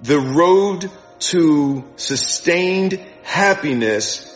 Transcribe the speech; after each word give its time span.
The 0.00 0.20
road 0.20 0.92
to 1.18 1.84
sustained 1.96 3.04
happiness 3.24 4.32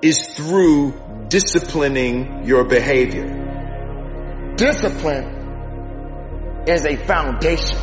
is 0.00 0.28
through 0.28 0.94
disciplining 1.26 2.44
your 2.44 2.62
behavior. 2.62 4.54
Discipline 4.54 6.62
is 6.68 6.86
a 6.86 6.96
foundation 6.96 7.76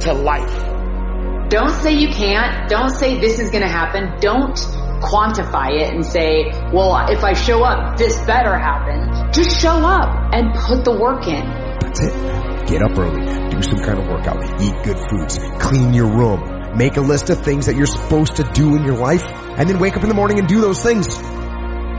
to 0.00 0.14
life. 0.14 1.50
Don't 1.50 1.74
say 1.82 1.92
you 1.92 2.08
can't. 2.08 2.66
Don't 2.70 2.88
say 2.88 3.20
this 3.20 3.38
is 3.38 3.50
going 3.50 3.62
to 3.62 3.68
happen. 3.68 4.18
Don't 4.18 4.56
quantify 4.56 5.82
it 5.82 5.92
and 5.92 6.04
say, 6.04 6.50
well, 6.72 7.10
if 7.10 7.24
I 7.24 7.34
show 7.34 7.62
up, 7.62 7.98
this 7.98 8.16
better 8.24 8.56
happen. 8.56 9.30
Just 9.34 9.60
show 9.60 9.76
up 9.76 10.32
and 10.32 10.54
put 10.54 10.82
the 10.82 10.98
work 10.98 11.28
in. 11.28 11.65
That's 11.80 12.00
it. 12.00 12.66
Get 12.66 12.82
up 12.82 12.98
early, 12.98 13.50
do 13.50 13.62
some 13.62 13.78
kind 13.78 13.98
of 13.98 14.08
workout, 14.08 14.60
eat 14.60 14.74
good 14.82 14.98
foods, 15.08 15.38
clean 15.60 15.94
your 15.94 16.08
room, 16.08 16.76
make 16.76 16.96
a 16.96 17.00
list 17.00 17.30
of 17.30 17.40
things 17.42 17.66
that 17.66 17.76
you're 17.76 17.86
supposed 17.86 18.36
to 18.36 18.42
do 18.42 18.74
in 18.74 18.82
your 18.82 18.96
life, 18.96 19.22
and 19.24 19.68
then 19.68 19.78
wake 19.78 19.96
up 19.96 20.02
in 20.02 20.08
the 20.08 20.14
morning 20.14 20.38
and 20.38 20.48
do 20.48 20.60
those 20.60 20.82
things. 20.82 21.06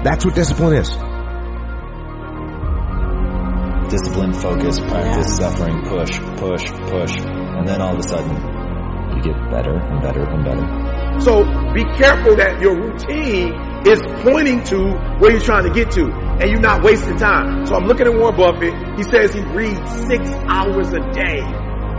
That's 0.03 0.25
what 0.25 0.35
discipline 0.35 0.75
is. 0.77 0.89
Discipline, 3.89 4.33
focus, 4.33 4.79
practice, 4.79 5.37
suffering, 5.37 5.83
push, 5.85 6.19
push, 6.35 6.65
push, 6.91 7.15
and 7.17 7.65
then 7.65 7.81
all 7.81 7.93
of 7.93 7.99
a 7.99 8.03
sudden, 8.03 8.35
you 9.15 9.23
get 9.23 9.49
better 9.49 9.75
and 9.77 10.01
better 10.01 10.23
and 10.23 10.43
better. 10.43 11.21
So 11.21 11.45
be 11.73 11.83
careful 11.97 12.35
that 12.35 12.59
your 12.59 12.75
routine 12.75 13.53
is 13.85 14.01
pointing 14.23 14.63
to 14.65 14.77
where 15.19 15.31
you're 15.31 15.39
trying 15.39 15.65
to 15.65 15.73
get 15.73 15.91
to 15.91 16.05
and 16.39 16.49
you're 16.49 16.59
not 16.59 16.83
wasting 16.83 17.17
time. 17.17 17.65
So 17.65 17.75
I'm 17.75 17.85
looking 17.85 18.07
at 18.07 18.13
Warren 18.13 18.35
Buffett. 18.35 18.73
He 18.97 19.03
says 19.03 19.33
he 19.33 19.41
reads 19.41 19.79
six 20.07 20.29
hours 20.47 20.89
a 20.93 20.99
day. 21.13 21.41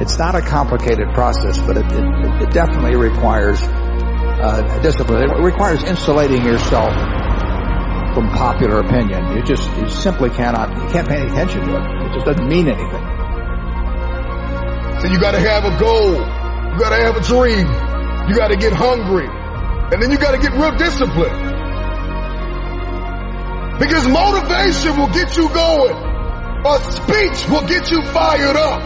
It's 0.01 0.17
not 0.19 0.35
a 0.35 0.41
complicated 0.41 1.13
process, 1.13 1.61
but 1.61 1.77
it, 1.77 1.87
it, 1.87 2.43
it 2.43 2.51
definitely 2.51 2.97
requires 2.97 3.61
uh, 3.63 4.81
discipline. 4.81 5.31
It 5.31 5.43
requires 5.43 5.83
insulating 5.83 6.45
yourself 6.45 6.95
from 8.15 8.31
popular 8.31 8.79
opinion. 8.79 9.37
You 9.37 9.43
just 9.43 9.69
you 9.77 9.89
simply 9.89 10.31
cannot 10.31 10.71
you 10.71 10.89
can't 10.91 11.09
pay 11.09 11.17
any 11.17 11.31
attention 11.31 11.61
to 11.67 11.77
it. 11.77 12.07
It 12.07 12.15
just 12.15 12.27
doesn't 12.27 12.49
mean 12.49 12.69
anything. 12.69 13.05
So 15.01 15.07
you 15.07 15.19
got 15.19 15.33
to 15.33 15.41
have 15.41 15.65
a 15.65 15.79
goal. 15.79 16.13
You 16.15 16.79
got 16.79 16.91
to 16.91 17.03
have 17.03 17.17
a 17.17 17.23
dream. 17.23 17.67
You 18.29 18.37
got 18.37 18.49
to 18.49 18.57
get 18.57 18.73
hungry, 18.73 19.27
and 19.27 20.03
then 20.03 20.11
you 20.11 20.19
got 20.19 20.33
to 20.33 20.39
get 20.39 20.53
real 20.53 20.77
disciplined. 20.77 21.48
Because 23.79 24.11
motivation 24.11 24.99
will 24.99 25.13
get 25.15 25.37
you 25.39 25.47
going. 25.55 25.95
A 26.67 26.75
speech 26.83 27.39
will 27.47 27.67
get 27.71 27.91
you 27.95 28.03
fired 28.11 28.59
up. 28.59 28.83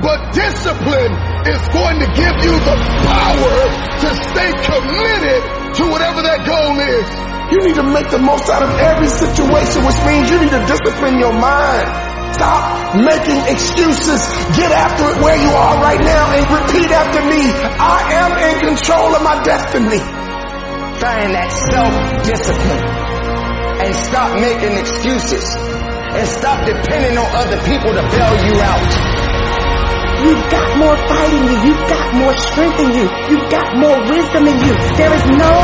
But 0.00 0.32
discipline 0.32 1.12
is 1.44 1.60
going 1.68 2.00
to 2.00 2.08
give 2.16 2.36
you 2.40 2.54
the 2.56 2.76
power 3.04 3.56
to 4.00 4.08
stay 4.32 4.50
committed 4.64 5.40
to 5.76 5.82
whatever 5.92 6.24
that 6.24 6.40
goal 6.48 6.80
is. 6.80 7.06
You 7.52 7.68
need 7.68 7.76
to 7.76 7.84
make 7.84 8.08
the 8.08 8.18
most 8.18 8.48
out 8.48 8.64
of 8.64 8.72
every 8.80 9.12
situation, 9.12 9.84
which 9.84 10.00
means 10.08 10.32
you 10.32 10.40
need 10.40 10.56
to 10.56 10.64
discipline 10.64 11.20
your 11.20 11.36
mind. 11.36 11.86
Stop 12.32 12.96
making 12.96 13.44
excuses. 13.46 14.24
Get 14.56 14.72
after 14.72 15.04
it 15.12 15.20
where 15.20 15.36
you 15.36 15.52
are 15.52 15.76
right 15.84 16.00
now 16.00 16.24
and 16.32 16.44
repeat 16.48 16.90
after 16.90 17.20
me. 17.28 17.44
I 17.76 18.00
am 18.24 18.32
in 18.40 18.72
control 18.72 19.14
of 19.14 19.22
my 19.22 19.44
destiny. 19.44 20.00
Find 20.96 21.28
that 21.36 21.52
self-discipline 21.52 23.13
and 23.84 23.94
stop 23.94 24.32
making 24.40 24.72
excuses 24.80 25.44
and 26.16 26.24
stop 26.24 26.64
depending 26.64 27.18
on 27.20 27.28
other 27.36 27.60
people 27.68 27.92
to 27.92 28.02
bail 28.08 28.34
you 28.48 28.56
out. 28.64 28.90
You've 30.24 30.46
got 30.48 30.66
more 30.80 30.96
fight 31.04 31.32
in 31.36 31.44
you. 31.52 31.56
You've 31.68 31.84
got 31.84 32.06
more 32.16 32.32
strength 32.32 32.80
in 32.80 32.90
you. 32.96 33.06
You've 33.28 33.50
got 33.52 33.76
more 33.76 33.98
wisdom 34.08 34.48
in 34.48 34.56
you. 34.56 34.72
There 34.96 35.12
is 35.12 35.26
no 35.36 35.54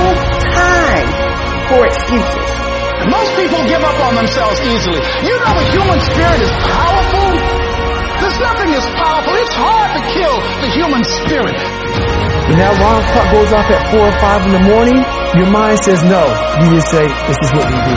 time 0.52 1.08
for 1.72 1.80
excuses. 1.88 2.44
Most 3.08 3.32
people 3.40 3.64
give 3.64 3.80
up 3.80 3.96
on 4.04 4.12
themselves 4.20 4.60
easily. 4.68 5.00
You 5.24 5.32
know 5.40 5.52
the 5.56 5.68
human 5.72 6.00
spirit 6.04 6.40
is 6.44 6.52
powerful. 6.60 7.30
There's 8.20 8.40
nothing 8.44 8.70
as 8.76 8.84
powerful. 9.00 9.32
It's 9.40 9.56
hard 9.56 9.90
to 9.96 10.02
kill 10.12 10.36
the 10.60 10.68
human 10.76 11.02
spirit. 11.24 11.56
When 11.56 12.58
that 12.60 12.76
alarm 12.76 13.00
clock 13.16 13.28
goes 13.32 13.52
off 13.56 13.64
at 13.72 13.88
4 13.88 13.96
or 13.96 14.12
5 14.12 14.44
in 14.44 14.52
the 14.52 14.64
morning, 14.68 15.00
your 15.38 15.50
mind 15.50 15.78
says 15.84 16.02
no. 16.02 16.22
You 16.58 16.74
just 16.74 16.90
say, 16.90 17.06
this 17.06 17.38
is 17.38 17.50
what 17.54 17.66
we 17.70 17.78
do. 17.78 17.96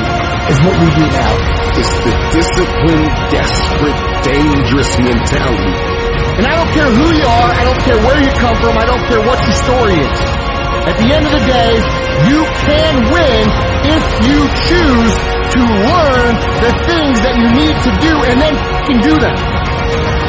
It's 0.53 0.61
what 0.61 0.75
we 0.77 0.87
do 0.93 1.05
now. 1.09 1.33
It's 1.73 1.93
the 2.05 2.13
disciplined, 2.29 3.09
desperate, 3.33 3.99
dangerous 4.21 4.91
mentality. 5.01 5.73
And 6.37 6.45
I 6.45 6.53
don't 6.53 6.71
care 6.73 6.89
who 6.89 7.07
you 7.09 7.25
are. 7.25 7.49
I 7.57 7.63
don't 7.65 7.81
care 7.81 7.97
where 8.05 8.19
you 8.21 8.29
come 8.37 8.55
from. 8.61 8.77
I 8.77 8.85
don't 8.85 9.05
care 9.09 9.21
what 9.25 9.41
your 9.41 9.57
story 9.65 9.97
is. 9.97 10.17
At 10.83 10.99
the 10.99 11.09
end 11.09 11.25
of 11.25 11.33
the 11.33 11.45
day, 11.47 11.73
you 12.29 12.41
can 12.69 12.93
win 13.09 13.43
if 13.87 14.05
you 14.29 14.39
choose 14.69 15.13
to 15.57 15.61
learn 15.63 16.33
the 16.61 16.73
things 16.85 17.17
that 17.25 17.33
you 17.39 17.49
need 17.55 17.75
to 17.87 17.91
do 18.03 18.13
and 18.29 18.37
then 18.41 18.53
can 18.85 18.99
do 19.01 19.15
them. 19.17 19.37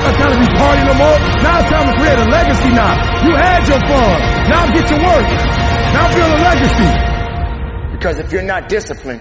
Not 0.04 0.14
time 0.20 0.32
to 0.36 0.40
be 0.40 0.50
partying 0.56 0.88
no 0.88 0.96
more. 1.00 1.18
Now 1.40 1.60
it's 1.60 1.70
time 1.72 1.88
to 1.88 1.94
create 1.96 2.18
a 2.20 2.28
legacy 2.28 2.70
now. 2.76 2.92
You 3.24 3.32
had 3.36 3.64
your 3.68 3.80
fun. 3.88 4.16
Now 4.52 4.68
get 4.72 4.84
to 4.88 4.96
work. 5.00 5.63
Now 5.94 6.08
build 6.12 6.28
a 6.28 6.42
legacy. 6.42 6.90
Because 7.92 8.18
if 8.18 8.32
you're 8.32 8.42
not 8.42 8.68
disciplined, 8.68 9.20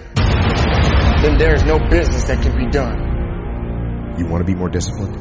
then 1.22 1.38
there 1.38 1.54
is 1.54 1.62
no 1.62 1.78
business 1.78 2.24
that 2.24 2.42
can 2.42 2.56
be 2.56 2.66
done. 2.68 4.16
You 4.18 4.26
want 4.26 4.40
to 4.40 4.44
be 4.44 4.56
more 4.56 4.68
disciplined? 4.68 5.14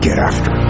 Get 0.00 0.16
after 0.16 0.52
it. 0.52 0.66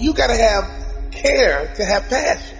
You 0.00 0.12
gotta 0.14 0.36
have 0.36 1.10
care 1.10 1.74
to 1.74 1.84
have 1.84 2.08
passion. 2.08 2.58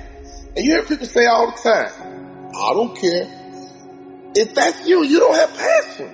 And 0.56 0.64
you 0.64 0.72
hear 0.72 0.82
people 0.82 1.06
say 1.06 1.26
all 1.26 1.52
the 1.52 1.58
time, 1.62 2.50
I 2.56 2.72
don't 2.72 2.96
care. 2.98 3.28
If 4.34 4.52
that's 4.52 4.84
you, 4.88 5.04
you 5.04 5.20
don't 5.20 5.36
have 5.36 5.56
passion. 5.56 6.10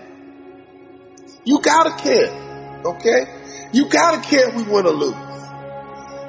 You 1.44 1.62
gotta 1.62 1.96
care. 2.02 2.51
Okay? 2.84 3.26
You 3.72 3.88
gotta 3.88 4.20
care 4.20 4.48
if 4.48 4.54
we 4.54 4.62
win 4.64 4.86
or 4.86 4.92
lose. 4.92 5.14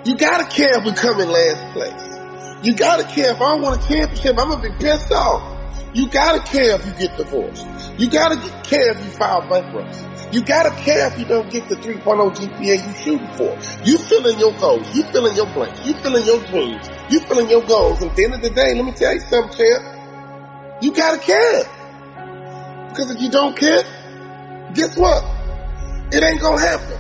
You 0.05 0.17
gotta 0.17 0.45
care 0.45 0.77
if 0.77 0.85
we 0.85 0.91
come 0.93 1.19
in 1.19 1.29
last 1.29 1.73
place. 1.73 2.65
You 2.65 2.75
gotta 2.75 3.03
care 3.03 3.31
if 3.31 3.41
I 3.41 3.55
want 3.55 3.83
a 3.83 3.87
championship, 3.87 4.37
I'm 4.39 4.49
gonna 4.49 4.61
be 4.61 4.71
pissed 4.77 5.11
off. 5.11 5.53
You 5.93 6.09
gotta 6.09 6.39
care 6.39 6.75
if 6.75 6.85
you 6.85 6.93
get 6.93 7.17
divorced. 7.17 7.67
You 7.97 8.09
gotta 8.09 8.37
care 8.63 8.91
if 8.91 8.97
you 8.97 9.11
file 9.11 9.47
bankruptcy. 9.47 10.05
You 10.31 10.43
gotta 10.43 10.71
care 10.71 11.07
if 11.07 11.19
you 11.19 11.25
don't 11.25 11.51
get 11.51 11.69
the 11.69 11.75
3.0 11.75 12.35
GPA 12.35 12.87
you 12.87 12.93
shooting 13.03 13.27
for. 13.33 13.57
You 13.85 13.97
filling 13.97 14.39
your 14.39 14.57
goals. 14.57 14.95
You 14.95 15.03
filling 15.03 15.35
your 15.35 15.45
blanks. 15.53 15.85
You 15.85 15.93
filling 15.93 16.25
your 16.25 16.43
dreams. 16.45 16.89
You 17.09 17.19
filling 17.19 17.49
your 17.49 17.61
goals. 17.63 18.01
And 18.01 18.09
at 18.09 18.17
the 18.17 18.23
end 18.23 18.33
of 18.33 18.41
the 18.41 18.49
day, 18.49 18.73
let 18.73 18.85
me 18.85 18.91
tell 18.93 19.13
you 19.13 19.19
something, 19.19 19.55
champ. 19.55 20.81
You 20.81 20.93
gotta 20.93 21.19
care. 21.19 21.63
Because 22.89 23.11
if 23.11 23.21
you 23.21 23.29
don't 23.29 23.55
care, 23.55 23.83
guess 24.73 24.97
what? 24.97 25.23
It 26.13 26.23
ain't 26.23 26.39
gonna 26.39 26.61
happen. 26.61 26.99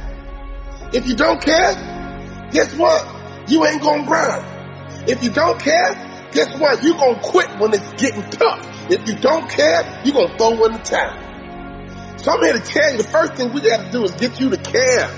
If 0.91 1.07
you 1.07 1.15
don't 1.15 1.39
care, 1.39 2.49
guess 2.51 2.73
what? 2.75 3.05
You 3.47 3.63
ain't 3.65 3.81
gonna 3.81 4.07
grind. 4.07 5.07
If 5.07 5.23
you 5.23 5.29
don't 5.29 5.59
care, 5.59 5.93
guess 6.31 6.59
what? 6.59 6.83
You 6.83 6.93
gonna 6.93 7.21
quit 7.21 7.47
when 7.59 7.73
it's 7.75 7.93
getting 7.93 8.23
tough. 8.31 8.67
If 8.89 9.07
you 9.07 9.15
don't 9.19 9.47
care, 9.47 10.01
you 10.03 10.13
gonna 10.13 10.35
throw 10.35 10.65
in 10.65 10.73
the 10.73 10.79
towel. 10.79 12.17
So 12.17 12.31
I'm 12.31 12.41
here 12.41 12.53
to 12.53 12.59
tell 12.59 12.91
you 12.91 12.97
the 12.97 13.03
first 13.03 13.33
thing 13.33 13.53
we 13.53 13.61
gotta 13.61 13.91
do 13.91 14.03
is 14.03 14.13
get 14.13 14.39
you 14.39 14.49
to 14.49 14.57
care 14.57 15.11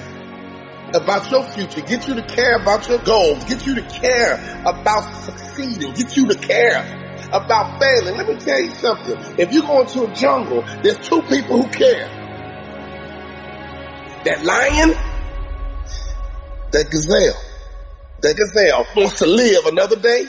about 0.93 1.31
your 1.31 1.43
future, 1.43 1.81
get 1.81 2.05
you 2.07 2.15
to 2.15 2.23
care 2.23 2.57
about 2.57 2.89
your 2.89 2.99
goals, 2.99 3.45
get 3.45 3.65
you 3.65 3.75
to 3.75 3.81
care 3.81 4.61
about 4.65 5.23
succeeding, 5.23 5.93
get 5.93 6.17
you 6.17 6.27
to 6.27 6.35
care 6.35 6.83
about 7.31 7.79
failing. 7.79 8.17
Let 8.17 8.27
me 8.27 8.35
tell 8.37 8.59
you 8.59 8.71
something. 8.71 9.39
If 9.39 9.53
you 9.53 9.61
go 9.61 9.81
into 9.81 10.03
a 10.03 10.13
jungle, 10.13 10.63
there's 10.83 10.97
two 10.97 11.21
people 11.21 11.61
who 11.61 11.69
care. 11.69 12.23
That 14.25 14.43
lion, 14.43 14.89
that 16.71 16.89
gazelle. 16.89 17.39
That 18.21 18.35
gazelle 18.35 18.85
wants 18.95 19.19
to 19.19 19.27
live 19.27 19.65
another 19.67 19.97
day, 19.97 20.25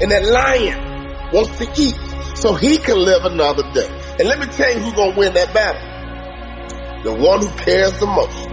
and 0.00 0.10
that 0.10 0.24
lion 0.24 1.32
wants 1.32 1.58
to 1.58 1.70
eat 1.80 1.96
so 2.36 2.54
he 2.54 2.78
can 2.78 2.96
live 2.96 3.24
another 3.26 3.62
day. 3.74 3.88
And 4.18 4.26
let 4.26 4.38
me 4.38 4.46
tell 4.46 4.72
you 4.72 4.80
who's 4.80 4.94
gonna 4.94 5.18
win 5.18 5.34
that 5.34 5.52
battle. 5.52 7.02
The 7.04 7.12
one 7.12 7.40
who 7.40 7.48
cares 7.64 7.98
the 8.00 8.06
most. 8.06 8.49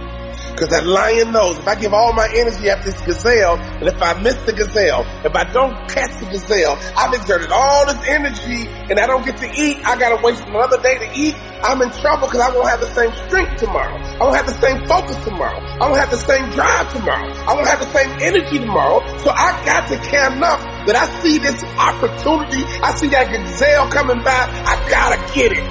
Cause 0.58 0.74
that 0.74 0.86
lion 0.90 1.30
knows 1.30 1.56
if 1.56 1.68
I 1.68 1.78
give 1.78 1.94
all 1.94 2.12
my 2.12 2.26
energy 2.34 2.68
at 2.68 2.82
this 2.82 2.98
gazelle, 3.06 3.62
and 3.62 3.86
if 3.86 4.02
I 4.02 4.18
miss 4.18 4.34
the 4.42 4.52
gazelle, 4.52 5.06
if 5.22 5.30
I 5.30 5.44
don't 5.46 5.70
catch 5.86 6.18
the 6.18 6.26
gazelle, 6.26 6.74
I've 6.98 7.14
exerted 7.14 7.54
all 7.54 7.86
this 7.86 8.02
energy 8.10 8.66
and 8.66 8.98
I 8.98 9.06
don't 9.06 9.24
get 9.24 9.38
to 9.38 9.46
eat, 9.46 9.78
I 9.86 9.94
gotta 9.94 10.18
waste 10.18 10.42
another 10.42 10.82
day 10.82 10.98
to 10.98 11.08
eat, 11.14 11.38
I'm 11.62 11.78
in 11.80 11.94
trouble 12.02 12.26
because 12.26 12.42
I 12.42 12.50
won't 12.50 12.66
have 12.66 12.80
the 12.80 12.90
same 12.90 13.14
strength 13.30 13.62
tomorrow. 13.62 14.02
I 14.18 14.18
won't 14.26 14.34
have 14.34 14.50
the 14.50 14.58
same 14.58 14.82
focus 14.90 15.14
tomorrow. 15.22 15.62
I 15.62 15.86
won't 15.86 16.02
have 16.02 16.10
the 16.10 16.18
same 16.26 16.50
drive 16.50 16.90
tomorrow. 16.90 17.30
I 17.46 17.54
won't 17.54 17.68
have 17.68 17.78
the 17.78 17.92
same 17.94 18.10
energy 18.18 18.58
tomorrow. 18.58 18.98
So 19.22 19.30
I 19.30 19.62
got 19.62 19.86
to 19.94 19.96
care 20.10 20.26
enough 20.26 20.58
that 20.90 20.98
I 20.98 21.06
see 21.22 21.38
this 21.38 21.62
opportunity. 21.78 22.66
I 22.82 22.98
see 22.98 23.06
that 23.14 23.30
gazelle 23.30 23.86
coming 23.94 24.24
by. 24.26 24.42
I 24.50 24.74
gotta 24.90 25.22
get 25.38 25.52
it. 25.54 25.70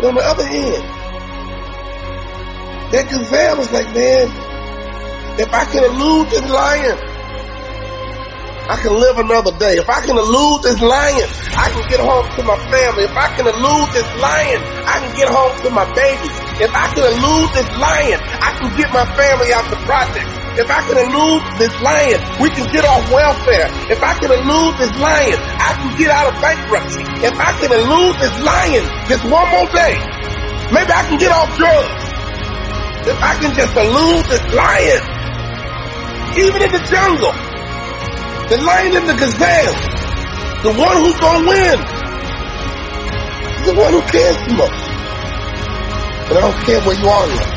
But 0.00 0.08
on 0.08 0.14
the 0.14 0.24
other 0.24 0.46
hand, 0.46 0.95
that 2.92 3.08
gazelle 3.10 3.56
was 3.58 3.72
like, 3.72 3.90
man, 3.94 4.30
if 5.38 5.50
I 5.52 5.64
can 5.66 5.82
elude 5.84 6.30
this 6.30 6.46
lion, 6.48 6.96
I 8.66 8.74
can 8.82 8.98
live 8.98 9.18
another 9.18 9.54
day. 9.62 9.78
If 9.78 9.86
I 9.86 10.02
can 10.02 10.18
elude 10.18 10.66
this 10.66 10.82
lion, 10.82 11.28
I 11.54 11.70
can 11.70 11.86
get 11.86 12.02
home 12.02 12.26
to 12.34 12.42
my 12.42 12.58
family. 12.66 13.06
If 13.06 13.14
I 13.14 13.30
can 13.38 13.46
elude 13.46 13.88
this 13.94 14.10
lion, 14.18 14.58
I 14.82 14.96
can 15.06 15.12
get 15.14 15.30
home 15.30 15.54
to 15.62 15.70
my 15.70 15.86
babies. 15.94 16.34
If 16.58 16.74
I 16.74 16.90
can 16.90 17.06
elude 17.06 17.50
this 17.54 17.70
lion, 17.78 18.18
I 18.42 18.50
can 18.58 18.70
get 18.74 18.90
my 18.90 19.06
family 19.14 19.54
out 19.54 19.70
the 19.70 19.78
project. 19.86 20.26
If 20.58 20.66
I 20.66 20.80
can 20.82 20.98
elude 20.98 21.42
this 21.62 21.74
lion, 21.78 22.18
we 22.42 22.50
can 22.50 22.66
get 22.74 22.82
off 22.82 23.06
welfare. 23.12 23.70
If 23.86 24.02
I 24.02 24.18
can 24.18 24.34
elude 24.34 24.74
this 24.82 24.94
lion, 24.98 25.38
I 25.62 25.70
can 25.78 25.90
get 26.00 26.10
out 26.10 26.32
of 26.32 26.36
bankruptcy. 26.42 27.04
If 27.22 27.36
I 27.38 27.50
can 27.62 27.70
elude 27.70 28.16
this 28.18 28.34
lion 28.42 28.84
just 29.06 29.22
one 29.30 29.46
more 29.52 29.68
day, 29.70 29.94
maybe 30.74 30.90
I 30.90 31.02
can 31.06 31.18
get 31.22 31.30
off 31.30 31.54
drugs. 31.54 32.05
If 33.06 33.22
I 33.22 33.38
can 33.38 33.54
just 33.54 33.74
elude 33.76 34.26
this 34.26 34.42
lion, 34.50 35.02
even 36.36 36.60
in 36.62 36.70
the 36.74 36.82
jungle, 36.90 37.32
the 38.50 38.58
lion 38.62 38.94
and 38.94 39.08
the 39.08 39.14
gazelle. 39.14 39.76
The 40.66 40.72
one 40.74 40.96
who's 40.98 41.18
gonna 41.18 41.46
win. 41.46 41.78
The 43.66 43.74
one 43.78 43.92
who 43.94 44.02
cares 44.10 44.38
the 44.46 44.54
most. 44.58 44.82
And 46.26 46.38
I 46.38 46.40
don't 46.42 46.60
care 46.66 46.80
where 46.82 46.98
you 46.98 47.06
are 47.06 47.24
in 47.26 47.36
life. 47.36 47.56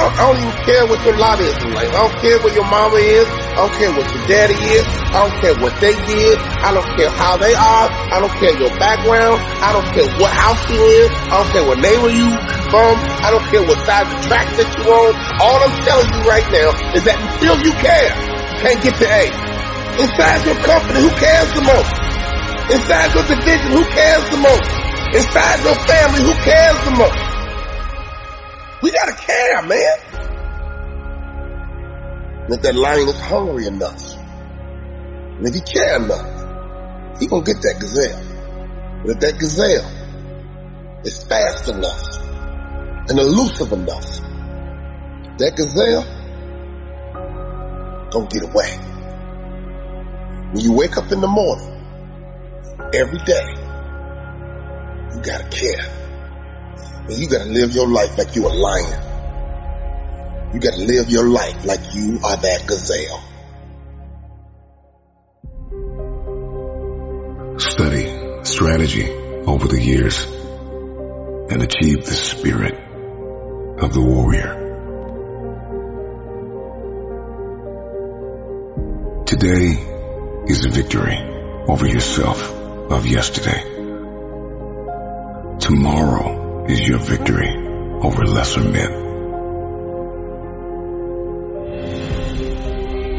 I 0.00 0.16
don't 0.16 0.36
even 0.40 0.56
care 0.64 0.86
what 0.86 1.04
your 1.04 1.16
lot 1.16 1.40
is 1.40 1.56
in 1.60 1.74
life. 1.74 1.92
I 1.92 2.08
don't 2.08 2.16
care 2.20 2.38
where 2.40 2.54
your 2.54 2.64
mama 2.64 2.96
is. 2.96 3.28
I 3.60 3.68
don't 3.68 3.76
care 3.76 3.92
what 3.92 4.08
your 4.08 4.24
daddy 4.24 4.56
is. 4.56 4.88
I 5.12 5.20
don't 5.20 5.36
care 5.44 5.52
what 5.60 5.76
they 5.84 5.92
did. 5.92 6.40
I 6.64 6.72
don't 6.72 6.90
care 6.96 7.12
how 7.12 7.36
they 7.36 7.52
are. 7.52 7.92
I 7.92 8.16
don't 8.16 8.32
care 8.40 8.56
your 8.56 8.72
background. 8.80 9.36
I 9.36 9.76
don't 9.76 9.84
care 9.92 10.08
what 10.16 10.32
house 10.32 10.64
you 10.72 10.80
in. 10.80 11.12
I 11.28 11.44
don't 11.44 11.50
care 11.52 11.66
what 11.68 11.76
neighbor 11.76 12.08
you 12.08 12.32
from. 12.72 12.96
I 13.20 13.28
don't 13.28 13.44
care 13.52 13.60
what 13.60 13.76
size 13.84 14.08
of 14.08 14.16
track 14.24 14.48
that 14.56 14.64
you 14.64 14.88
on. 14.88 15.12
All 15.44 15.60
I'm 15.60 15.76
telling 15.84 16.08
you 16.08 16.20
right 16.24 16.48
now 16.48 16.72
is 16.96 17.04
that 17.04 17.20
until 17.20 17.60
you 17.60 17.76
care, 17.84 18.08
can't 18.64 18.80
get 18.80 18.96
to 18.96 19.06
A. 19.12 19.28
Inside 20.08 20.40
your 20.48 20.56
company, 20.64 21.04
who 21.04 21.12
cares 21.20 21.52
the 21.52 21.60
most? 21.60 21.92
Inside 22.72 23.12
your 23.12 23.28
division, 23.28 23.76
who 23.76 23.84
cares 23.92 24.24
the 24.32 24.40
most? 24.40 24.72
Inside 25.12 25.58
your 25.68 25.76
family, 25.84 26.20
who 26.24 26.34
cares 26.48 26.80
the 26.88 26.94
most? 26.96 27.20
We 28.80 28.88
gotta 28.88 29.20
care, 29.20 29.60
man. 29.68 30.29
If 32.52 32.62
that 32.62 32.74
lion 32.74 33.08
is 33.08 33.20
hungry 33.20 33.66
enough, 33.66 34.02
and 34.16 35.46
if 35.46 35.54
he 35.54 35.60
care 35.60 35.96
enough, 36.02 37.20
he 37.20 37.28
gonna 37.28 37.44
get 37.44 37.62
that 37.62 37.76
gazelle. 37.78 38.22
But 39.02 39.10
if 39.12 39.20
that 39.20 39.38
gazelle 39.38 39.88
is 41.04 41.22
fast 41.24 41.68
enough 41.68 42.18
and 43.08 43.18
elusive 43.20 43.72
enough, 43.72 44.04
that 45.38 45.54
gazelle 45.56 46.02
gonna 48.10 48.26
get 48.26 48.42
away. 48.42 48.76
When 50.52 50.64
you 50.64 50.72
wake 50.72 50.96
up 50.96 51.12
in 51.12 51.20
the 51.20 51.28
morning, 51.28 51.70
every 52.92 53.20
day, 53.20 53.46
you 55.14 55.22
gotta 55.22 55.48
care. 55.50 55.86
And 57.06 57.16
you 57.16 57.28
gotta 57.28 57.48
live 57.48 57.72
your 57.76 57.86
life 57.86 58.18
like 58.18 58.34
you 58.34 58.48
a 58.48 58.50
lion. 58.50 59.09
You 60.52 60.60
gotta 60.60 60.78
live 60.78 61.10
your 61.10 61.28
life 61.28 61.64
like 61.64 61.94
you 61.94 62.20
are 62.24 62.36
that 62.36 62.66
gazelle. 62.66 63.22
Study 67.58 68.44
strategy 68.44 69.10
over 69.46 69.68
the 69.68 69.80
years 69.80 70.24
and 71.50 71.62
achieve 71.62 72.04
the 72.04 72.12
spirit 72.12 72.74
of 73.80 73.92
the 73.92 74.00
warrior. 74.00 74.56
Today, 79.26 79.90
is 80.50 80.64
a 80.64 80.68
victory 80.68 81.16
over 81.68 81.86
yourself 81.86 82.42
of 82.90 83.06
yesterday. 83.06 83.62
Tomorrow 85.60 86.66
is 86.66 86.88
your 86.88 86.98
victory 86.98 87.54
over 88.02 88.26
lesser 88.26 88.64
men. 88.64 89.09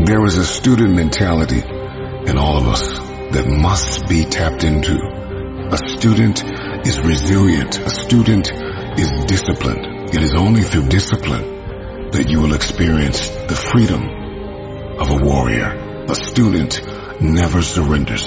There 0.04 0.26
is 0.26 0.36
a 0.36 0.44
student 0.44 0.96
mentality 0.96 1.62
in 1.62 2.36
all 2.36 2.58
of 2.58 2.68
us 2.68 2.82
that 2.90 3.46
must 3.46 4.10
be 4.10 4.26
tapped 4.26 4.64
into. 4.64 4.98
A 4.98 5.78
student 5.78 6.44
is 6.88 7.00
resilient. 7.00 7.78
A 7.78 7.90
student 7.92 8.52
is 8.98 9.12
disciplined. 9.26 10.10
It 10.10 10.24
is 10.24 10.34
only 10.34 10.64
through 10.64 10.88
discipline 10.88 12.10
that 12.12 12.26
you 12.30 12.42
will 12.42 12.56
experience 12.56 13.30
the 13.30 13.56
freedom 13.56 14.02
of 14.98 15.12
a 15.12 15.24
warrior. 15.24 16.06
A 16.10 16.16
student 16.16 16.82
never 17.22 17.62
surrenders. 17.62 18.26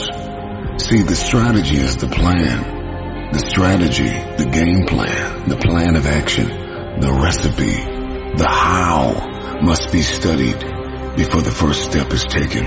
See, 0.78 1.02
the 1.02 1.16
strategy 1.16 1.78
is 1.78 1.96
the 1.96 2.06
plan. 2.08 3.32
The 3.32 3.40
strategy, 3.40 4.14
the 4.38 4.48
game 4.48 4.86
plan, 4.86 5.48
the 5.48 5.56
plan 5.56 5.96
of 5.96 6.06
action, 6.06 6.46
the 7.00 7.12
recipe, 7.20 7.74
the 8.36 8.48
how 8.48 9.60
must 9.60 9.90
be 9.90 10.02
studied 10.02 10.73
before 11.16 11.42
the 11.42 11.50
first 11.50 11.84
step 11.90 12.12
is 12.12 12.24
taken. 12.24 12.64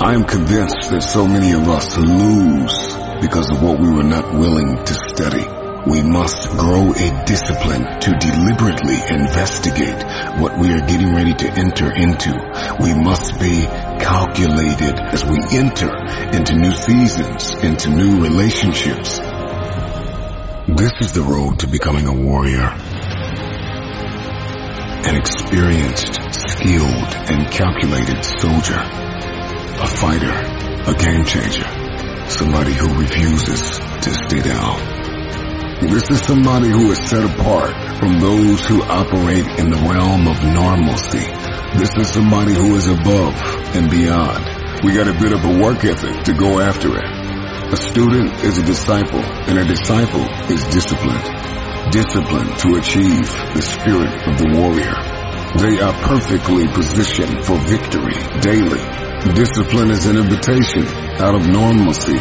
I 0.00 0.14
am 0.14 0.24
convinced 0.24 0.90
that 0.90 1.02
so 1.02 1.26
many 1.26 1.52
of 1.52 1.68
us 1.68 1.96
lose 1.96 2.94
because 3.20 3.50
of 3.50 3.62
what 3.62 3.80
we 3.80 3.90
were 3.90 4.02
not 4.02 4.34
willing 4.34 4.84
to 4.84 4.94
study. 4.94 5.46
We 5.86 6.02
must 6.02 6.50
grow 6.50 6.92
a 6.92 7.24
discipline 7.26 7.84
to 8.00 8.10
deliberately 8.18 8.94
investigate 8.94 10.02
what 10.40 10.58
we 10.58 10.72
are 10.72 10.80
getting 10.80 11.14
ready 11.14 11.34
to 11.34 11.50
enter 11.50 11.92
into. 11.92 12.32
We 12.80 12.94
must 12.94 13.38
be 13.38 13.66
calculated 14.00 14.98
as 14.98 15.24
we 15.24 15.38
enter 15.52 15.90
into 16.32 16.54
new 16.54 16.74
seasons, 16.74 17.54
into 17.62 17.90
new 17.90 18.22
relationships. 18.22 19.18
This 20.66 20.92
is 21.00 21.12
the 21.12 21.22
road 21.22 21.60
to 21.60 21.66
becoming 21.66 22.06
a 22.06 22.12
warrior. 22.12 22.74
An 25.06 25.16
experienced, 25.16 26.18
skilled, 26.32 27.14
and 27.28 27.50
calculated 27.50 28.24
soldier. 28.24 28.80
A 28.80 29.86
fighter. 29.86 30.32
A 30.90 30.94
game 30.94 31.24
changer. 31.26 31.68
Somebody 32.28 32.72
who 32.72 32.88
refuses 32.98 33.78
to 33.78 34.14
stay 34.14 34.40
down. 34.40 34.94
This 35.80 36.10
is 36.10 36.20
somebody 36.20 36.68
who 36.68 36.90
is 36.90 36.98
set 36.98 37.22
apart 37.22 37.98
from 37.98 38.18
those 38.18 38.66
who 38.66 38.82
operate 38.82 39.46
in 39.58 39.68
the 39.68 39.76
realm 39.76 40.26
of 40.26 40.42
normalcy. 40.42 41.28
This 41.78 41.90
is 41.98 42.08
somebody 42.08 42.54
who 42.54 42.74
is 42.76 42.88
above 42.88 43.34
and 43.76 43.90
beyond. 43.90 44.82
We 44.82 44.94
got 44.94 45.08
a 45.08 45.18
bit 45.20 45.32
of 45.32 45.44
a 45.44 45.60
work 45.60 45.84
ethic 45.84 46.24
to 46.24 46.32
go 46.32 46.60
after 46.60 46.96
it. 46.96 47.04
A 47.72 47.76
student 47.76 48.42
is 48.42 48.56
a 48.56 48.62
disciple, 48.62 49.20
and 49.20 49.58
a 49.58 49.64
disciple 49.66 50.24
is 50.50 50.64
disciplined. 50.72 51.73
Disciplined 51.90 52.58
to 52.58 52.76
achieve 52.76 53.26
the 53.54 53.62
spirit 53.62 54.14
of 54.28 54.38
the 54.38 54.50
warrior. 54.54 54.94
They 55.58 55.80
are 55.80 55.92
perfectly 55.92 56.66
positioned 56.68 57.44
for 57.44 57.58
victory 57.58 58.14
daily. 58.40 58.82
Discipline 59.34 59.90
is 59.90 60.06
an 60.06 60.16
invitation 60.18 60.86
out 61.20 61.34
of 61.34 61.46
normalcy 61.46 62.18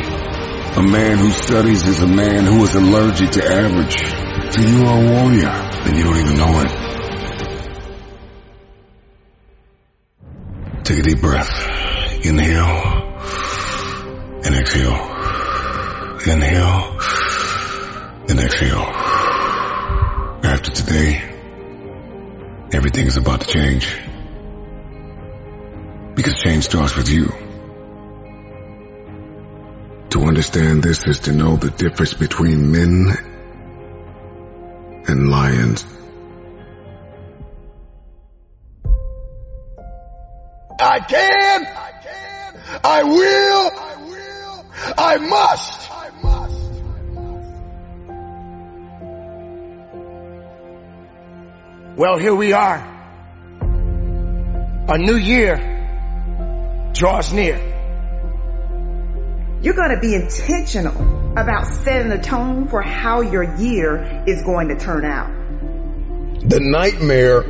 a 0.76 0.82
man 0.82 1.20
who 1.20 1.30
studies 1.30 1.88
is 1.88 2.02
a 2.02 2.08
man 2.08 2.46
who 2.46 2.64
is 2.64 2.74
allergic 2.74 3.30
to 3.30 3.46
average. 3.46 3.96
So 4.54 4.62
you 4.62 4.84
are 4.86 4.98
a 4.98 5.06
warrior, 5.12 5.50
and 5.50 5.96
you 5.96 6.04
don't 6.04 6.18
even 6.18 6.36
know 6.36 6.62
it. 6.62 6.72
Take 10.84 10.98
a 10.98 11.04
deep 11.04 11.22
breath. 11.22 12.26
Inhale 12.26 13.14
and 14.44 14.56
exhale. 14.56 14.98
Inhale 16.26 16.98
and 18.30 18.40
exhale. 18.40 19.03
After 20.44 20.72
today, 20.72 21.22
everything 22.74 23.08
is 23.08 23.16
about 23.16 23.40
to 23.42 23.48
change. 23.48 23.98
Because 26.16 26.34
change 26.34 26.66
starts 26.66 26.98
with 26.98 27.10
you. 27.10 27.28
To 30.10 30.20
understand 30.26 30.84
this 30.84 31.08
is 31.08 31.22
to 31.22 31.32
know 31.32 31.56
the 31.56 31.70
difference 31.70 32.14
between 32.14 32.74
men 32.74 33.08
and 35.08 35.30
lions. 35.30 35.86
I 40.78 41.00
can. 41.00 41.66
I 41.66 41.92
can. 42.04 42.82
I 42.84 43.04
will. 43.04 43.72
I 43.80 43.96
will. 44.10 44.66
I 44.98 45.18
must. 45.18 45.92
I 45.92 46.10
must. 46.22 46.63
Well, 51.96 52.18
here 52.18 52.34
we 52.34 52.54
are. 52.54 52.78
A 54.90 54.98
new 54.98 55.16
year 55.16 56.92
draws 56.94 57.32
near. 57.32 57.58
You're 59.62 59.76
going 59.76 59.94
to 59.94 60.00
be 60.02 60.16
intentional 60.16 61.38
about 61.38 61.68
setting 61.68 62.10
the 62.10 62.18
tone 62.18 62.68
for 62.68 62.82
how 62.82 63.22
your 63.22 63.44
year 63.58 64.24
is 64.26 64.42
going 64.42 64.70
to 64.70 64.76
turn 64.76 65.06
out. 65.06 65.30
The 66.50 66.60
nightmare 66.60 67.46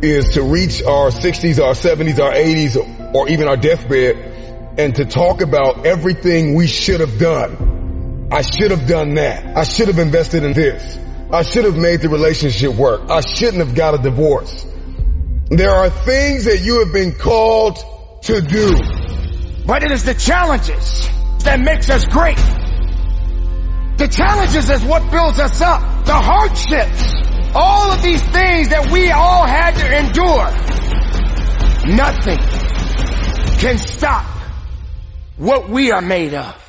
is 0.00 0.30
to 0.30 0.42
reach 0.42 0.82
our 0.82 1.10
60s, 1.10 1.62
our 1.62 1.74
70s, 1.74 2.18
our 2.18 2.32
80s, 2.32 3.14
or 3.14 3.28
even 3.28 3.46
our 3.46 3.58
deathbed 3.58 4.16
and 4.78 4.94
to 4.96 5.04
talk 5.04 5.42
about 5.42 5.84
everything 5.84 6.54
we 6.54 6.66
should 6.66 7.00
have 7.00 7.18
done. 7.18 8.28
I 8.32 8.40
should 8.40 8.70
have 8.70 8.86
done 8.86 9.14
that. 9.14 9.54
I 9.54 9.64
should 9.64 9.88
have 9.88 9.98
invested 9.98 10.44
in 10.44 10.54
this. 10.54 11.05
I 11.30 11.42
should 11.42 11.64
have 11.64 11.76
made 11.76 12.02
the 12.02 12.08
relationship 12.08 12.74
work. 12.74 13.10
I 13.10 13.20
shouldn't 13.20 13.66
have 13.66 13.74
got 13.74 13.94
a 13.94 13.98
divorce. 13.98 14.64
There 15.48 15.70
are 15.70 15.90
things 15.90 16.44
that 16.44 16.60
you 16.60 16.84
have 16.84 16.92
been 16.92 17.12
called 17.12 17.78
to 18.22 18.40
do. 18.40 18.76
But 19.66 19.82
it 19.82 19.90
is 19.90 20.04
the 20.04 20.14
challenges 20.14 21.08
that 21.40 21.58
makes 21.58 21.90
us 21.90 22.04
great. 22.04 22.36
The 23.96 24.08
challenges 24.08 24.70
is 24.70 24.84
what 24.84 25.10
builds 25.10 25.40
us 25.40 25.60
up. 25.60 26.04
The 26.04 26.14
hardships. 26.14 27.12
All 27.54 27.90
of 27.90 28.02
these 28.02 28.22
things 28.22 28.68
that 28.68 28.90
we 28.92 29.10
all 29.10 29.46
had 29.46 29.74
to 29.76 29.98
endure. 29.98 30.50
Nothing 31.96 32.38
can 33.58 33.78
stop 33.78 34.26
what 35.36 35.68
we 35.68 35.90
are 35.90 36.02
made 36.02 36.34
of. 36.34 36.65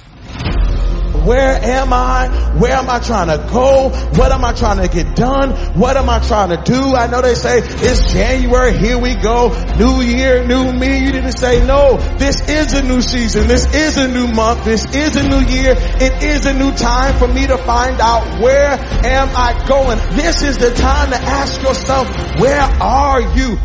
Where 1.27 1.61
am 1.61 1.91
I? 1.91 2.29
Where 2.57 2.71
am 2.71 2.89
I 2.89 2.99
trying 2.99 3.27
to 3.27 3.51
go? 3.51 3.89
What 4.15 4.31
am 4.31 4.45
I 4.45 4.53
trying 4.53 4.77
to 4.77 4.87
get 4.87 5.13
done? 5.13 5.51
What 5.77 5.97
am 5.97 6.09
I 6.09 6.19
trying 6.19 6.55
to 6.55 6.63
do? 6.63 6.95
I 6.95 7.07
know 7.07 7.21
they 7.21 7.35
say 7.35 7.59
it's 7.59 8.13
January, 8.13 8.77
here 8.77 8.97
we 8.97 9.13
go. 9.13 9.49
New 9.77 10.01
year, 10.01 10.47
new 10.47 10.71
me. 10.71 11.03
You 11.03 11.11
didn't 11.11 11.33
say 11.33 11.65
no. 11.67 11.97
This 12.17 12.47
is 12.47 12.71
a 12.71 12.81
new 12.81 13.01
season. 13.01 13.49
This 13.49 13.65
is 13.75 13.97
a 13.97 14.07
new 14.07 14.29
month. 14.29 14.63
This 14.63 14.85
is 14.95 15.17
a 15.17 15.27
new 15.27 15.41
year. 15.41 15.75
It 15.77 16.23
is 16.23 16.45
a 16.45 16.53
new 16.53 16.71
time 16.71 17.19
for 17.19 17.27
me 17.27 17.45
to 17.45 17.57
find 17.57 17.99
out 17.99 18.41
where 18.41 18.71
am 18.71 19.27
I 19.35 19.65
going? 19.67 19.97
This 20.15 20.43
is 20.43 20.57
the 20.57 20.73
time 20.75 21.09
to 21.09 21.17
ask 21.17 21.61
yourself, 21.61 22.07
where 22.39 22.61
are 22.61 23.19
you? 23.35 23.57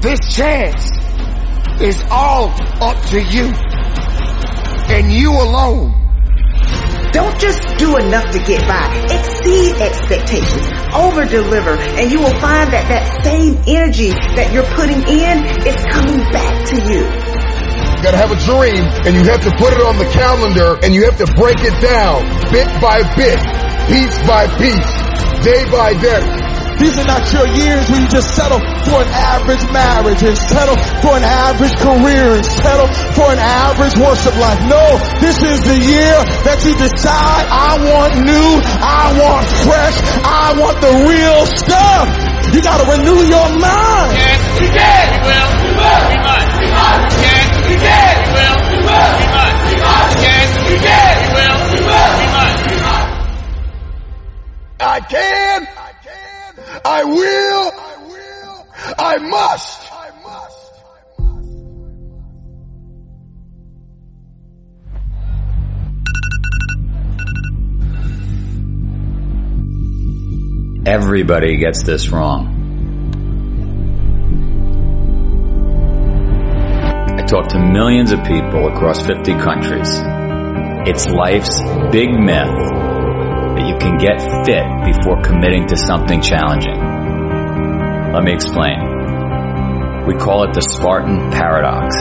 This 0.00 0.34
chance 0.34 0.90
is 1.82 2.02
all 2.10 2.54
up 2.80 3.04
to 3.10 3.22
you 3.22 3.52
and 4.88 5.12
you 5.12 5.32
alone. 5.32 6.05
Don't 7.12 7.38
just 7.38 7.60
do 7.78 7.96
enough 7.96 8.30
to 8.32 8.38
get 8.38 8.66
by. 8.66 8.86
Exceed 9.10 9.76
expectations. 9.80 10.66
Over 10.94 11.24
deliver. 11.26 11.76
And 11.76 12.10
you 12.10 12.18
will 12.20 12.38
find 12.40 12.72
that 12.72 12.88
that 12.88 13.24
same 13.24 13.58
energy 13.66 14.10
that 14.10 14.52
you're 14.52 14.68
putting 14.76 15.02
in 15.06 15.36
is 15.66 15.78
coming 15.90 16.20
back 16.32 16.66
to 16.70 16.76
you. 16.76 17.04
You 17.04 18.02
gotta 18.02 18.18
have 18.18 18.30
a 18.30 18.40
dream 18.44 18.84
and 19.06 19.16
you 19.16 19.24
have 19.30 19.42
to 19.42 19.52
put 19.56 19.72
it 19.72 19.80
on 19.80 19.96
the 19.98 20.08
calendar 20.12 20.76
and 20.82 20.94
you 20.94 21.04
have 21.04 21.16
to 21.18 21.26
break 21.34 21.56
it 21.60 21.80
down 21.80 22.24
bit 22.52 22.68
by 22.80 23.02
bit, 23.16 23.40
piece 23.88 24.18
by 24.26 24.46
piece, 24.58 24.92
day 25.44 25.64
by 25.70 25.94
day. 26.00 26.45
These 26.78 26.98
are 26.98 27.08
not 27.08 27.24
your 27.32 27.48
years 27.56 27.88
where 27.88 28.00
you 28.00 28.08
just 28.08 28.34
settle 28.36 28.60
for 28.84 29.00
an 29.00 29.08
average 29.08 29.64
marriage 29.72 30.22
and 30.22 30.36
settle 30.36 30.76
for 31.00 31.16
an 31.16 31.24
average 31.24 31.72
career 31.80 32.36
and 32.36 32.44
settle 32.44 32.88
for 33.16 33.32
an 33.32 33.40
average 33.40 33.96
worship 33.96 34.36
life. 34.36 34.60
No, 34.68 34.84
this 35.24 35.40
is 35.40 35.60
the 35.64 35.78
year 35.80 36.16
that 36.44 36.60
you 36.68 36.76
decide 36.76 37.44
I 37.48 37.80
want 37.80 38.12
new, 38.28 38.50
I 38.84 39.16
want 39.16 39.44
fresh, 39.64 39.96
I 40.20 40.52
want 40.60 40.76
the 40.84 40.92
real 41.08 41.48
stuff. 41.48 42.36
You 42.52 42.62
gotta 42.62 42.84
renew 42.92 43.24
your 43.24 43.48
mind. 43.56 44.12
Yes, 44.16 44.40
we 44.60 44.68
did. 44.68 45.06
We 45.16 45.20
will. 45.26 45.50
We 45.64 45.70
will. 45.80 46.02
We 46.12 46.16
must. 46.20 46.52
We 46.60 46.68
must. 46.70 47.08
Yes, 47.24 47.48
we 47.66 47.74
did. 47.80 48.16
We 48.20 48.32
will. 48.36 48.60
We 48.70 48.78
will. 48.84 49.12
We 49.16 49.26
must. 49.32 49.60
We 49.66 49.76
must. 49.80 50.14
Yes, 50.22 50.48
we 50.68 50.76
did. 50.76 51.14
We 51.24 51.28
will. 51.36 51.56
We 51.72 51.80
will. 51.88 52.12
We 52.20 52.26
must. 52.36 52.60
We 52.68 52.76
must. 52.84 53.08
I 54.78 55.00
can. 55.00 55.75
I 56.88 57.02
will. 57.02 57.72
I 57.74 57.96
will. 58.06 58.68
I 58.96 59.18
must. 59.18 59.92
I 59.92 60.10
must. 60.22 60.72
Everybody 70.86 71.56
gets 71.56 71.82
this 71.82 72.08
wrong. 72.10 72.52
I 77.18 77.22
talk 77.24 77.48
to 77.48 77.58
millions 77.58 78.12
of 78.12 78.22
people 78.22 78.68
across 78.68 79.04
50 79.04 79.32
countries. 79.32 79.90
It's 80.88 81.08
life's 81.08 81.60
big 81.90 82.10
myth 82.12 82.95
you 83.66 83.76
can 83.78 83.98
get 83.98 84.20
fit 84.46 84.64
before 84.84 85.20
committing 85.22 85.66
to 85.66 85.76
something 85.76 86.20
challenging. 86.20 86.78
Let 88.14 88.22
me 88.22 88.32
explain. 88.32 88.78
We 90.06 90.14
call 90.14 90.44
it 90.44 90.54
the 90.54 90.62
Spartan 90.62 91.30
paradox. 91.32 91.96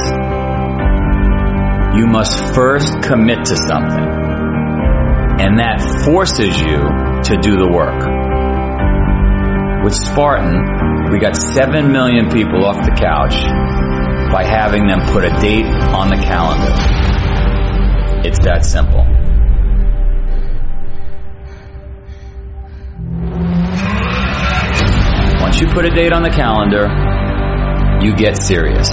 You 1.98 2.07
must 2.07 2.53
first 2.53 3.01
commit 3.01 3.45
to 3.45 3.55
something, 3.55 4.10
and 5.41 5.60
that 5.60 5.81
forces 6.05 6.60
you 6.62 6.77
to 6.77 7.41
do 7.41 7.57
the 7.57 7.69
work. 7.72 8.00
With 9.84 9.93
Spartan, 9.93 11.12
we 11.12 11.19
got 11.19 11.36
7 11.36 11.91
million 11.91 12.29
people 12.29 12.65
off 12.65 12.86
the 12.86 12.91
couch 12.91 13.36
by 14.31 14.43
having 14.43 14.88
them 14.88 15.01
put 15.12 15.24
a 15.24 15.29
date 15.41 15.65
on 15.65 16.10
the 16.10 16.17
calendar. 16.17 16.74
It's 18.27 18.39
that 18.45 18.65
simple. 18.65 19.25
Once 25.55 25.67
you 25.69 25.74
put 25.74 25.85
a 25.85 25.89
date 25.89 26.12
on 26.12 26.21
the 26.21 26.29
calendar, 26.29 26.83
you 28.05 28.13
get 28.13 28.43
serious. 28.43 28.89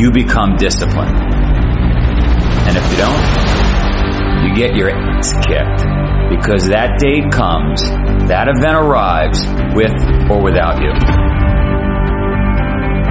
You 0.00 0.10
become 0.10 0.56
disciplined. 0.56 1.12
And 1.12 2.74
if 2.74 2.90
you 2.90 2.96
don't, 2.96 4.48
you 4.48 4.54
get 4.56 4.76
your 4.76 4.88
ass 4.88 5.30
kicked 5.44 5.84
because 6.32 6.68
that 6.68 6.96
date 6.96 7.30
comes, 7.30 7.82
that 8.32 8.48
event 8.48 8.80
arrives 8.80 9.44
with 9.76 9.92
or 10.32 10.40
without 10.40 10.80
you. 10.80 10.88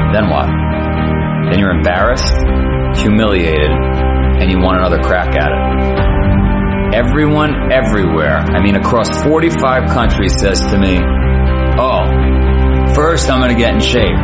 Then 0.10 0.34
what? 0.34 0.50
Then 1.52 1.60
you're 1.60 1.78
embarrassed, 1.78 2.26
humiliated, 2.98 3.70
and 3.70 4.50
you 4.50 4.58
want 4.58 4.80
another 4.80 4.98
crack 4.98 5.36
at 5.38 5.52
it. 5.54 6.96
Everyone 6.96 7.72
everywhere, 7.72 8.38
I 8.38 8.64
mean 8.64 8.76
across 8.76 9.22
45 9.22 9.92
countries 9.92 10.34
says 10.42 10.60
to 10.60 10.80
me, 10.80 10.98
oh, 11.78 12.43
First, 12.96 13.30
I'm 13.30 13.40
going 13.42 13.56
to 13.56 13.60
get 13.60 13.74
in 13.74 13.80
shape. 13.80 14.18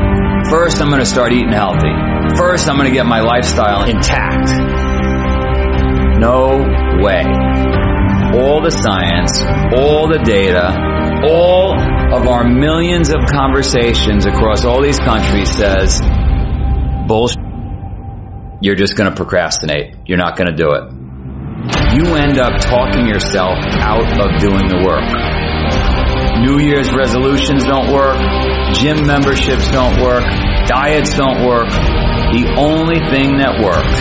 First, 0.49 0.81
I'm 0.81 0.89
going 0.89 0.99
to 0.99 1.05
start 1.05 1.31
eating 1.33 1.51
healthy. 1.51 1.91
First, 2.37 2.69
I'm 2.69 2.77
going 2.77 2.87
to 2.87 2.93
get 2.93 3.05
my 3.05 3.21
lifestyle 3.21 3.83
intact. 3.83 4.49
No 6.19 6.49
way. 7.01 7.23
All 8.37 8.61
the 8.61 8.69
science, 8.69 9.41
all 9.75 10.07
the 10.07 10.21
data, 10.23 10.69
all 11.27 11.73
of 12.13 12.27
our 12.27 12.47
millions 12.47 13.09
of 13.09 13.25
conversations 13.31 14.25
across 14.25 14.65
all 14.65 14.83
these 14.83 14.99
countries 14.99 15.49
says, 15.49 16.01
bullshit. 17.07 17.39
You're 18.61 18.75
just 18.75 18.95
going 18.95 19.09
to 19.09 19.15
procrastinate. 19.15 19.95
You're 20.05 20.17
not 20.17 20.37
going 20.37 20.49
to 20.49 20.55
do 20.55 20.71
it. 20.73 20.93
You 21.95 22.15
end 22.15 22.37
up 22.37 22.61
talking 22.61 23.07
yourself 23.07 23.57
out 23.79 24.03
of 24.03 24.41
doing 24.41 24.67
the 24.67 24.85
work. 24.85 25.38
New 26.41 26.59
Year's 26.59 26.91
resolutions 26.93 27.65
don't 27.65 27.91
work. 27.91 28.17
Gym 28.75 29.05
memberships 29.05 29.69
don't 29.71 30.01
work. 30.01 30.23
Diets 30.67 31.15
don't 31.15 31.45
work. 31.45 31.69
The 31.69 32.55
only 32.57 32.99
thing 33.11 33.37
that 33.39 33.59
works 33.59 33.99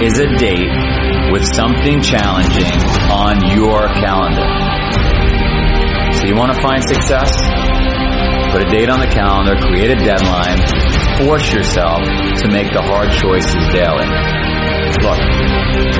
is 0.00 0.18
a 0.18 0.28
date 0.40 0.72
with 1.32 1.44
something 1.44 2.00
challenging 2.00 2.72
on 3.12 3.44
your 3.52 3.92
calendar. 4.00 4.48
So 6.16 6.26
you 6.26 6.34
want 6.34 6.54
to 6.54 6.60
find 6.62 6.82
success? 6.82 7.30
Put 8.52 8.66
a 8.66 8.70
date 8.70 8.88
on 8.88 9.00
the 9.00 9.10
calendar, 9.12 9.54
create 9.60 9.90
a 9.90 10.00
deadline, 10.00 10.58
force 11.22 11.52
yourself 11.52 12.00
to 12.02 12.48
make 12.50 12.72
the 12.72 12.82
hard 12.82 13.12
choices 13.12 13.54
daily. 13.72 14.49
Look, 14.80 15.20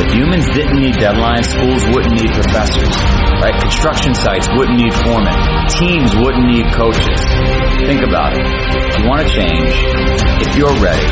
if 0.01 0.13
humans 0.13 0.47
didn't 0.57 0.81
need 0.81 0.95
deadlines, 0.97 1.47
schools 1.53 1.85
wouldn't 1.93 2.17
need 2.21 2.33
professors, 2.33 2.97
right? 3.41 3.57
Construction 3.61 4.15
sites 4.15 4.49
wouldn't 4.57 4.81
need 4.81 4.93
foremen. 4.93 5.37
Teams 5.69 6.17
wouldn't 6.17 6.47
need 6.49 6.67
coaches. 6.73 7.21
Think 7.85 8.03
about 8.03 8.37
it. 8.37 8.45
If 8.45 8.99
you 8.99 9.09
want 9.09 9.23
to 9.23 9.29
change, 9.29 9.73
if 10.45 10.57
you're 10.57 10.75
ready, 10.81 11.09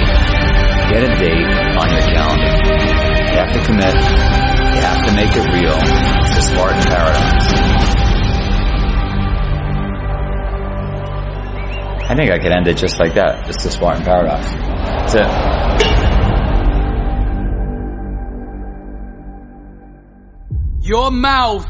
get 0.92 1.04
a 1.04 1.12
date 1.16 1.48
on 1.76 1.88
your 1.92 2.04
calendar. 2.08 2.52
You 3.28 3.36
have 3.36 3.52
to 3.52 3.60
commit. 3.64 3.94
You 3.94 4.80
have 4.84 5.04
to 5.06 5.12
make 5.14 5.32
it 5.36 5.44
real. 5.52 5.76
It's 6.26 6.38
a 6.38 6.42
Spartan 6.42 6.82
paradox. 6.82 7.44
I 12.10 12.14
think 12.16 12.30
I 12.30 12.38
could 12.38 12.52
end 12.52 12.66
it 12.68 12.78
just 12.78 12.98
like 12.98 13.14
that. 13.14 13.46
Just 13.46 13.60
the 13.60 13.70
Spartan 13.70 14.02
paradox. 14.04 14.50
That's 14.50 15.14
it. 15.14 15.87
Your 20.88 21.10
mouth 21.10 21.66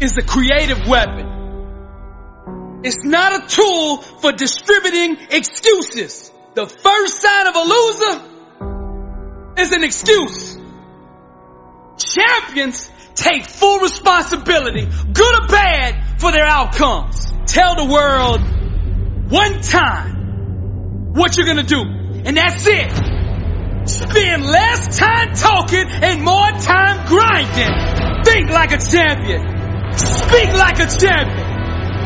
is 0.00 0.16
a 0.16 0.22
creative 0.22 0.86
weapon. 0.86 2.80
It's 2.84 3.02
not 3.02 3.42
a 3.42 3.46
tool 3.48 3.96
for 3.96 4.30
distributing 4.30 5.16
excuses. 5.30 6.30
The 6.54 6.68
first 6.68 7.20
sign 7.20 7.48
of 7.48 7.56
a 7.56 7.64
loser 7.74 8.20
is 9.62 9.72
an 9.72 9.82
excuse. 9.82 10.56
Champions 11.98 12.88
take 13.16 13.46
full 13.46 13.80
responsibility, 13.80 14.86
good 15.12 15.42
or 15.42 15.48
bad, 15.48 16.20
for 16.20 16.30
their 16.30 16.46
outcomes. 16.46 17.32
Tell 17.46 17.74
the 17.74 17.86
world 17.92 18.42
one 19.28 19.60
time 19.60 21.14
what 21.14 21.36
you're 21.36 21.46
gonna 21.46 21.64
do, 21.64 21.82
and 21.82 22.36
that's 22.36 22.64
it. 22.64 23.11
Spend 23.84 24.46
less 24.46 24.96
time 24.96 25.34
talking 25.34 25.82
and 25.82 26.22
more 26.22 26.50
time 26.62 27.06
grinding. 27.06 28.22
Think 28.22 28.50
like 28.50 28.70
a 28.70 28.78
champion. 28.78 29.42
Speak 29.98 30.54
like 30.54 30.78
a 30.78 30.86
champion. 30.86 31.46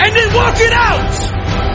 And 0.00 0.10
then 0.16 0.28
walk 0.32 0.56
it 0.56 0.72
out. 0.72 1.12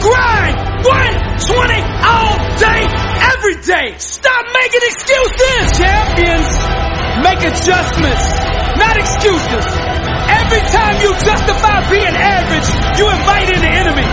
Grind 0.02 0.56
120 0.82 1.82
all 2.02 2.34
day, 2.58 2.82
every 3.30 3.56
day. 3.62 3.94
Stop 3.98 4.46
making 4.50 4.82
excuses. 4.90 5.78
Champions 5.78 6.50
make 7.22 7.42
adjustments, 7.46 8.26
not 8.82 8.98
excuses. 8.98 9.66
Every 10.26 10.62
time 10.66 10.98
you 10.98 11.14
justify 11.22 11.78
being 11.90 12.10
average, 12.10 12.66
you 12.98 13.06
invite 13.06 13.54
in 13.54 13.60
the 13.62 13.70
enemy. 13.70 14.08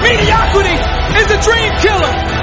Mediocrity 0.00 0.76
is 1.20 1.28
a 1.28 1.38
dream 1.44 1.72
killer. 1.76 2.39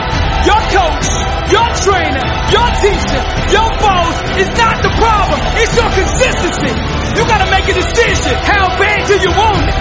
Your 0.48 0.64
coach, 0.72 1.08
your 1.52 1.68
trainer, 1.84 2.24
your 2.56 2.70
teacher, 2.80 3.22
your 3.52 3.68
boss 3.84 4.16
is 4.40 4.48
not 4.56 4.80
the 4.80 4.96
problem. 4.96 5.40
It's 5.60 5.76
your 5.76 5.92
consistency. 5.92 6.72
You 7.20 7.28
gotta 7.28 7.52
make 7.52 7.68
a 7.68 7.76
decision. 7.76 8.32
How 8.48 8.72
bad 8.80 9.12
do 9.12 9.20
you 9.20 9.28
want 9.36 9.60
it? 9.68 9.76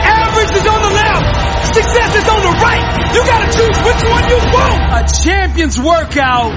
Average 0.00 0.52
is 0.56 0.64
on 0.64 0.80
the 0.80 0.92
left. 0.96 1.76
Success 1.76 2.10
is 2.16 2.24
on 2.24 2.40
the 2.40 2.54
right. 2.56 2.84
You 3.12 3.20
gotta 3.20 3.52
choose 3.52 3.76
which 3.84 4.02
one 4.08 4.24
you 4.32 4.40
want. 4.56 4.80
A 4.96 5.02
champion's 5.12 5.76
workout 5.76 6.56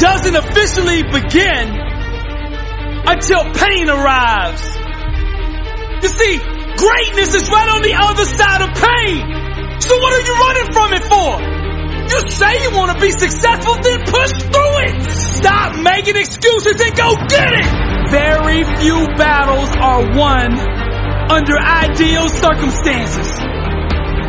doesn't 0.00 0.36
officially 0.36 1.02
begin 1.04 1.68
until 3.04 3.44
pain 3.52 3.92
arrives. 3.92 4.64
You 6.00 6.08
see, 6.08 6.40
greatness 6.80 7.34
is 7.36 7.44
right 7.52 7.68
on 7.76 7.82
the 7.84 7.92
other 7.92 8.24
side 8.24 8.62
of 8.64 8.72
pain. 8.72 9.80
So 9.82 10.00
what 10.00 10.12
are 10.16 10.24
you 10.24 10.34
running 10.48 10.72
from 10.72 10.92
it 10.96 11.04
for? 11.04 11.63
You 12.10 12.28
say 12.28 12.62
you 12.62 12.70
want 12.76 12.92
to 12.92 13.00
be 13.00 13.10
successful, 13.12 13.74
then 13.80 14.04
push 14.04 14.32
through 14.52 14.76
it. 14.84 14.94
Stop 15.40 15.80
making 15.80 16.16
excuses 16.16 16.76
and 16.80 16.92
go 16.96 17.16
get 17.28 17.48
it. 17.48 17.66
Very 18.10 18.64
few 18.80 19.08
battles 19.16 19.70
are 19.80 20.04
won 20.12 20.52
under 21.30 21.56
ideal 21.56 22.28
circumstances. 22.28 23.28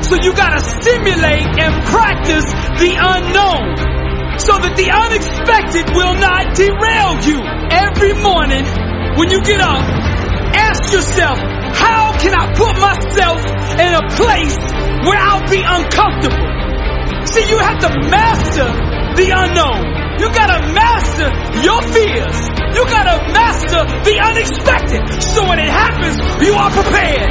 So 0.07 0.15
you 0.21 0.33
gotta 0.33 0.59
simulate 0.59 1.47
and 1.59 1.73
practice 1.85 2.47
the 2.79 2.93
unknown 2.95 3.95
so 4.39 4.59
that 4.59 4.75
the 4.75 4.91
unexpected 4.91 5.95
will 5.95 6.15
not 6.15 6.55
derail 6.55 7.19
you. 7.23 7.39
Every 7.71 8.13
morning 8.19 8.65
when 9.15 9.31
you 9.31 9.41
get 9.41 9.61
up, 9.61 9.83
ask 10.55 10.91
yourself, 10.91 11.39
how 11.75 12.17
can 12.19 12.35
I 12.35 12.51
put 12.53 12.75
myself 12.79 13.39
in 13.79 13.91
a 13.95 14.03
place 14.15 14.57
where 15.07 15.19
I'll 15.19 15.47
be 15.49 15.63
uncomfortable? 15.63 16.64
See, 17.27 17.49
you 17.49 17.59
have 17.59 17.79
to 17.79 17.89
master 18.09 18.69
the 19.15 19.27
unknown. 19.31 20.05
You 20.19 20.31
gotta 20.31 20.71
master 20.71 21.27
your 21.59 21.81
fears. 21.91 22.37
You 22.75 22.83
gotta 22.87 23.31
master 23.33 23.81
the 24.03 24.15
unexpected. 24.19 25.21
So 25.21 25.47
when 25.47 25.59
it 25.59 25.69
happens, 25.69 26.17
you 26.45 26.53
are 26.53 26.71
prepared. 26.71 27.29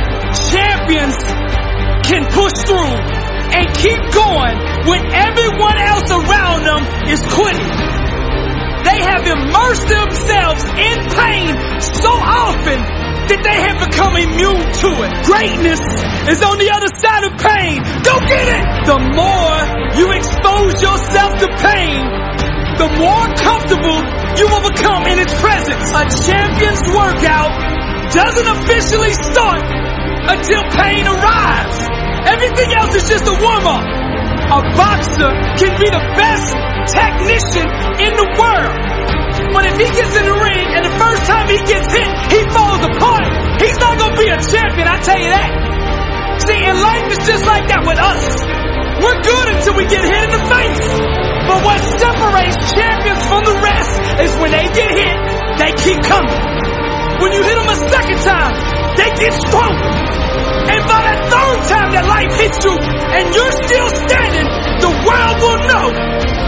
Champions 0.52 1.16
can 2.04 2.25
push 2.28 2.52
through 2.67 2.97
and 3.54 3.67
keep 3.76 4.00
going 4.13 4.56
when 4.87 5.02
everyone 5.15 5.78
else 5.78 6.10
around 6.10 6.65
them 6.65 7.08
is 7.08 7.21
quitting. 7.32 7.94
They 8.84 9.00
have 9.00 9.25
immersed 9.25 9.88
themselves 9.88 10.62
in 10.76 10.97
pain 11.08 11.52
so 11.80 12.12
often 12.12 12.78
that 13.32 13.40
they 13.40 13.58
have 13.64 13.80
become 13.80 14.12
immune 14.20 14.60
to 14.60 14.90
it. 15.08 15.12
Greatness 15.25 15.80
is 16.28 16.40
on 16.44 16.60
the 16.60 16.68
other 16.68 16.92
side 16.92 17.25
of 17.25 17.32
pain. 17.40 17.80
Go 18.04 18.14
get 18.28 18.44
it! 18.44 18.64
The 18.84 19.00
more 19.00 19.56
you 19.97 20.12
expose 20.12 20.76
yourself 20.84 21.32
to 21.40 21.49
pain, 21.64 22.04
the 22.76 22.90
more 23.00 23.25
comfortable 23.40 24.04
you 24.36 24.47
will 24.52 24.64
become 24.68 25.08
in 25.08 25.16
its 25.16 25.32
presence. 25.40 25.88
A 25.88 26.04
champion's 26.28 26.84
workout 26.92 28.12
doesn't 28.12 28.49
officially 28.60 29.16
start 29.16 29.64
until 30.28 30.60
pain 30.76 31.08
arrives. 31.08 31.78
Everything 32.28 32.68
else 32.76 32.92
is 32.94 33.08
just 33.08 33.25
a 33.25 33.36
warm-up. 33.40 34.03
A 34.45 34.61
boxer 34.76 35.33
can 35.57 35.73
be 35.80 35.89
the 35.89 36.04
best 36.21 36.52
technician 36.93 37.67
in 37.97 38.13
the 38.13 38.28
world. 38.37 38.76
But 39.57 39.65
if 39.73 39.76
he 39.80 39.89
gets 39.89 40.13
in 40.15 40.25
the 40.28 40.37
ring 40.37 40.67
and 40.69 40.85
the 40.85 40.95
first 41.00 41.25
time 41.25 41.49
he 41.49 41.59
gets 41.65 41.89
hit, 41.89 42.11
he 42.28 42.41
falls 42.52 42.85
apart, 42.85 43.25
he's 43.57 43.78
not 43.80 43.97
gonna 43.99 44.21
be 44.21 44.28
a 44.28 44.39
champion, 44.39 44.87
I 44.87 45.00
tell 45.00 45.17
you 45.17 45.30
that. 45.33 45.50
See, 46.45 46.61
in 46.61 46.76
life 46.76 47.09
it's 47.09 47.26
just 47.26 47.45
like 47.47 47.67
that 47.73 47.89
with 47.89 47.97
us. 47.97 48.25
We're 49.00 49.21
good 49.25 49.47
until 49.57 49.75
we 49.80 49.85
get 49.89 50.04
hit 50.04 50.23
in 50.28 50.33
the 50.37 50.45
face. 50.45 50.87
But 51.49 51.59
what 51.65 51.80
separates 51.99 52.57
champions 52.73 53.23
from 53.25 53.43
the 53.49 53.57
rest 53.65 53.95
is 54.23 54.30
when 54.39 54.52
they 54.52 54.67
get 54.71 54.91
hit, 54.93 55.17
they 55.57 55.73
keep 55.73 55.99
coming. 56.04 56.41
When 57.21 57.33
you 57.33 57.43
hit 57.43 57.57
them 57.57 57.69
a 57.69 57.78
second 57.80 58.19
time, 58.23 58.74
they 58.97 59.11
get 59.19 59.33
stronger. 59.35 59.91
And 60.71 60.83
by 60.87 61.00
the 61.07 61.17
third 61.30 61.59
time 61.69 61.91
that 61.95 62.04
life 62.07 62.33
hits 62.39 62.59
you 62.65 62.75
and 62.75 63.25
you're 63.35 63.57
still 63.63 63.89
standing, 64.07 64.49
the 64.80 64.93
world 65.04 65.37
will 65.43 65.61
know 65.69 65.87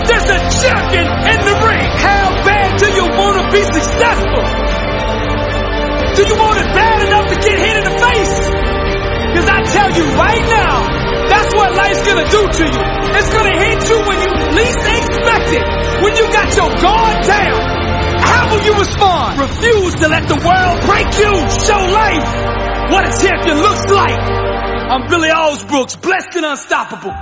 there's 0.07 0.29
a 0.31 0.41
champion 0.63 1.07
in 1.07 1.39
the 1.43 1.57
ring. 1.63 1.87
How 1.99 2.35
bad 2.47 2.79
do 2.79 2.87
you 2.91 3.07
want 3.11 3.35
to 3.43 3.45
be 3.51 3.63
successful? 3.67 4.45
Do 6.17 6.23
you 6.25 6.37
want 6.41 6.57
it 6.63 6.69
bad 6.73 6.99
enough 7.07 7.27
to 7.29 7.37
get 7.37 7.59
hit 7.59 7.75
in 7.77 7.85
the 7.85 7.97
face? 7.99 8.37
Cause 9.37 9.49
I 9.53 9.61
tell 9.69 9.91
you 9.93 10.07
right 10.17 10.45
now, 10.49 11.29
that's 11.29 11.53
what 11.55 11.75
life's 11.75 12.03
gonna 12.07 12.25
do 12.25 12.41
to 12.41 12.65
you. 12.73 12.83
It's 13.21 13.31
gonna 13.35 13.57
hit 13.59 13.85
you 13.85 13.99
when 14.01 14.19
you 14.25 14.31
least 14.57 14.81
expect 14.81 15.49
it. 15.53 15.65
When 16.03 16.17
you 16.17 16.25
got 16.33 16.57
your 16.57 16.71
guard 16.81 17.25
down. 17.27 17.76
How 18.37 18.51
will 18.51 18.63
you 18.63 18.75
respond? 18.79 19.41
Refuse 19.41 19.95
to 19.97 20.09
let 20.09 20.29
the 20.29 20.37
world 20.37 20.77
break 20.85 21.09
you. 21.17 21.33
Show 21.65 21.81
life 22.03 22.29
what 22.93 23.09
a 23.09 23.13
champion 23.25 23.59
looks 23.59 23.87
like. 23.91 24.21
I'm 24.93 25.09
Billy 25.09 25.31
Alsbrooks, 25.31 26.01
blessed 26.01 26.37
and 26.37 26.45
unstoppable. 26.45 27.15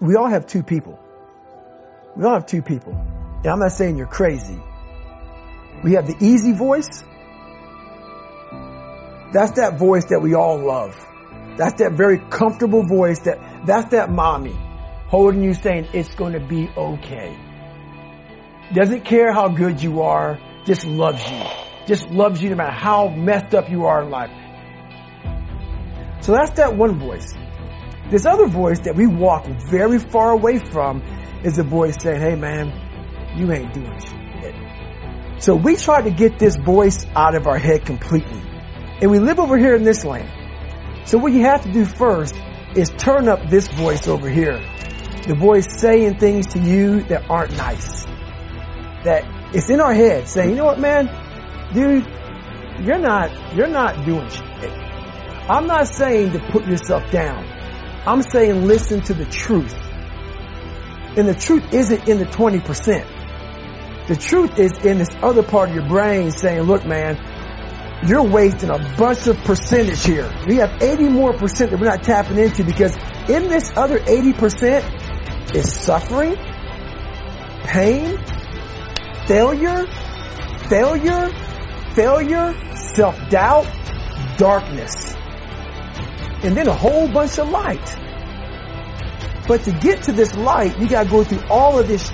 we 0.00 0.16
all 0.16 0.28
have 0.28 0.46
two 0.46 0.62
people. 0.62 0.98
We 2.16 2.24
all 2.24 2.34
have 2.34 2.46
two 2.46 2.62
people. 2.62 2.92
And 2.92 3.46
I'm 3.46 3.58
not 3.58 3.72
saying 3.72 3.96
you're 3.96 4.06
crazy. 4.06 4.58
We 5.84 5.92
have 5.92 6.06
the 6.06 6.16
easy 6.24 6.52
voice. 6.52 7.04
That's 9.32 9.52
that 9.52 9.78
voice 9.78 10.06
that 10.06 10.20
we 10.20 10.34
all 10.34 10.58
love. 10.58 11.09
That's 11.56 11.80
that 11.80 11.92
very 11.92 12.18
comfortable 12.18 12.84
voice 12.86 13.20
that, 13.20 13.66
that's 13.66 13.90
that 13.90 14.10
mommy 14.10 14.56
holding 15.08 15.42
you 15.42 15.54
saying 15.54 15.88
it's 15.92 16.14
going 16.14 16.34
to 16.34 16.40
be 16.40 16.68
okay. 16.76 17.36
Doesn't 18.72 19.04
care 19.04 19.32
how 19.32 19.48
good 19.48 19.82
you 19.82 20.02
are, 20.02 20.38
just 20.64 20.86
loves 20.86 21.28
you. 21.28 21.42
Just 21.86 22.08
loves 22.10 22.40
you 22.40 22.50
no 22.50 22.56
matter 22.56 22.72
how 22.72 23.08
messed 23.08 23.54
up 23.54 23.68
you 23.68 23.86
are 23.86 24.04
in 24.04 24.10
life. 24.10 24.30
So 26.20 26.32
that's 26.32 26.52
that 26.52 26.76
one 26.76 27.00
voice. 27.00 27.34
This 28.10 28.26
other 28.26 28.46
voice 28.46 28.80
that 28.80 28.94
we 28.94 29.06
walk 29.06 29.46
very 29.46 29.98
far 29.98 30.30
away 30.30 30.58
from 30.58 31.02
is 31.42 31.56
the 31.56 31.64
voice 31.64 31.96
saying, 32.00 32.20
hey 32.20 32.36
man, 32.36 32.72
you 33.36 33.50
ain't 33.52 33.72
doing 33.72 33.98
shit. 33.98 35.42
So 35.42 35.56
we 35.56 35.74
try 35.74 36.02
to 36.02 36.10
get 36.10 36.38
this 36.38 36.56
voice 36.56 37.04
out 37.16 37.34
of 37.34 37.46
our 37.46 37.58
head 37.58 37.86
completely. 37.86 38.42
And 39.00 39.10
we 39.10 39.18
live 39.18 39.40
over 39.40 39.56
here 39.56 39.74
in 39.74 39.82
this 39.82 40.04
land. 40.04 40.30
So 41.04 41.18
what 41.18 41.32
you 41.32 41.42
have 41.42 41.62
to 41.62 41.72
do 41.72 41.84
first 41.84 42.34
is 42.74 42.90
turn 42.90 43.28
up 43.28 43.48
this 43.48 43.68
voice 43.68 44.06
over 44.06 44.28
here. 44.28 44.60
The 45.26 45.34
voice 45.34 45.66
saying 45.80 46.18
things 46.18 46.48
to 46.48 46.60
you 46.60 47.02
that 47.04 47.28
aren't 47.28 47.56
nice. 47.56 48.04
That 49.04 49.24
it's 49.54 49.70
in 49.70 49.80
our 49.80 49.92
head 49.92 50.28
saying, 50.28 50.50
you 50.50 50.56
know 50.56 50.66
what 50.66 50.78
man, 50.78 51.06
dude, 51.72 52.06
you're 52.86 52.98
not, 52.98 53.30
you're 53.54 53.68
not 53.68 54.04
doing 54.04 54.28
shit. 54.28 54.72
I'm 55.48 55.66
not 55.66 55.88
saying 55.88 56.32
to 56.32 56.38
put 56.38 56.66
yourself 56.66 57.10
down. 57.10 57.44
I'm 58.06 58.22
saying 58.22 58.66
listen 58.66 59.00
to 59.02 59.14
the 59.14 59.26
truth. 59.26 59.74
And 61.16 61.28
the 61.28 61.34
truth 61.34 61.74
isn't 61.74 62.08
in 62.08 62.18
the 62.18 62.24
20%. 62.24 64.06
The 64.06 64.16
truth 64.16 64.58
is 64.58 64.72
in 64.84 64.98
this 64.98 65.10
other 65.22 65.42
part 65.42 65.70
of 65.70 65.74
your 65.74 65.86
brain 65.86 66.30
saying, 66.30 66.62
look 66.62 66.86
man, 66.86 67.16
you're 68.06 68.26
wasting 68.26 68.70
a 68.70 68.78
bunch 68.96 69.26
of 69.26 69.36
percentage 69.38 70.04
here. 70.04 70.30
We 70.46 70.56
have 70.56 70.82
80 70.82 71.08
more 71.10 71.32
percent 71.34 71.70
that 71.70 71.78
we're 71.78 71.88
not 71.88 72.02
tapping 72.02 72.38
into 72.38 72.64
because 72.64 72.96
in 73.28 73.48
this 73.48 73.70
other 73.76 74.02
80 74.06 74.32
percent 74.32 75.54
is 75.54 75.72
suffering, 75.72 76.36
pain, 77.64 78.18
failure, 79.26 79.86
failure, 80.68 81.30
failure, 81.94 82.54
self-doubt, 82.94 83.66
darkness, 84.38 85.14
and 86.42 86.56
then 86.56 86.68
a 86.68 86.74
whole 86.74 87.06
bunch 87.08 87.38
of 87.38 87.50
light. 87.50 87.96
But 89.46 89.64
to 89.64 89.72
get 89.72 90.04
to 90.04 90.12
this 90.12 90.34
light, 90.34 90.78
you 90.78 90.88
gotta 90.88 91.10
go 91.10 91.24
through 91.24 91.42
all 91.50 91.78
of 91.78 91.88
this. 91.88 92.10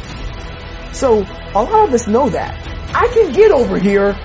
So 0.93 1.23
a 1.55 1.63
lot 1.63 1.89
of 1.89 1.95
us 1.95 2.09
know 2.09 2.31
that. 2.31 2.67
I 2.95 3.09
can 3.09 3.33
get 3.33 3.51
over 3.51 3.79
here, 3.79 4.17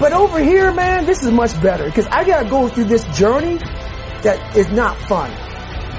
but 0.00 0.14
over 0.14 0.42
here, 0.42 0.72
man, 0.72 1.04
this 1.04 1.22
is 1.22 1.30
much 1.30 1.60
better 1.60 1.84
because 1.84 2.06
I 2.06 2.24
gotta 2.24 2.48
go 2.48 2.68
through 2.68 2.84
this 2.84 3.04
journey 3.18 3.58
that 4.22 4.56
is 4.56 4.70
not 4.70 4.96
fun. 4.96 5.30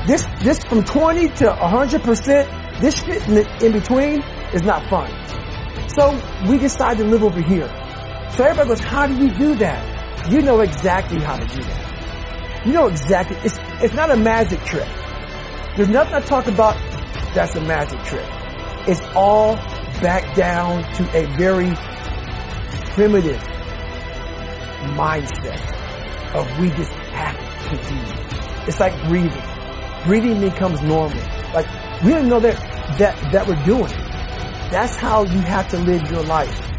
This, 0.07 0.25
this 0.39 0.57
from 0.63 0.83
20 0.83 1.29
to 1.29 1.45
100%, 1.45 2.81
this 2.81 2.95
shit 2.95 3.27
in, 3.27 3.35
the, 3.35 3.65
in 3.65 3.71
between 3.73 4.23
is 4.53 4.63
not 4.63 4.89
fun. 4.89 5.07
So 5.89 6.19
we 6.49 6.57
decide 6.57 6.97
to 6.97 7.03
live 7.03 7.23
over 7.23 7.39
here. 7.41 7.67
So 8.35 8.43
everybody 8.43 8.69
goes, 8.69 8.79
how 8.79 9.05
do 9.05 9.13
you 9.13 9.29
do 9.29 9.55
that? 9.55 10.31
You 10.31 10.41
know 10.41 10.61
exactly 10.61 11.19
how 11.19 11.35
to 11.35 11.45
do 11.45 11.61
that. 11.61 12.65
You 12.65 12.73
know 12.73 12.87
exactly, 12.87 13.37
it's, 13.43 13.59
it's 13.83 13.93
not 13.93 14.09
a 14.09 14.17
magic 14.17 14.61
trick. 14.61 14.89
There's 15.77 15.89
nothing 15.89 16.15
I 16.15 16.21
talk 16.21 16.47
about 16.47 16.75
that's 17.35 17.55
a 17.55 17.61
magic 17.61 18.03
trick. 18.05 18.25
It's 18.87 19.01
all 19.15 19.57
back 20.01 20.35
down 20.35 20.91
to 20.93 21.03
a 21.15 21.27
very 21.37 21.71
primitive 22.95 23.41
mindset 24.81 26.35
of 26.35 26.59
we 26.59 26.69
just 26.71 26.91
have 26.91 27.37
to 27.69 27.75
do. 27.89 28.67
It's 28.67 28.79
like 28.79 28.93
breathing. 29.07 29.43
Breathing 30.05 30.41
becomes 30.41 30.81
normal. 30.81 31.21
Like 31.53 31.67
we 32.03 32.11
don't 32.11 32.27
know 32.27 32.39
that 32.39 32.55
that 32.99 33.31
that 33.31 33.47
we're 33.47 33.63
doing. 33.63 33.91
That's 34.71 34.95
how 34.95 35.23
you 35.23 35.41
have 35.41 35.69
to 35.69 35.77
live 35.79 36.09
your 36.09 36.23
life. 36.23 36.71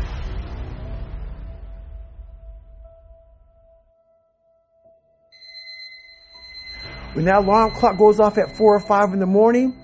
When 7.14 7.26
that 7.26 7.44
alarm 7.44 7.72
clock 7.72 7.98
goes 7.98 8.20
off 8.20 8.38
at 8.38 8.56
four 8.56 8.74
or 8.74 8.80
five 8.80 9.12
in 9.12 9.20
the 9.20 9.26
morning, 9.26 9.78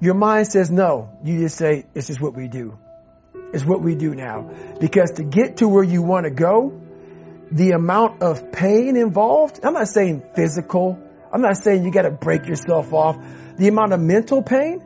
your 0.00 0.14
mind 0.14 0.46
says 0.46 0.70
no. 0.70 1.10
You 1.24 1.40
just 1.40 1.56
say, 1.56 1.86
this 1.92 2.08
is 2.08 2.20
what 2.20 2.34
we 2.34 2.46
do. 2.46 2.78
It's 3.52 3.64
what 3.64 3.80
we 3.82 3.96
do 3.96 4.14
now. 4.14 4.48
Because 4.80 5.12
to 5.12 5.24
get 5.24 5.56
to 5.58 5.68
where 5.68 5.82
you 5.82 6.02
want 6.02 6.24
to 6.24 6.30
go, 6.30 6.80
the 7.52 7.72
amount 7.72 8.22
of 8.22 8.50
pain 8.52 8.96
involved, 8.96 9.60
I'm 9.62 9.74
not 9.74 9.88
saying 9.88 10.22
physical. 10.34 10.98
I'm 11.32 11.42
not 11.42 11.56
saying 11.56 11.84
you 11.84 11.90
got 11.90 12.02
to 12.02 12.10
break 12.10 12.46
yourself 12.46 12.92
off. 12.92 13.18
The 13.56 13.68
amount 13.68 13.92
of 13.92 14.00
mental 14.00 14.42
pain 14.42 14.82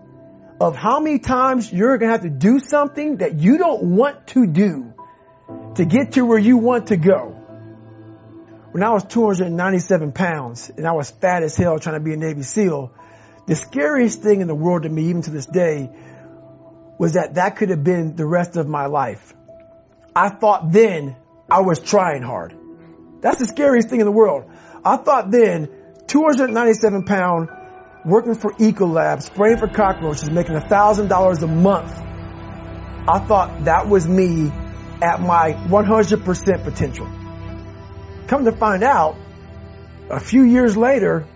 of 0.60 0.74
how 0.74 1.00
many 1.00 1.18
times 1.18 1.72
you're 1.72 1.96
to 1.98 2.06
have 2.06 2.22
to 2.22 2.30
do 2.30 2.58
something 2.58 3.18
that 3.18 3.38
you 3.38 3.58
don't 3.58 3.82
want 3.82 4.26
to 4.28 4.46
do 4.46 4.92
to 5.76 5.84
get 5.84 6.12
to 6.12 6.24
where 6.24 6.38
you 6.38 6.56
want 6.56 6.88
to 6.88 6.96
go. 6.96 7.28
When 8.72 8.82
I 8.82 8.90
was 8.90 9.04
297 9.04 10.12
pounds 10.12 10.70
and 10.76 10.86
I 10.86 10.92
was 10.92 11.10
fat 11.10 11.42
as 11.42 11.56
hell 11.56 11.78
trying 11.78 11.96
to 11.96 12.00
be 12.00 12.12
a 12.14 12.16
Navy 12.16 12.42
SEAL, 12.42 12.92
the 13.46 13.54
scariest 13.54 14.22
thing 14.22 14.40
in 14.40 14.48
the 14.48 14.54
world 14.54 14.82
to 14.82 14.88
me, 14.88 15.08
even 15.08 15.22
to 15.22 15.30
this 15.30 15.46
day, 15.46 15.90
was 16.98 17.12
that 17.12 17.34
that 17.34 17.56
could 17.56 17.70
have 17.70 17.84
been 17.84 18.16
the 18.16 18.26
rest 18.26 18.56
of 18.56 18.66
my 18.66 18.86
life. 18.86 19.34
I 20.14 20.30
thought 20.30 20.72
then 20.72 21.16
I 21.50 21.60
was 21.60 21.80
trying 21.80 22.22
hard. 22.22 22.54
That's 23.20 23.38
the 23.38 23.46
scariest 23.46 23.88
thing 23.88 24.00
in 24.00 24.06
the 24.06 24.12
world. 24.12 24.50
I 24.84 24.96
thought 24.96 25.30
then 25.30 25.68
297 26.06 27.04
pound 27.04 27.48
working 28.04 28.34
for 28.34 28.52
Ecolab, 28.52 29.22
spraying 29.22 29.58
for 29.58 29.68
cockroaches, 29.68 30.30
making 30.30 30.54
a 30.54 30.68
thousand 30.68 31.08
dollars 31.08 31.42
a 31.42 31.46
month. 31.46 31.92
I 33.08 33.18
thought 33.20 33.64
that 33.64 33.88
was 33.88 34.06
me 34.06 34.50
at 35.02 35.20
my 35.20 35.52
100% 35.52 36.64
potential. 36.64 37.06
Come 38.28 38.44
to 38.44 38.52
find 38.52 38.82
out, 38.82 39.16
a 40.10 40.20
few 40.20 40.42
years 40.42 40.76
later, 40.76 41.26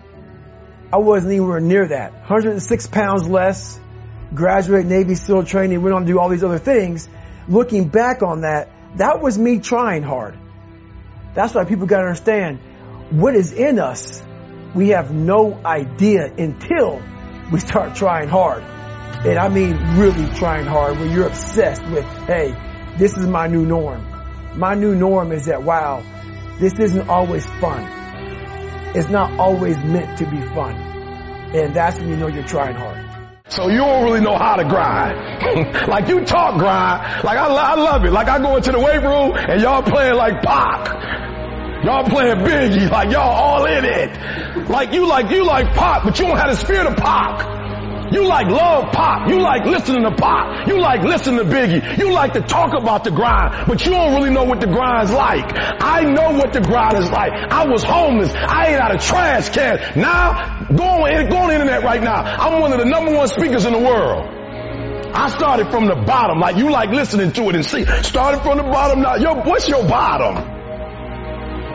I 0.91 0.97
wasn't 0.97 1.31
anywhere 1.31 1.59
near 1.59 1.87
that. 1.87 2.13
106 2.13 2.87
pounds 2.87 3.27
less, 3.27 3.79
graduate 4.33 4.85
Navy 4.85 5.15
SEAL 5.15 5.43
training, 5.43 5.81
went 5.81 5.95
on 5.95 6.01
to 6.01 6.07
do 6.07 6.19
all 6.19 6.29
these 6.29 6.43
other 6.43 6.57
things. 6.57 7.07
Looking 7.47 7.87
back 7.87 8.23
on 8.23 8.41
that, 8.41 8.69
that 8.95 9.21
was 9.21 9.37
me 9.37 9.59
trying 9.59 10.03
hard. 10.03 10.37
That's 11.33 11.53
why 11.53 11.65
people 11.65 11.87
gotta 11.87 12.03
understand 12.03 12.59
what 13.11 13.35
is 13.35 13.53
in 13.53 13.79
us. 13.79 14.21
We 14.75 14.89
have 14.89 15.13
no 15.13 15.59
idea 15.65 16.31
until 16.37 17.01
we 17.51 17.59
start 17.59 17.95
trying 17.95 18.29
hard. 18.29 18.63
And 18.63 19.37
I 19.37 19.49
mean 19.49 19.77
really 19.97 20.27
trying 20.35 20.65
hard 20.65 20.97
when 20.97 21.11
you're 21.11 21.27
obsessed 21.27 21.85
with, 21.87 22.05
hey, 22.25 22.55
this 22.97 23.15
is 23.17 23.27
my 23.27 23.47
new 23.47 23.65
norm. 23.65 24.05
My 24.55 24.75
new 24.75 24.95
norm 24.95 25.31
is 25.31 25.45
that, 25.45 25.63
wow, 25.63 26.03
this 26.59 26.73
isn't 26.79 27.09
always 27.09 27.45
fun. 27.45 27.87
It's 28.95 29.09
not 29.09 29.39
always 29.39 29.77
meant 29.77 30.17
to 30.19 30.25
be 30.25 30.41
fun. 30.41 30.75
And 31.53 31.73
that's 31.73 31.97
when 31.99 32.09
you 32.09 32.17
know 32.17 32.27
you're 32.27 32.43
trying 32.43 32.75
hard. 32.75 33.10
So 33.51 33.67
you 33.67 33.79
don't 33.79 34.05
really 34.05 34.21
know 34.21 34.37
how 34.37 34.55
to 34.55 34.63
grind. 34.63 35.87
like 35.89 36.07
you 36.07 36.23
talk 36.23 36.57
grind. 36.57 37.23
Like 37.25 37.37
I, 37.37 37.47
I 37.47 37.75
love 37.75 38.05
it. 38.05 38.11
Like 38.13 38.29
I 38.29 38.39
go 38.39 38.55
into 38.55 38.71
the 38.71 38.79
weight 38.79 39.01
room 39.01 39.33
and 39.35 39.61
y'all 39.61 39.83
playing 39.83 40.15
like 40.15 40.41
Pac. 40.41 41.83
Y'all 41.83 42.05
playing 42.05 42.37
Biggie. 42.37 42.89
Like 42.89 43.11
y'all 43.11 43.29
all 43.29 43.65
in 43.65 43.83
it. 43.83 44.69
Like 44.69 44.93
you 44.93 45.05
like, 45.05 45.29
you 45.31 45.45
like 45.45 45.73
Pac, 45.73 46.05
but 46.05 46.17
you 46.17 46.27
don't 46.27 46.37
have 46.37 46.51
the 46.51 46.55
spirit 46.55 46.87
of 46.87 46.95
Pac. 46.95 47.60
You 48.11 48.27
like 48.27 48.47
love 48.47 48.91
pop. 48.91 49.29
You 49.29 49.39
like 49.39 49.65
listening 49.65 50.03
to 50.03 50.11
pop. 50.11 50.67
You 50.67 50.79
like 50.79 51.01
listening 51.01 51.39
to 51.39 51.45
Biggie. 51.45 51.97
You 51.97 52.11
like 52.11 52.33
to 52.33 52.41
talk 52.41 52.73
about 52.77 53.03
the 53.03 53.11
grind, 53.11 53.67
but 53.67 53.85
you 53.85 53.91
don't 53.91 54.13
really 54.15 54.31
know 54.31 54.43
what 54.43 54.59
the 54.59 54.67
grind's 54.67 55.11
like. 55.11 55.45
I 55.55 56.03
know 56.03 56.31
what 56.33 56.51
the 56.53 56.61
grind 56.61 56.97
is 56.97 57.09
like. 57.09 57.31
I 57.31 57.65
was 57.65 57.83
homeless. 57.83 58.31
I 58.33 58.73
ate 58.73 58.79
out 58.79 58.93
of 58.93 59.01
trash 59.01 59.49
cans. 59.49 59.95
Now, 59.95 60.65
go 60.75 60.83
on, 60.83 61.29
go 61.29 61.37
on 61.37 61.47
the 61.47 61.53
internet 61.53 61.83
right 61.83 62.03
now. 62.03 62.21
I'm 62.21 62.59
one 62.61 62.73
of 62.73 62.79
the 62.79 62.85
number 62.85 63.15
one 63.15 63.27
speakers 63.27 63.65
in 63.65 63.73
the 63.73 63.79
world. 63.79 64.27
I 65.13 65.29
started 65.29 65.69
from 65.71 65.87
the 65.87 65.95
bottom, 65.95 66.39
like 66.39 66.55
you 66.55 66.69
like 66.69 66.89
listening 66.89 67.31
to 67.33 67.49
it 67.49 67.55
and 67.55 67.65
see. 67.65 67.85
Started 68.03 68.41
from 68.41 68.57
the 68.57 68.63
bottom 68.63 69.01
now. 69.01 69.15
Yo, 69.15 69.35
what's 69.43 69.67
your 69.67 69.85
bottom? 69.87 70.50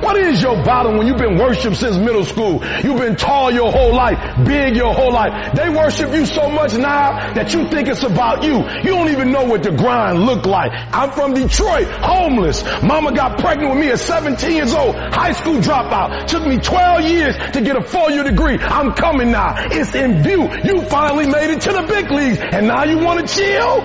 What 0.00 0.16
is 0.16 0.42
your 0.42 0.62
bottom 0.62 0.98
when 0.98 1.06
you've 1.06 1.16
been 1.16 1.38
worshiped 1.38 1.76
since 1.76 1.96
middle 1.96 2.24
school? 2.24 2.62
You've 2.82 2.98
been 2.98 3.16
tall 3.16 3.50
your 3.50 3.70
whole 3.72 3.94
life, 3.94 4.46
big 4.46 4.76
your 4.76 4.92
whole 4.92 5.12
life. 5.12 5.54
They 5.54 5.68
worship 5.70 6.12
you 6.12 6.26
so 6.26 6.50
much 6.50 6.74
now 6.74 7.32
that 7.34 7.54
you 7.54 7.68
think 7.70 7.88
it's 7.88 8.02
about 8.02 8.42
you. 8.42 8.56
You 8.56 8.90
don't 8.96 9.08
even 9.08 9.32
know 9.32 9.44
what 9.44 9.62
the 9.62 9.72
grind 9.72 10.24
look 10.24 10.44
like. 10.46 10.72
I'm 10.92 11.10
from 11.12 11.34
Detroit, 11.34 11.88
homeless. 11.88 12.62
Mama 12.82 13.12
got 13.14 13.38
pregnant 13.38 13.70
with 13.70 13.80
me 13.80 13.90
at 13.90 13.98
17 13.98 14.52
years 14.56 14.74
old, 14.74 14.94
high 14.96 15.32
school 15.32 15.58
dropout. 15.58 16.26
Took 16.26 16.46
me 16.46 16.58
12 16.58 17.02
years 17.02 17.36
to 17.52 17.60
get 17.60 17.76
a 17.76 17.82
four-year 17.82 18.24
degree. 18.24 18.58
I'm 18.58 18.92
coming 18.92 19.30
now. 19.30 19.54
It's 19.70 19.94
in 19.94 20.22
view. 20.22 20.48
You 20.64 20.82
finally 20.82 21.26
made 21.26 21.50
it 21.50 21.62
to 21.62 21.72
the 21.72 21.82
big 21.82 22.10
leagues 22.10 22.38
and 22.38 22.66
now 22.66 22.84
you 22.84 22.98
want 22.98 23.26
to 23.26 23.34
chill? 23.34 23.82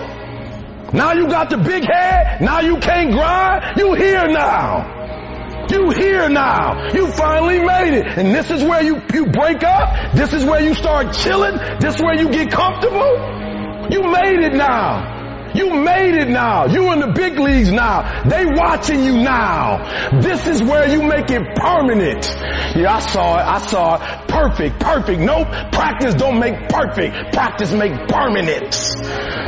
Now 0.94 1.14
you 1.14 1.28
got 1.28 1.50
the 1.50 1.58
big 1.58 1.84
head. 1.84 2.42
Now 2.42 2.60
you 2.60 2.78
can't 2.78 3.12
grind. 3.12 3.78
You 3.78 3.94
here 3.94 4.28
now. 4.28 5.01
You 5.72 5.90
here 5.92 6.28
now. 6.28 6.92
You 6.94 7.08
finally 7.08 7.60
made 7.60 7.94
it. 7.94 8.18
And 8.18 8.36
this 8.36 8.52
is 8.52 8.62
where 8.62 8.84
you, 8.84 9.02
you 9.14 9.28
break 9.28 9.64
up. 9.64 10.14
This 10.14 10.34
is 10.34 10.44
where 10.44 10.62
you 10.62 10.74
start 10.74 11.14
chilling. 11.14 11.58
This 11.80 11.96
is 11.96 12.02
where 12.02 12.20
you 12.20 12.30
get 12.30 12.52
comfortable. 12.52 13.90
You 13.90 14.04
made 14.12 14.40
it 14.40 14.54
now. 14.54 15.54
You 15.54 15.74
made 15.74 16.16
it 16.16 16.30
now. 16.30 16.66
You 16.66 16.92
in 16.92 17.00
the 17.00 17.08
big 17.08 17.38
leagues 17.38 17.72
now. 17.72 18.24
They 18.24 18.46
watching 18.46 19.04
you 19.04 19.14
now. 19.14 20.20
This 20.20 20.48
is 20.48 20.62
where 20.62 20.90
you 20.90 21.04
make 21.04 21.30
it 21.30 21.56
permanent. 21.56 22.26
Yeah, 22.76 22.96
I 22.96 23.00
saw 23.00 23.38
it. 23.38 23.44
I 23.44 23.58
saw 23.66 23.96
it. 23.96 24.28
Perfect. 24.28 24.80
Perfect. 24.80 25.20
Nope. 25.20 25.48
Practice 25.72 26.16
don't 26.16 26.40
make 26.40 26.70
perfect. 26.70 27.34
Practice 27.34 27.72
make 27.72 28.08
permanent. 28.08 28.72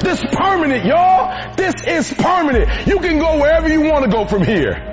This 0.03 0.23
permanent, 0.31 0.86
y'all. 0.86 1.55
This 1.55 1.75
is 1.86 2.13
permanent. 2.13 2.88
You 2.88 2.99
can 2.99 3.19
go 3.19 3.39
wherever 3.39 3.67
you 3.67 3.81
want 3.81 4.05
to 4.05 4.12
go 4.12 4.25
from 4.25 4.43
here. 4.43 4.92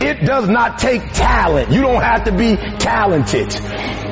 It 0.00 0.24
does 0.24 0.48
not 0.48 0.78
take 0.78 1.12
talent. 1.12 1.70
You 1.70 1.82
don't 1.82 2.02
have 2.02 2.24
to 2.24 2.32
be 2.32 2.56
talented. 2.56 3.54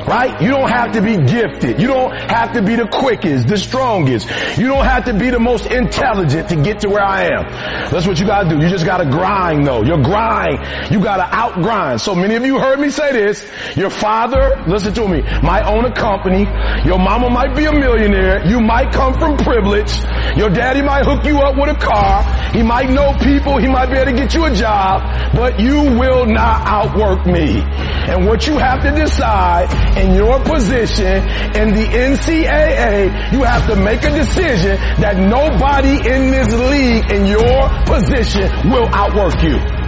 Right? 0.07 0.41
You 0.41 0.49
don't 0.49 0.69
have 0.69 0.93
to 0.93 1.01
be 1.01 1.17
gifted. 1.17 1.79
You 1.79 1.87
don't 1.87 2.11
have 2.11 2.53
to 2.53 2.63
be 2.63 2.75
the 2.75 2.87
quickest, 2.87 3.47
the 3.47 3.57
strongest. 3.57 4.27
You 4.57 4.67
don't 4.67 4.85
have 4.85 5.05
to 5.05 5.13
be 5.13 5.29
the 5.29 5.39
most 5.39 5.65
intelligent 5.67 6.49
to 6.49 6.55
get 6.55 6.79
to 6.81 6.89
where 6.89 7.03
I 7.03 7.25
am. 7.25 7.91
That's 7.91 8.07
what 8.07 8.19
you 8.19 8.25
gotta 8.25 8.49
do. 8.49 8.55
You 8.57 8.69
just 8.69 8.85
gotta 8.85 9.05
grind 9.05 9.67
though. 9.67 9.83
Your 9.83 10.01
grind, 10.01 10.91
you 10.91 10.99
gotta 11.03 11.23
outgrind. 11.23 11.99
So 11.99 12.15
many 12.15 12.35
of 12.35 12.45
you 12.45 12.57
heard 12.57 12.79
me 12.79 12.89
say 12.89 13.11
this. 13.11 13.45
Your 13.75 13.91
father, 13.91 14.63
listen 14.67 14.93
to 14.95 15.07
me, 15.07 15.21
might 15.43 15.65
own 15.65 15.85
a 15.85 15.93
company. 15.93 16.43
Your 16.85 16.97
mama 16.97 17.29
might 17.29 17.55
be 17.55 17.65
a 17.65 17.71
millionaire. 17.73 18.47
You 18.47 18.61
might 18.61 18.91
come 18.91 19.13
from 19.13 19.37
privilege. 19.37 19.93
Your 20.37 20.49
daddy 20.49 20.81
might 20.81 21.05
hook 21.05 21.23
you 21.25 21.37
up 21.39 21.55
with 21.55 21.69
a 21.69 21.79
car. 21.79 22.23
He 22.51 22.63
might 22.63 22.89
know 22.89 23.13
people. 23.21 23.57
He 23.59 23.67
might 23.67 23.91
be 23.91 23.97
able 23.97 24.11
to 24.11 24.17
get 24.17 24.33
you 24.33 24.45
a 24.45 24.55
job, 24.55 25.35
but 25.35 25.59
you 25.59 25.78
will 25.83 26.25
not 26.25 26.65
outwork 26.65 27.25
me. 27.25 27.61
And 27.61 28.25
what 28.25 28.47
you 28.47 28.57
have 28.57 28.81
to 28.83 28.91
decide 28.91 29.69
in 29.97 30.15
your 30.15 30.39
position 30.43 31.23
in 31.55 31.73
the 31.73 31.85
NCAA, 31.85 33.33
you 33.33 33.43
have 33.43 33.67
to 33.67 33.75
make 33.75 34.03
a 34.03 34.11
decision 34.11 34.77
that 35.01 35.17
nobody 35.17 35.97
in 36.09 36.31
this 36.31 36.49
league 36.53 37.11
in 37.11 37.25
your 37.25 37.69
position 37.85 38.71
will 38.71 38.87
outwork 38.93 39.41
you. 39.43 39.78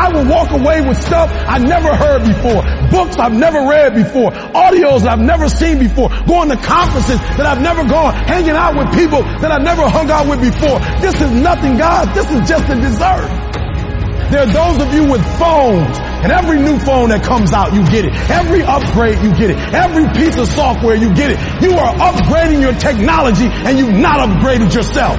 I 0.00 0.08
will 0.08 0.24
walk 0.24 0.50
away 0.50 0.80
with 0.80 0.96
stuff 0.96 1.28
I 1.30 1.58
never 1.58 1.94
heard 1.94 2.24
before, 2.24 2.64
books 2.88 3.16
I've 3.20 3.36
never 3.36 3.68
read 3.68 3.94
before, 3.94 4.30
audios 4.30 5.06
I've 5.06 5.20
never 5.20 5.46
seen 5.50 5.78
before, 5.78 6.08
going 6.24 6.48
to 6.48 6.56
conferences 6.56 7.20
that 7.36 7.44
I've 7.44 7.60
never 7.60 7.84
gone, 7.84 8.14
hanging 8.14 8.56
out 8.56 8.80
with 8.80 8.96
people 8.96 9.20
that 9.20 9.52
I've 9.52 9.62
never 9.62 9.86
hung 9.86 10.10
out 10.10 10.26
with 10.26 10.40
before. 10.40 10.80
This 11.04 11.20
is 11.20 11.30
nothing, 11.30 11.76
God. 11.76 12.14
This 12.16 12.24
is 12.32 12.48
just 12.48 12.64
a 12.72 12.80
dessert. 12.80 13.28
There 14.32 14.40
are 14.40 14.48
those 14.48 14.80
of 14.80 14.94
you 14.94 15.04
with 15.10 15.20
phones, 15.36 15.98
and 16.24 16.32
every 16.32 16.62
new 16.62 16.78
phone 16.78 17.10
that 17.10 17.22
comes 17.22 17.52
out, 17.52 17.74
you 17.74 17.84
get 17.84 18.06
it. 18.06 18.16
Every 18.30 18.62
upgrade, 18.62 19.18
you 19.20 19.36
get 19.36 19.50
it. 19.50 19.58
Every 19.74 20.08
piece 20.16 20.38
of 20.38 20.48
software, 20.48 20.94
you 20.96 21.12
get 21.12 21.32
it. 21.32 21.38
You 21.60 21.76
are 21.76 21.92
upgrading 21.92 22.62
your 22.62 22.72
technology, 22.72 23.50
and 23.50 23.76
you've 23.76 24.00
not 24.00 24.24
upgraded 24.24 24.72
yourself. 24.72 25.18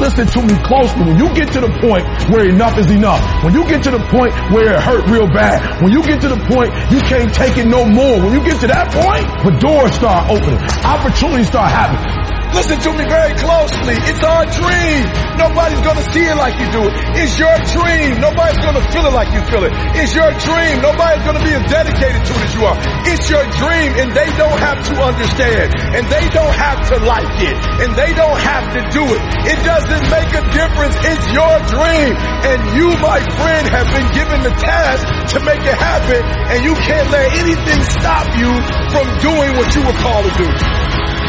Listen 0.00 0.26
to 0.26 0.40
me 0.40 0.56
closely. 0.64 1.04
When 1.04 1.18
you 1.18 1.28
get 1.34 1.52
to 1.52 1.60
the 1.60 1.68
point 1.68 2.08
where 2.32 2.48
enough 2.48 2.78
is 2.78 2.90
enough, 2.90 3.20
when 3.44 3.52
you 3.52 3.68
get 3.68 3.82
to 3.84 3.90
the 3.90 4.00
point 4.00 4.32
where 4.50 4.72
it 4.72 4.80
hurt 4.80 5.04
real 5.12 5.28
bad, 5.28 5.82
when 5.82 5.92
you 5.92 6.02
get 6.02 6.22
to 6.22 6.28
the 6.28 6.40
point 6.48 6.72
you 6.90 7.00
can't 7.04 7.28
take 7.34 7.58
it 7.58 7.66
no 7.66 7.84
more, 7.84 8.16
when 8.16 8.32
you 8.32 8.40
get 8.42 8.60
to 8.60 8.66
that 8.68 8.88
point, 8.96 9.28
the 9.44 9.52
doors 9.60 9.92
start 9.92 10.30
opening, 10.32 10.56
opportunities 10.88 11.48
start 11.48 11.70
happening. 11.70 12.39
Listen 12.50 12.82
to 12.82 12.90
me 12.98 13.06
very 13.06 13.30
closely. 13.38 13.94
It's 14.10 14.24
our 14.26 14.42
dream. 14.42 15.06
Nobody's 15.38 15.80
gonna 15.86 16.02
see 16.10 16.26
it 16.26 16.34
like 16.34 16.58
you 16.58 16.66
do 16.74 16.82
it. 16.82 16.92
It's 17.14 17.38
your 17.38 17.54
dream. 17.62 18.18
Nobody's 18.18 18.58
gonna 18.58 18.82
feel 18.90 19.06
it 19.06 19.14
like 19.14 19.30
you 19.30 19.42
feel 19.46 19.62
it. 19.62 19.72
It's 19.94 20.10
your 20.18 20.34
dream. 20.34 20.82
Nobody's 20.82 21.22
gonna 21.22 21.46
be 21.46 21.54
as 21.54 21.62
dedicated 21.70 22.26
to 22.26 22.32
it 22.34 22.42
as 22.42 22.52
you 22.58 22.62
are. 22.66 22.78
It's 23.06 23.30
your 23.30 23.46
dream 23.54 23.90
and 24.02 24.10
they 24.10 24.26
don't 24.34 24.58
have 24.58 24.82
to 24.82 24.94
understand 24.98 25.78
and 25.94 26.02
they 26.10 26.26
don't 26.34 26.56
have 26.58 26.82
to 26.90 26.96
like 27.06 27.38
it 27.38 27.56
and 27.86 27.94
they 27.94 28.10
don't 28.18 28.40
have 28.42 28.66
to 28.74 28.80
do 28.98 29.04
it. 29.06 29.22
It 29.46 29.58
doesn't 29.62 30.04
make 30.10 30.30
a 30.34 30.42
difference. 30.50 30.98
It's 31.06 31.26
your 31.30 31.54
dream 31.70 32.12
and 32.18 32.58
you, 32.74 32.98
my 32.98 33.22
friend, 33.38 33.64
have 33.70 33.88
been 33.94 34.10
given 34.10 34.42
the 34.42 34.54
task 34.58 35.06
to 35.32 35.40
make 35.46 35.62
it 35.62 35.78
happen 35.78 36.18
and 36.50 36.66
you 36.66 36.74
can't 36.74 37.14
let 37.14 37.30
anything 37.46 37.80
stop 37.94 38.26
you 38.34 38.50
from 38.90 39.06
doing 39.22 39.54
what 39.54 39.70
you 39.70 39.86
were 39.86 39.98
called 40.02 40.26
to 40.26 40.34
do. 40.34 41.19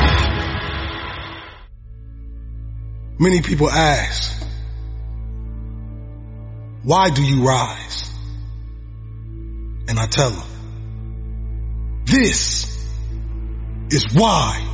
Many 3.21 3.41
people 3.43 3.69
ask, 3.69 4.43
why 6.81 7.11
do 7.11 7.21
you 7.21 7.43
rise? 7.43 8.09
And 9.87 9.99
I 9.99 10.07
tell 10.07 10.31
them, 10.31 12.03
this 12.05 12.65
is 13.91 14.11
why 14.15 14.67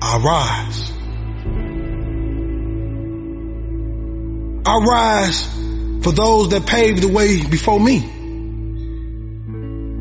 I 0.00 0.18
rise. 0.18 0.92
I 4.64 4.76
rise 4.78 5.44
for 6.04 6.12
those 6.12 6.50
that 6.50 6.66
paved 6.68 7.02
the 7.02 7.08
way 7.08 7.44
before 7.44 7.80
me 7.80 7.96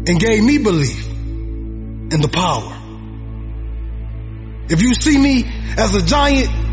and 0.06 0.20
gave 0.20 0.44
me 0.44 0.60
belief 0.60 1.04
in 1.10 2.22
the 2.22 2.30
power. 2.32 2.78
If 4.70 4.84
you 4.84 4.94
see 4.94 5.18
me 5.18 5.46
as 5.80 5.96
a 5.96 6.04
giant, 6.04 6.69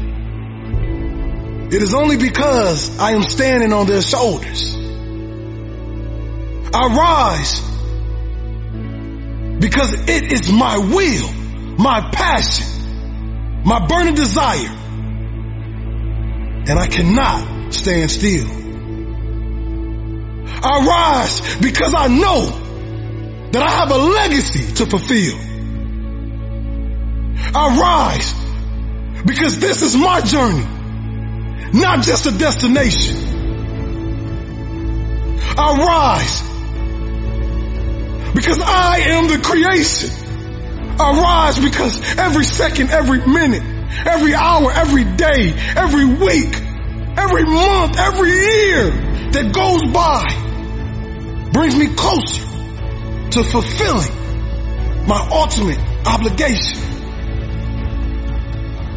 it 1.68 1.82
is 1.82 1.94
only 1.94 2.16
because 2.16 2.96
I 2.98 3.12
am 3.12 3.22
standing 3.22 3.72
on 3.72 3.86
their 3.86 4.00
shoulders. 4.00 4.72
I 6.72 6.86
rise 6.94 7.60
because 9.58 9.92
it 10.08 10.32
is 10.32 10.52
my 10.52 10.78
will, 10.78 11.32
my 11.76 12.10
passion, 12.12 13.64
my 13.64 13.84
burning 13.86 14.14
desire, 14.14 14.68
and 16.68 16.78
I 16.78 16.86
cannot 16.86 17.74
stand 17.74 18.12
still. 18.12 18.46
I 20.62 20.84
rise 20.86 21.56
because 21.56 21.94
I 21.96 22.06
know 22.06 22.46
that 23.50 23.62
I 23.62 23.70
have 23.70 23.90
a 23.90 23.98
legacy 23.98 24.72
to 24.74 24.86
fulfill. 24.86 25.36
I 27.56 27.76
rise 27.80 28.34
because 29.24 29.58
this 29.58 29.82
is 29.82 29.96
my 29.96 30.20
journey 30.20 30.75
not 31.72 32.02
just 32.02 32.26
a 32.26 32.30
destination. 32.30 33.16
I 35.58 35.76
rise 35.78 36.42
because 38.34 38.60
I 38.60 38.98
am 38.98 39.28
the 39.28 39.38
creation. 39.38 40.10
I 40.98 41.20
rise 41.20 41.58
because 41.58 42.18
every 42.18 42.44
second, 42.44 42.90
every 42.90 43.26
minute, 43.26 43.62
every 44.06 44.34
hour, 44.34 44.70
every 44.72 45.04
day, 45.04 45.52
every 45.76 46.04
week, 46.04 46.54
every 47.16 47.44
month, 47.44 47.98
every 47.98 48.30
year 48.30 48.90
that 49.32 49.52
goes 49.52 49.82
by 49.92 50.22
brings 51.52 51.76
me 51.76 51.94
closer 51.94 52.42
to 53.30 53.44
fulfilling 53.44 55.06
my 55.06 55.28
ultimate 55.32 55.78
obligation. 56.06 56.82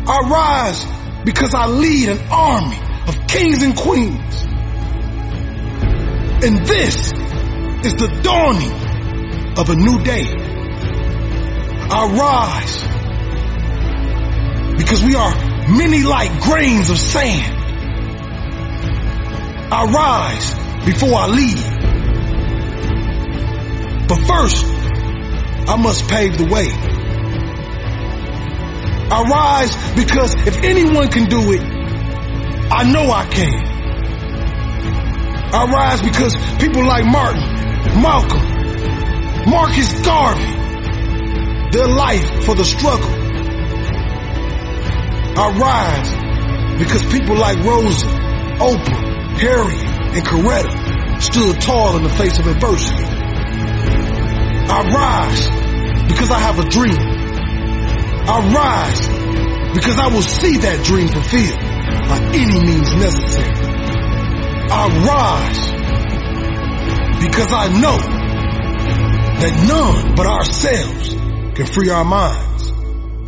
I 0.07 0.19
rise 0.29 0.98
because 1.23 1.53
I 1.53 1.67
lead 1.67 2.09
an 2.09 2.19
army 2.31 2.79
of 3.07 3.27
kings 3.27 3.63
and 3.63 3.75
queens. 3.75 4.43
And 6.41 6.65
this 6.65 7.11
is 7.85 7.95
the 7.95 8.19
dawning 8.23 8.71
of 9.57 9.69
a 9.69 9.75
new 9.75 9.99
day. 10.03 10.25
I 11.91 12.05
rise 12.07 12.99
because 14.77 15.03
we 15.03 15.15
are 15.15 15.33
many 15.69 16.03
like 16.03 16.41
grains 16.41 16.89
of 16.89 16.97
sand. 16.97 17.55
I 19.71 19.83
rise 19.85 20.53
before 20.85 21.15
I 21.15 21.27
lead. 21.27 21.57
But 24.07 24.19
first, 24.25 24.65
I 25.67 25.75
must 25.75 26.07
pave 26.09 26.37
the 26.37 26.45
way. 26.45 26.98
I 29.11 29.23
rise 29.23 29.95
because 29.95 30.35
if 30.47 30.63
anyone 30.63 31.07
can 31.09 31.25
do 31.25 31.51
it, 31.51 31.61
I 32.71 32.83
know 32.91 33.11
I 33.11 33.25
can. 33.25 33.69
I 35.51 35.65
rise 35.65 36.01
because 36.01 36.35
people 36.59 36.85
like 36.85 37.05
Martin, 37.05 37.41
Malcolm, 38.01 39.49
Marcus 39.49 40.05
Garvey, 40.05 40.51
their 41.71 41.87
life 41.87 42.45
for 42.45 42.53
the 42.53 42.63
struggle. 42.63 43.09
I 45.37 45.57
rise 45.57 46.79
because 46.79 47.01
people 47.11 47.35
like 47.35 47.57
Rosa, 47.63 48.05
Oprah, 48.05 49.39
Harriet, 49.39 49.89
and 50.13 50.25
Coretta 50.25 51.21
stood 51.21 51.59
tall 51.61 51.97
in 51.97 52.03
the 52.03 52.09
face 52.09 52.37
of 52.37 52.45
adversity. 52.45 53.03
I 54.71 54.81
rise 54.93 55.49
because 56.09 56.29
I 56.29 56.39
have 56.39 56.59
a 56.59 56.69
dream. 56.69 57.18
I 58.29 58.53
rise 58.53 59.07
because 59.73 59.97
I 59.97 60.07
will 60.13 60.21
see 60.21 60.57
that 60.57 60.85
dream 60.85 61.07
fulfilled 61.07 61.59
by 62.07 62.19
any 62.37 62.59
means 62.61 62.93
necessary. 62.93 63.55
I 64.71 64.87
rise 65.09 65.71
because 67.25 67.51
I 67.51 67.67
know 67.81 67.97
that 69.39 69.67
none 69.67 70.15
but 70.15 70.27
ourselves 70.27 71.09
can 71.55 71.65
free 71.65 71.89
our 71.89 72.05
minds 72.05 72.69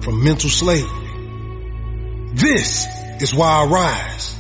from 0.06 0.24
mental 0.24 0.52
slavery. 0.52 1.10
This 2.36 2.86
is 3.22 3.34
why 3.34 3.50
I 3.50 3.66
rise. 3.66 4.36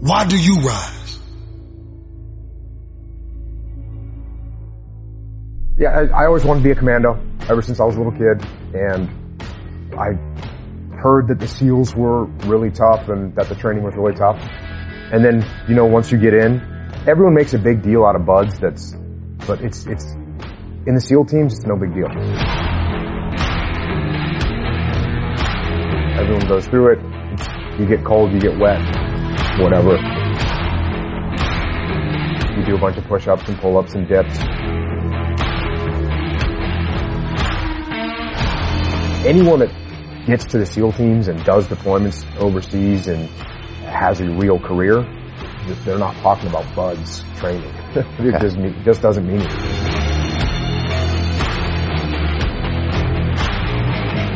Why 0.00 0.26
do 0.26 0.38
you 0.38 0.60
rise? 0.60 0.95
Yeah, 5.78 5.90
I, 5.90 6.22
I 6.22 6.26
always 6.26 6.42
wanted 6.42 6.60
to 6.60 6.64
be 6.64 6.70
a 6.70 6.74
commando 6.74 7.20
ever 7.50 7.60
since 7.60 7.80
I 7.80 7.84
was 7.84 7.96
a 7.96 7.98
little 7.98 8.12
kid, 8.12 8.42
and 8.72 9.10
I 9.92 10.16
heard 10.96 11.28
that 11.28 11.38
the 11.38 11.46
SEALs 11.46 11.94
were 11.94 12.24
really 12.48 12.70
tough 12.70 13.10
and 13.10 13.34
that 13.36 13.50
the 13.50 13.54
training 13.54 13.84
was 13.84 13.94
really 13.94 14.14
tough. 14.14 14.40
And 14.40 15.22
then, 15.22 15.46
you 15.68 15.74
know, 15.74 15.84
once 15.84 16.10
you 16.10 16.16
get 16.16 16.32
in, 16.32 16.62
everyone 17.06 17.34
makes 17.34 17.52
a 17.52 17.58
big 17.58 17.82
deal 17.82 18.06
out 18.06 18.16
of 18.16 18.24
BUD/S. 18.24 18.58
That's, 18.58 18.94
but 19.46 19.60
it's 19.60 19.86
it's 19.86 20.04
in 20.86 20.94
the 20.94 21.00
SEAL 21.00 21.26
teams, 21.26 21.52
it's 21.54 21.66
no 21.66 21.76
big 21.76 21.92
deal. 21.92 22.08
Everyone 26.16 26.48
goes 26.48 26.66
through 26.68 26.94
it. 26.94 26.98
You 27.78 27.86
get 27.86 28.02
cold, 28.02 28.32
you 28.32 28.40
get 28.40 28.58
wet, 28.58 28.80
whatever. 29.60 29.96
You 32.56 32.64
do 32.64 32.76
a 32.76 32.80
bunch 32.80 32.96
of 32.96 33.04
push-ups 33.04 33.46
and 33.50 33.58
pull-ups 33.58 33.94
and 33.94 34.08
dips. 34.08 34.38
Anyone 39.26 39.58
that 39.58 40.26
gets 40.28 40.44
to 40.44 40.58
the 40.58 40.64
SEAL 40.64 40.92
teams 40.92 41.26
and 41.26 41.42
does 41.44 41.66
deployments 41.66 42.24
overseas 42.36 43.08
and 43.08 43.28
has 43.82 44.20
a 44.20 44.30
real 44.30 44.60
career, 44.60 45.02
they're 45.84 45.98
not 45.98 46.14
talking 46.18 46.48
about 46.48 46.64
BUD/S 46.76 47.24
training. 47.36 47.64
it 48.20 48.40
just, 48.40 48.56
mean, 48.56 48.80
just 48.84 49.02
doesn't 49.02 49.26
mean 49.26 49.40
it. 49.40 49.52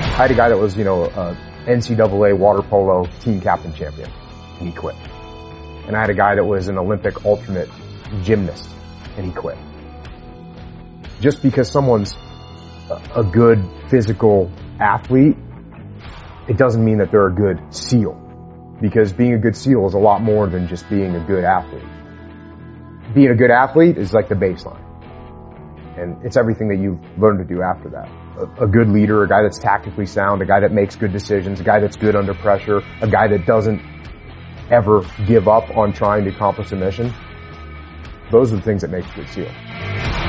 I 0.03 0.25
had 0.25 0.33
a 0.33 0.35
guy 0.35 0.49
that 0.49 0.59
was, 0.59 0.77
you 0.77 0.83
know, 0.83 1.05
a 1.05 1.37
NCAA 1.69 2.37
water 2.37 2.63
polo 2.63 3.07
team 3.21 3.41
captain 3.41 3.73
champion, 3.73 4.11
and 4.59 4.69
he 4.69 4.75
quit. 4.75 4.97
And 5.87 5.95
I 5.95 6.01
had 6.01 6.11
a 6.11 6.15
guy 6.15 6.35
that 6.35 6.45
was 6.45 6.67
an 6.67 6.79
Olympic 6.79 7.25
alternate 7.25 7.69
gymnast, 8.25 8.69
and 9.17 9.25
he 9.25 9.31
quit. 9.31 9.57
Just 11.21 11.43
because 11.43 11.71
someone's 11.71 12.17
a 13.15 13.23
good 13.23 13.65
physical 13.89 14.51
athlete, 14.81 15.37
it 16.49 16.57
doesn't 16.57 16.85
mean 16.85 16.99
that 16.99 17.11
they're 17.11 17.29
a 17.29 17.35
good 17.35 17.61
SEAL. 17.75 18.17
Because 18.81 19.13
being 19.13 19.35
a 19.35 19.39
good 19.39 19.57
SEAL 19.57 19.87
is 19.89 19.95
a 19.95 19.99
lot 19.99 20.23
more 20.23 20.47
than 20.47 20.67
just 20.67 20.89
being 20.89 21.15
a 21.15 21.25
good 21.25 21.45
athlete. 21.45 21.85
Being 23.15 23.31
a 23.31 23.35
good 23.35 23.51
athlete 23.51 23.99
is 23.99 24.13
like 24.13 24.29
the 24.29 24.35
baseline. 24.35 24.87
And 25.99 26.25
it's 26.25 26.37
everything 26.37 26.69
that 26.69 26.79
you've 26.79 27.01
learned 27.19 27.47
to 27.47 27.55
do 27.55 27.63
after 27.63 27.91
that. 27.91 28.09
A, 28.39 28.65
a 28.65 28.67
good 28.67 28.89
leader, 28.89 29.23
a 29.23 29.29
guy 29.29 29.43
that's 29.43 29.59
tactically 29.59 30.07
sound, 30.07 30.41
a 30.41 30.47
guy 30.47 30.61
that 30.61 30.73
makes 30.73 30.97
good 30.97 31.13
decisions, 31.13 31.61
a 31.61 31.65
guy 31.65 31.81
that's 31.81 31.97
good 31.97 32.17
under 32.17 32.33
pressure, 32.33 32.81
a 33.03 33.09
guy 33.09 33.29
that 33.29 33.45
doesn't 33.45 33.83
ever 34.71 35.03
give 35.27 35.47
up 35.47 35.77
on 35.77 35.93
trying 35.93 36.25
to 36.25 36.31
accomplish 36.31 36.73
a 36.73 36.77
mission. 36.77 37.13
Those 38.31 38.53
are 38.53 38.57
the 38.57 38.63
things 38.63 38.83
that 38.83 38.91
make 38.91 39.05
a 39.05 39.15
good 39.15 39.29
SEAL. 39.29 40.20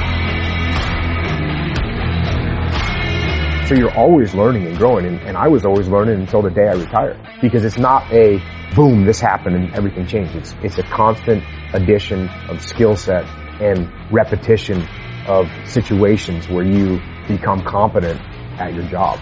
So 3.72 3.78
you're 3.78 3.98
always 3.98 4.36
learning 4.36 4.68
and 4.68 4.78
growing, 4.78 5.06
and, 5.06 5.18
and, 5.22 5.38
I 5.38 5.48
was 5.48 5.64
always 5.64 5.88
learning 5.88 6.20
until 6.20 6.42
the 6.42 6.50
day 6.50 6.68
I 6.68 6.74
retired. 6.74 7.18
Because 7.42 7.64
it's 7.64 7.78
not 7.78 8.12
a 8.12 8.38
boom, 8.76 9.06
this 9.06 9.22
happened 9.22 9.56
and 9.56 9.74
everything 9.74 10.06
changed. 10.06 10.36
It's 10.36 10.54
it's 10.62 10.78
a 10.78 10.84
constant 10.84 11.42
addition 11.74 12.28
of 12.50 12.62
skill 12.62 12.98
set 12.98 13.24
and 13.62 13.90
repetition 14.12 14.86
of 15.26 15.50
situations 15.64 16.50
where 16.50 16.66
you 16.66 17.00
become 17.30 17.64
competent 17.64 18.20
at 18.60 18.74
your 18.74 18.84
job. 18.90 19.20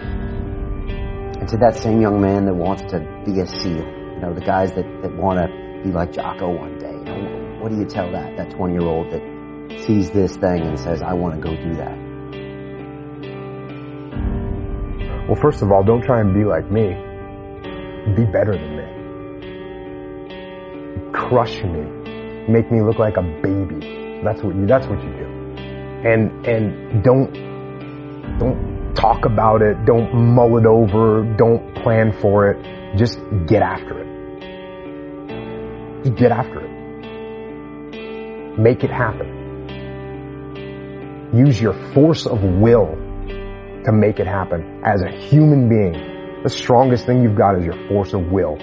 And 0.00 1.46
to 1.46 1.58
that 1.58 1.76
same 1.76 2.00
young 2.00 2.22
man 2.22 2.46
that 2.46 2.54
wants 2.54 2.90
to 2.92 3.00
be 3.26 3.38
a 3.40 3.46
SEAL, 3.46 3.84
you 4.14 4.18
know, 4.18 4.32
the 4.32 4.40
guys 4.40 4.72
that, 4.72 4.86
that 5.02 5.14
want 5.14 5.40
to 5.40 5.82
be 5.84 5.92
like 5.92 6.10
Jocko 6.10 6.56
one 6.56 6.78
day, 6.78 6.90
you 6.90 7.04
know, 7.04 7.58
what 7.60 7.70
do 7.70 7.76
you 7.76 7.84
tell 7.84 8.10
that, 8.12 8.38
that 8.38 8.52
20 8.52 8.72
year 8.72 8.80
old 8.80 9.12
that 9.12 9.20
sees 9.84 10.10
this 10.10 10.34
thing 10.38 10.62
and 10.62 10.80
says, 10.80 11.02
I 11.02 11.12
want 11.12 11.34
to 11.34 11.40
go 11.42 11.54
do 11.54 11.74
that? 11.74 12.05
Well, 15.26 15.34
first 15.34 15.60
of 15.60 15.72
all, 15.72 15.82
don't 15.82 16.02
try 16.02 16.20
and 16.20 16.32
be 16.32 16.44
like 16.44 16.70
me. 16.70 16.94
Be 18.14 18.24
better 18.24 18.52
than 18.52 18.76
me. 18.76 18.84
Crush 21.12 21.64
me. 21.64 21.82
Make 22.48 22.70
me 22.70 22.80
look 22.80 23.00
like 23.00 23.16
a 23.16 23.22
baby. 23.22 24.20
That's 24.22 24.40
what 24.40 24.54
you, 24.54 24.66
that's 24.66 24.86
what 24.86 25.02
you 25.02 25.10
do. 25.10 25.26
And, 26.04 26.46
and 26.46 27.02
don't, 27.02 27.32
don't 28.38 28.94
talk 28.94 29.24
about 29.24 29.62
it. 29.62 29.84
Don't 29.84 30.14
mull 30.14 30.58
it 30.58 30.66
over. 30.66 31.24
Don't 31.36 31.74
plan 31.74 32.12
for 32.20 32.52
it. 32.52 32.96
Just 32.96 33.18
get 33.48 33.62
after 33.62 33.98
it. 34.02 34.06
Get 36.16 36.30
after 36.30 36.60
it. 36.60 36.70
Make 38.60 38.84
it 38.84 38.90
happen. 38.90 39.34
Use 41.34 41.60
your 41.60 41.74
force 41.92 42.26
of 42.26 42.44
will 42.44 43.05
to 43.86 43.92
make 43.92 44.18
it 44.18 44.26
happen. 44.26 44.82
As 44.84 45.00
a 45.00 45.08
human 45.08 45.68
being, 45.68 46.42
the 46.42 46.50
strongest 46.50 47.06
thing 47.06 47.22
you've 47.22 47.36
got 47.36 47.56
is 47.56 47.64
your 47.64 47.88
force 47.88 48.12
of 48.14 48.32
will. 48.32 48.58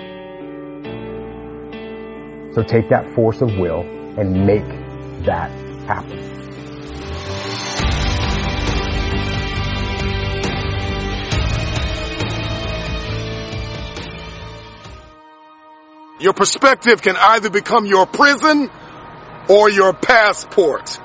So 2.53 2.61
take 2.61 2.89
that 2.89 3.09
force 3.15 3.41
of 3.41 3.57
will 3.57 3.81
and 4.17 4.45
make 4.45 4.67
that 5.25 5.49
happen. 5.87 6.19
Your 16.19 16.33
perspective 16.33 17.01
can 17.01 17.15
either 17.17 17.49
become 17.49 17.85
your 17.85 18.05
prison 18.05 18.69
or 19.49 19.69
your 19.69 19.93
passport. 19.93 20.99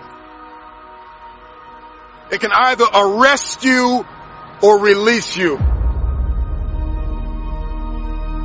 It 2.30 2.40
can 2.40 2.52
either 2.52 2.84
arrest 2.92 3.64
you 3.64 4.06
or 4.62 4.78
release 4.80 5.36
you. 5.36 5.58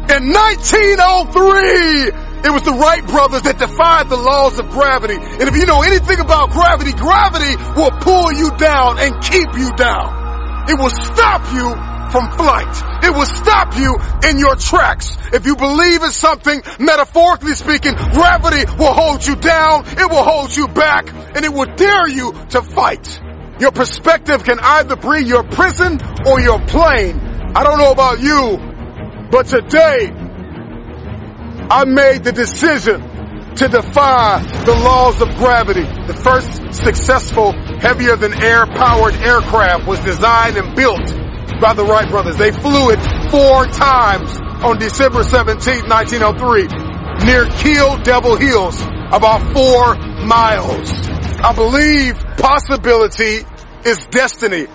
In 0.04 0.32
1903, 0.32 2.12
it 2.43 2.52
was 2.52 2.62
the 2.63 2.74
Wright 2.74 3.08
brothers 3.08 3.43
that 3.43 3.58
defied 3.58 4.10
the 4.10 4.17
laws 4.17 4.60
of 4.60 4.69
gravity. 4.69 5.15
And 5.15 5.48
if 5.48 5.56
you 5.56 5.65
know 5.65 5.82
anything 5.82 6.19
about 6.19 6.52
gravity, 6.52 6.91
gravity 6.91 7.56
will 7.76 7.91
pull 8.04 8.32
you 8.32 8.52
down 8.58 9.00
and 9.00 9.24
keep 9.24 9.48
you 9.56 9.72
down. 9.74 10.69
It 10.69 10.78
will 10.78 10.91
stop 10.91 11.48
you 11.56 11.72
from 12.12 12.30
flight. 12.38 13.04
It 13.04 13.15
will 13.15 13.26
stop 13.26 13.76
you 13.76 13.98
in 14.30 14.38
your 14.38 14.56
tracks. 14.56 15.17
If 15.34 15.48
you 15.48 15.56
believe 15.56 16.04
in 16.04 16.12
something, 16.12 16.62
metaphorically 16.80 17.56
speaking, 17.56 17.96
gravity 17.96 18.65
will 18.78 18.93
hold 18.93 19.26
you 19.26 19.36
down, 19.36 19.86
it 19.88 20.12
will 20.12 20.24
hold 20.24 20.56
you 20.56 20.67
back, 20.67 21.08
and 21.36 21.43
it 21.43 21.52
will 21.52 21.74
dare 21.76 22.08
you 22.08 22.34
to 22.52 22.62
fight. 22.62 23.23
Your 23.63 23.71
perspective 23.71 24.43
can 24.43 24.60
either 24.60 24.97
be 24.97 25.23
your 25.23 25.41
prison 25.41 25.97
or 26.26 26.38
your 26.41 26.60
plane. 26.65 27.17
I 27.56 27.63
don't 27.63 27.78
know 27.78 27.91
about 27.93 28.19
you, 28.19 28.58
but 29.32 29.45
today 29.45 30.12
I 31.71 31.86
made 31.86 32.26
the 32.26 32.34
decision 32.34 32.99
to 33.56 33.67
defy 33.69 34.43
the 34.65 34.76
laws 34.76 35.21
of 35.21 35.38
gravity. 35.38 35.84
The 35.84 36.13
first 36.13 36.73
successful 36.84 37.54
heavier 37.80 38.17
than 38.17 38.34
air 38.34 38.65
powered 38.65 39.15
aircraft 39.15 39.88
was 39.88 39.99
designed 40.02 40.58
and 40.58 40.76
built 40.76 41.08
by 41.62 41.73
the 41.73 41.86
Wright 41.86 42.10
brothers. 42.10 42.36
They 42.36 42.52
flew 42.52 42.89
it 42.89 42.99
four 43.32 43.65
times 43.67 44.41
on 44.62 44.78
December 44.78 45.23
17, 45.23 45.88
1903 45.88 46.67
near 47.26 47.45
Kill 47.45 47.95
Devil 48.04 48.36
Hills, 48.36 48.82
about 48.82 49.54
four 49.54 49.95
miles. 50.26 50.91
I 51.39 51.54
believe 51.54 52.15
possibility 52.38 53.45
is 53.86 54.06
destiny. 54.08 54.67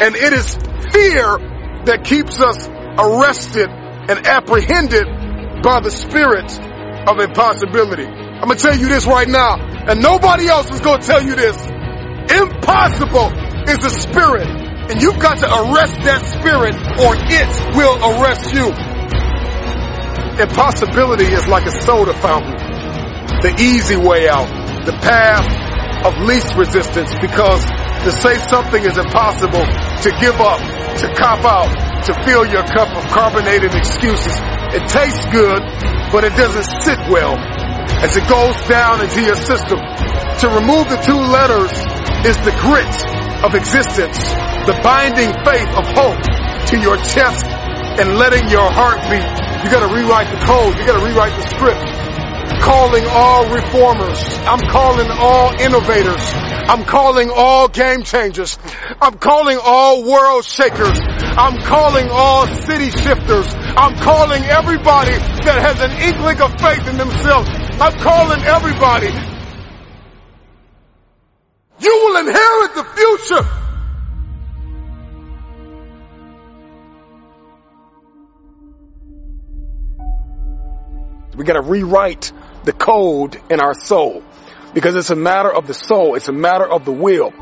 And 0.00 0.16
it 0.16 0.32
is 0.32 0.54
fear 0.92 1.38
that 1.86 2.04
keeps 2.04 2.40
us 2.40 2.68
arrested 2.68 3.68
and 3.68 4.26
apprehended 4.26 5.06
by 5.62 5.80
the 5.80 5.90
spirit 5.90 6.50
of 7.08 7.18
impossibility. 7.18 8.06
I'm 8.06 8.46
going 8.48 8.56
to 8.56 8.62
tell 8.62 8.76
you 8.76 8.88
this 8.88 9.06
right 9.06 9.28
now, 9.28 9.56
and 9.60 10.02
nobody 10.02 10.48
else 10.48 10.70
is 10.70 10.80
going 10.80 11.00
to 11.00 11.06
tell 11.06 11.22
you 11.22 11.36
this. 11.36 11.56
Impossible 12.32 13.28
is 13.68 13.78
the 13.78 13.90
spirit, 13.90 14.48
and 14.90 15.02
you've 15.02 15.18
got 15.18 15.38
to 15.38 15.48
arrest 15.48 16.00
that 16.08 16.24
spirit 16.24 16.74
or 17.04 17.12
it 17.16 17.76
will 17.76 17.96
arrest 18.00 18.52
you. 18.54 18.72
Impossibility 20.40 21.26
is 21.26 21.46
like 21.48 21.66
a 21.66 21.82
soda 21.82 22.14
fountain, 22.14 22.56
the 23.42 23.54
easy 23.60 23.96
way 23.96 24.28
out, 24.28 24.48
the 24.86 24.92
path 24.92 25.44
of 26.06 26.16
least 26.24 26.54
resistance 26.56 27.12
because 27.20 27.64
to 28.04 28.10
say 28.12 28.38
something 28.48 28.82
is 28.82 28.96
impossible, 28.96 29.60
to 29.60 30.10
give 30.20 30.40
up, 30.40 30.60
to 31.00 31.06
cop 31.12 31.44
out, 31.44 31.68
to 32.08 32.12
fill 32.24 32.46
your 32.46 32.64
cup 32.64 32.96
of 32.96 33.04
carbonated 33.12 33.74
excuses. 33.74 34.32
It 34.72 34.88
tastes 34.88 35.26
good, 35.28 35.60
but 36.08 36.24
it 36.24 36.32
doesn't 36.32 36.64
sit 36.80 36.98
well 37.12 37.36
as 38.00 38.16
it 38.16 38.24
goes 38.28 38.56
down 38.68 39.04
into 39.04 39.20
your 39.20 39.36
system. 39.36 39.76
To 39.76 40.46
remove 40.48 40.88
the 40.88 40.96
two 41.04 41.20
letters 41.20 41.72
is 42.24 42.36
the 42.40 42.56
grit 42.64 42.94
of 43.44 43.52
existence, 43.54 44.16
the 44.64 44.80
binding 44.80 45.36
faith 45.44 45.68
of 45.76 45.84
hope 45.92 46.20
to 46.72 46.80
your 46.80 46.96
chest 47.04 47.44
and 48.00 48.16
letting 48.16 48.48
your 48.48 48.72
heart 48.72 49.04
beat. 49.12 49.28
You 49.60 49.68
gotta 49.68 49.92
rewrite 49.92 50.32
the 50.32 50.40
code. 50.46 50.72
You 50.78 50.86
gotta 50.86 51.04
rewrite 51.04 51.36
the 51.36 51.48
script 51.52 51.99
calling 52.58 53.04
all 53.06 53.48
reformers. 53.54 54.18
I'm 54.46 54.60
calling 54.60 55.08
all 55.10 55.52
innovators. 55.60 56.22
I'm 56.70 56.84
calling 56.84 57.30
all 57.34 57.68
game 57.68 58.02
changers. 58.02 58.58
I'm 59.00 59.18
calling 59.18 59.58
all 59.62 60.04
world 60.04 60.44
shakers. 60.44 60.98
I'm 61.02 61.62
calling 61.62 62.08
all 62.10 62.46
city 62.46 62.90
shifters. 62.90 63.46
I'm 63.54 63.96
calling 63.96 64.42
everybody 64.44 65.12
that 65.44 65.58
has 65.62 65.80
an 65.80 65.92
inkling 66.02 66.40
of 66.40 66.60
faith 66.60 66.88
in 66.88 66.96
themselves. 66.96 67.50
I'm 67.80 67.98
calling 67.98 68.42
everybody. 68.44 69.10
You 71.80 71.94
will 72.04 72.16
inherit 72.26 72.74
the 72.74 72.84
future. 72.84 73.59
We 81.36 81.44
got 81.44 81.54
to 81.54 81.62
rewrite 81.62 82.32
the 82.64 82.72
code 82.72 83.40
in 83.50 83.60
our 83.60 83.74
soul 83.74 84.22
because 84.74 84.94
it's 84.94 85.10
a 85.10 85.16
matter 85.16 85.52
of 85.52 85.66
the 85.66 85.74
soul. 85.74 86.14
It's 86.14 86.28
a 86.28 86.32
matter 86.32 86.66
of 86.66 86.84
the 86.84 86.92
will. 86.92 87.32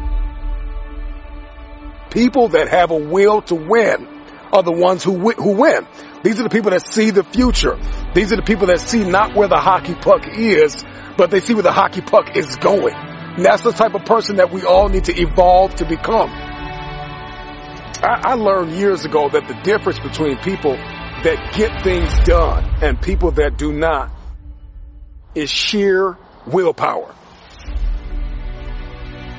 People 2.11 2.49
that 2.49 2.69
have 2.69 2.91
a 2.91 2.97
will 2.97 3.43
to 3.43 3.55
win 3.55 4.07
are 4.53 4.63
the 4.63 4.73
ones 4.73 5.03
who, 5.05 5.31
who 5.33 5.53
win. 5.53 5.87
These 6.23 6.41
are 6.41 6.43
the 6.43 6.49
people 6.49 6.71
that 6.71 6.87
see 6.87 7.11
the 7.11 7.25
future. 7.25 7.79
These 8.15 8.33
are 8.33 8.37
the 8.37 8.43
people 8.43 8.67
that 8.69 8.81
see 8.81 9.05
not 9.05 9.35
where 9.35 9.49
the 9.49 9.59
hockey 9.59 9.95
puck 9.95 10.27
is, 10.27 10.85
but 11.17 11.31
they 11.31 11.41
see 11.41 11.55
where 11.55 11.63
the 11.63 11.73
hockey 11.73 12.01
puck 12.01 12.37
is 12.37 12.57
going. 12.57 12.95
And 12.95 13.45
that's 13.45 13.63
the 13.63 13.73
type 13.73 13.95
of 13.95 14.05
person 14.05 14.37
that 14.37 14.51
we 14.51 14.65
all 14.65 14.89
need 14.89 15.05
to 15.05 15.15
evolve 15.15 15.75
to 15.77 15.85
become. 15.85 16.31
I, 18.01 18.21
I 18.25 18.35
learned 18.35 18.73
years 18.73 19.05
ago 19.05 19.29
that 19.29 19.49
the 19.49 19.55
difference 19.63 19.99
between 19.99 20.39
people 20.39 20.77
that 21.25 21.55
get 21.55 21.83
things 21.83 22.17
done 22.21 22.65
and 22.83 23.01
people 23.01 23.33
that 23.33 23.59
do 23.59 23.73
not 23.73 24.11
is 25.35 25.51
sheer 25.51 26.17
willpower. 26.47 27.15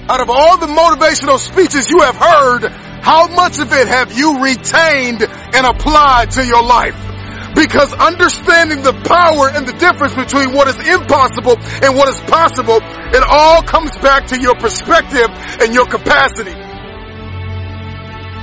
Out 0.10 0.22
of 0.22 0.30
all 0.30 0.58
the 0.58 0.68
motivational 0.68 1.38
speeches 1.38 1.90
you 1.90 2.00
have 2.02 2.16
heard, 2.16 2.68
how 3.02 3.28
much 3.28 3.60
of 3.60 3.72
it 3.72 3.88
have 3.88 4.18
you 4.18 4.42
retained 4.42 5.22
and 5.22 5.66
applied 5.66 6.32
to 6.32 6.46
your 6.46 6.64
life? 6.64 6.96
Because 7.56 7.94
understanding 7.94 8.82
the 8.82 8.94
power 8.94 9.50
and 9.50 9.68
the 9.68 9.74
difference 9.74 10.16
between 10.16 10.54
what 10.54 10.68
is 10.68 10.76
impossible 10.76 11.58
and 11.84 11.96
what 11.96 12.10
is 12.10 12.20
possible, 12.22 12.80
it 12.82 13.24
all 13.28 13.62
comes 13.64 13.92
back 13.98 14.28
to 14.28 14.42
your 14.42 14.56
perspective 14.56 15.28
and 15.62 15.74
your 15.74 15.86
capacity. 15.86 16.54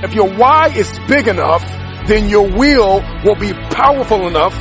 If 0.03 0.13
your 0.13 0.29
why 0.29 0.69
is 0.69 0.99
big 1.07 1.27
enough, 1.27 1.63
then 2.07 2.29
your 2.29 2.49
will 2.49 3.03
will 3.23 3.35
be 3.35 3.53
powerful 3.53 4.27
enough 4.27 4.55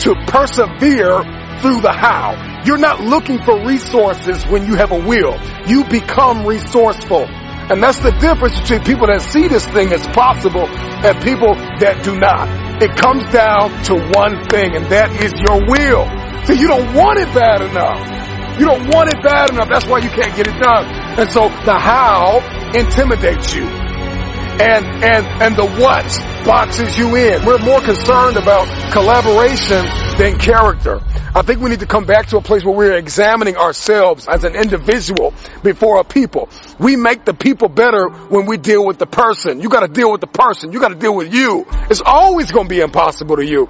to 0.00 0.14
persevere 0.26 1.22
through 1.60 1.80
the 1.80 1.92
how. 1.92 2.62
You're 2.64 2.78
not 2.78 3.00
looking 3.00 3.42
for 3.42 3.64
resources 3.64 4.44
when 4.46 4.66
you 4.66 4.74
have 4.76 4.92
a 4.92 4.98
will. 4.98 5.38
You 5.66 5.84
become 5.84 6.46
resourceful. 6.46 7.26
And 7.70 7.82
that's 7.82 7.98
the 7.98 8.12
difference 8.12 8.58
between 8.60 8.82
people 8.82 9.06
that 9.08 9.20
see 9.20 9.46
this 9.46 9.66
thing 9.66 9.92
as 9.92 10.06
possible 10.08 10.66
and 10.66 11.20
people 11.22 11.54
that 11.54 12.02
do 12.02 12.16
not. 12.16 12.48
It 12.82 12.96
comes 12.96 13.24
down 13.30 13.70
to 13.84 13.94
one 14.16 14.48
thing 14.48 14.74
and 14.74 14.86
that 14.86 15.12
is 15.20 15.34
your 15.36 15.60
will. 15.68 16.06
So 16.46 16.54
you 16.54 16.68
don't 16.68 16.94
want 16.94 17.18
it 17.18 17.28
bad 17.34 17.60
enough. 17.60 18.58
You 18.58 18.66
don't 18.66 18.88
want 18.88 19.10
it 19.10 19.22
bad 19.22 19.50
enough. 19.50 19.68
That's 19.68 19.86
why 19.86 19.98
you 19.98 20.08
can't 20.08 20.34
get 20.34 20.48
it 20.48 20.58
done. 20.58 20.86
And 21.20 21.30
so 21.30 21.48
the 21.64 21.78
how 21.78 22.40
intimidates 22.74 23.54
you. 23.54 23.66
And, 23.66 24.84
and, 25.04 25.26
and 25.42 25.54
the 25.54 25.66
what 25.66 26.08
boxes 26.48 26.96
you 26.96 27.14
in. 27.14 27.44
We're 27.44 27.58
more 27.58 27.82
concerned 27.82 28.38
about 28.38 28.64
collaboration 28.90 29.84
than 30.16 30.38
character. 30.38 30.98
I 31.34 31.42
think 31.42 31.60
we 31.60 31.68
need 31.68 31.80
to 31.80 31.86
come 31.86 32.06
back 32.06 32.28
to 32.28 32.38
a 32.38 32.40
place 32.40 32.64
where 32.64 32.74
we're 32.74 32.96
examining 32.96 33.58
ourselves 33.58 34.26
as 34.26 34.44
an 34.44 34.54
individual 34.56 35.34
before 35.62 36.00
a 36.00 36.04
people. 36.04 36.48
We 36.80 36.96
make 36.96 37.26
the 37.26 37.34
people 37.34 37.68
better 37.68 38.08
when 38.08 38.46
we 38.46 38.56
deal 38.56 38.86
with 38.86 38.98
the 38.98 39.06
person. 39.06 39.60
You 39.60 39.68
gotta 39.68 39.88
deal 39.88 40.10
with 40.10 40.22
the 40.22 40.26
person. 40.26 40.72
You 40.72 40.80
gotta 40.80 40.94
deal 40.94 41.14
with 41.14 41.34
you. 41.34 41.66
It's 41.90 42.00
always 42.00 42.50
gonna 42.50 42.66
be 42.66 42.80
impossible 42.80 43.36
to 43.36 43.44
you 43.44 43.68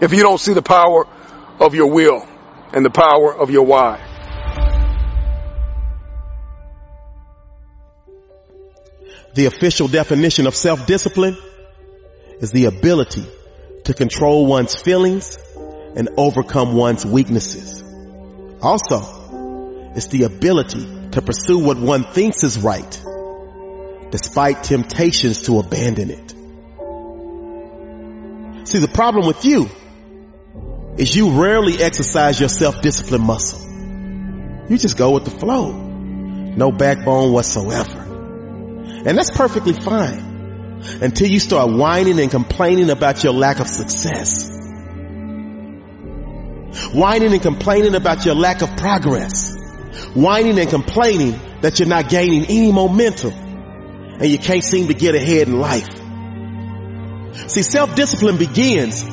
if 0.00 0.12
you 0.12 0.22
don't 0.22 0.40
see 0.40 0.52
the 0.52 0.62
power 0.62 1.06
of 1.60 1.76
your 1.76 1.92
will 1.92 2.26
and 2.72 2.84
the 2.84 2.90
power 2.90 3.32
of 3.32 3.50
your 3.50 3.64
why. 3.66 4.00
The 9.34 9.46
official 9.46 9.86
definition 9.86 10.48
of 10.48 10.56
self-discipline 10.56 11.36
is 12.44 12.52
the 12.52 12.66
ability 12.66 13.24
to 13.84 13.94
control 13.94 14.44
one's 14.44 14.76
feelings 14.76 15.38
and 15.96 16.10
overcome 16.18 16.74
one's 16.74 17.06
weaknesses. 17.06 17.82
Also, 18.60 19.92
it's 19.96 20.08
the 20.08 20.24
ability 20.24 20.84
to 21.12 21.22
pursue 21.22 21.58
what 21.58 21.78
one 21.78 22.04
thinks 22.04 22.44
is 22.44 22.58
right 22.58 23.00
despite 24.10 24.62
temptations 24.62 25.44
to 25.44 25.58
abandon 25.58 26.10
it. 26.10 26.30
See, 28.68 28.78
the 28.78 28.88
problem 28.92 29.26
with 29.26 29.44
you 29.46 29.70
is 30.98 31.16
you 31.16 31.30
rarely 31.42 31.82
exercise 31.82 32.38
your 32.38 32.50
self-discipline 32.50 33.22
muscle. 33.22 33.60
You 34.68 34.76
just 34.76 34.98
go 34.98 35.12
with 35.12 35.24
the 35.24 35.30
flow. 35.30 35.72
No 35.72 36.70
backbone 36.70 37.32
whatsoever. 37.32 38.00
And 39.06 39.18
that's 39.18 39.30
perfectly 39.30 39.72
fine 39.72 40.33
until 41.00 41.28
you 41.28 41.40
start 41.40 41.70
whining 41.72 42.18
and 42.20 42.30
complaining 42.30 42.90
about 42.90 43.24
your 43.24 43.32
lack 43.32 43.60
of 43.60 43.68
success. 43.68 44.50
Whining 46.92 47.32
and 47.32 47.42
complaining 47.42 47.94
about 47.94 48.24
your 48.24 48.34
lack 48.34 48.62
of 48.62 48.76
progress. 48.76 49.56
Whining 50.14 50.58
and 50.58 50.68
complaining 50.68 51.38
that 51.60 51.78
you're 51.78 51.88
not 51.88 52.08
gaining 52.08 52.46
any 52.46 52.72
momentum 52.72 53.32
and 53.32 54.26
you 54.26 54.38
can't 54.38 54.62
seem 54.62 54.88
to 54.88 54.94
get 54.94 55.14
ahead 55.14 55.48
in 55.48 55.58
life. 55.58 55.88
See, 57.48 57.62
self-discipline 57.62 58.36
begins 58.36 59.04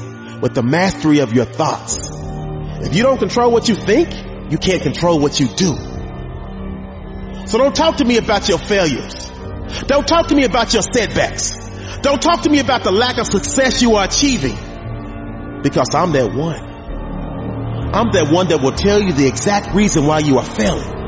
with 0.41 0.53
the 0.53 0.61
mastery 0.63 1.19
of 1.19 1.34
your 1.34 1.45
thoughts. 1.45 2.09
If 2.11 2.95
you 2.95 3.03
don't 3.03 3.17
control 3.17 3.51
what 3.51 3.67
you 3.67 3.76
think, 3.76 4.13
you 4.51 4.57
can't 4.57 4.82
control 4.82 5.19
what 5.19 5.39
you 5.39 5.47
do. 5.47 5.76
So 7.47 7.57
don't 7.57 7.76
talk 7.76 7.97
to 7.97 8.05
me 8.05 8.17
about 8.17 8.47
your 8.47 8.59
failures. 8.59 9.30
Don't 9.88 10.07
talk 10.07 10.28
to 10.28 10.36
me 10.36 10.45
about 10.45 10.74
your 10.74 10.84
setbacks. 10.84 11.53
Don't 12.01 12.22
talk 12.22 12.41
to 12.43 12.49
me 12.49 12.59
about 12.59 12.84
the 12.84 12.91
lack 12.91 13.17
of 13.17 13.28
success 13.28 13.82
you 13.82 13.95
are 13.95 14.05
achieving. 14.05 14.55
Because 15.61 15.93
I'm 15.93 16.11
that 16.13 16.34
one. 16.34 16.72
I'm 17.93 18.11
that 18.13 18.32
one 18.32 18.47
that 18.47 18.61
will 18.61 18.72
tell 18.72 19.01
you 19.01 19.13
the 19.13 19.28
exact 19.28 19.76
reason 19.76 20.07
why 20.07 20.19
you 20.19 20.38
are 20.38 20.45
failing. 20.45 21.01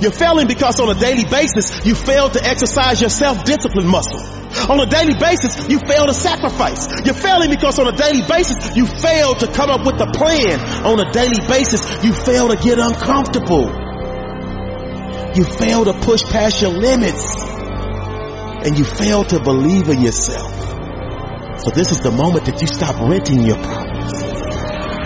You're 0.00 0.12
failing 0.12 0.46
because 0.46 0.80
on 0.80 0.88
a 0.88 0.98
daily 0.98 1.24
basis, 1.24 1.84
you 1.84 1.94
fail 1.94 2.30
to 2.30 2.42
exercise 2.42 3.00
your 3.00 3.10
self-discipline 3.10 3.86
muscle. 3.86 4.20
On 4.70 4.80
a 4.80 4.86
daily 4.86 5.14
basis, 5.18 5.68
you 5.68 5.78
fail 5.78 6.06
to 6.06 6.14
sacrifice. 6.14 6.88
You're 7.04 7.14
failing 7.14 7.50
because 7.50 7.78
on 7.78 7.92
a 7.92 7.96
daily 7.96 8.22
basis, 8.26 8.74
you 8.76 8.86
fail 8.86 9.34
to 9.34 9.46
come 9.48 9.68
up 9.68 9.84
with 9.84 10.00
a 10.00 10.06
plan. 10.06 10.60
On 10.86 10.98
a 10.98 11.10
daily 11.12 11.40
basis, 11.46 11.82
you 12.02 12.14
fail 12.14 12.48
to 12.48 12.56
get 12.56 12.78
uncomfortable. 12.78 13.83
You 15.34 15.44
fail 15.44 15.84
to 15.84 15.92
push 15.94 16.22
past 16.22 16.62
your 16.62 16.70
limits. 16.70 17.24
And 18.64 18.78
you 18.78 18.84
fail 18.84 19.24
to 19.24 19.40
believe 19.40 19.88
in 19.88 20.00
yourself. 20.00 20.52
So 21.60 21.70
this 21.70 21.92
is 21.92 22.00
the 22.00 22.10
moment 22.10 22.46
that 22.46 22.60
you 22.60 22.66
stop 22.66 22.96
renting 23.08 23.42
your 23.42 23.56
problems. 23.56 24.12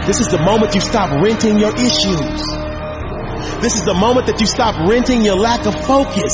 This 0.07 0.21
is 0.21 0.29
the 0.29 0.39
moment 0.39 0.75
you 0.75 0.81
stop 0.81 1.11
renting 1.23 1.59
your 1.59 1.75
issues. 1.75 2.43
This 3.61 3.75
is 3.75 3.85
the 3.85 3.95
moment 3.95 4.27
that 4.27 4.41
you 4.41 4.47
stop 4.47 4.89
renting 4.89 5.25
your 5.25 5.37
lack 5.37 5.67
of 5.67 5.75
focus. 5.85 6.33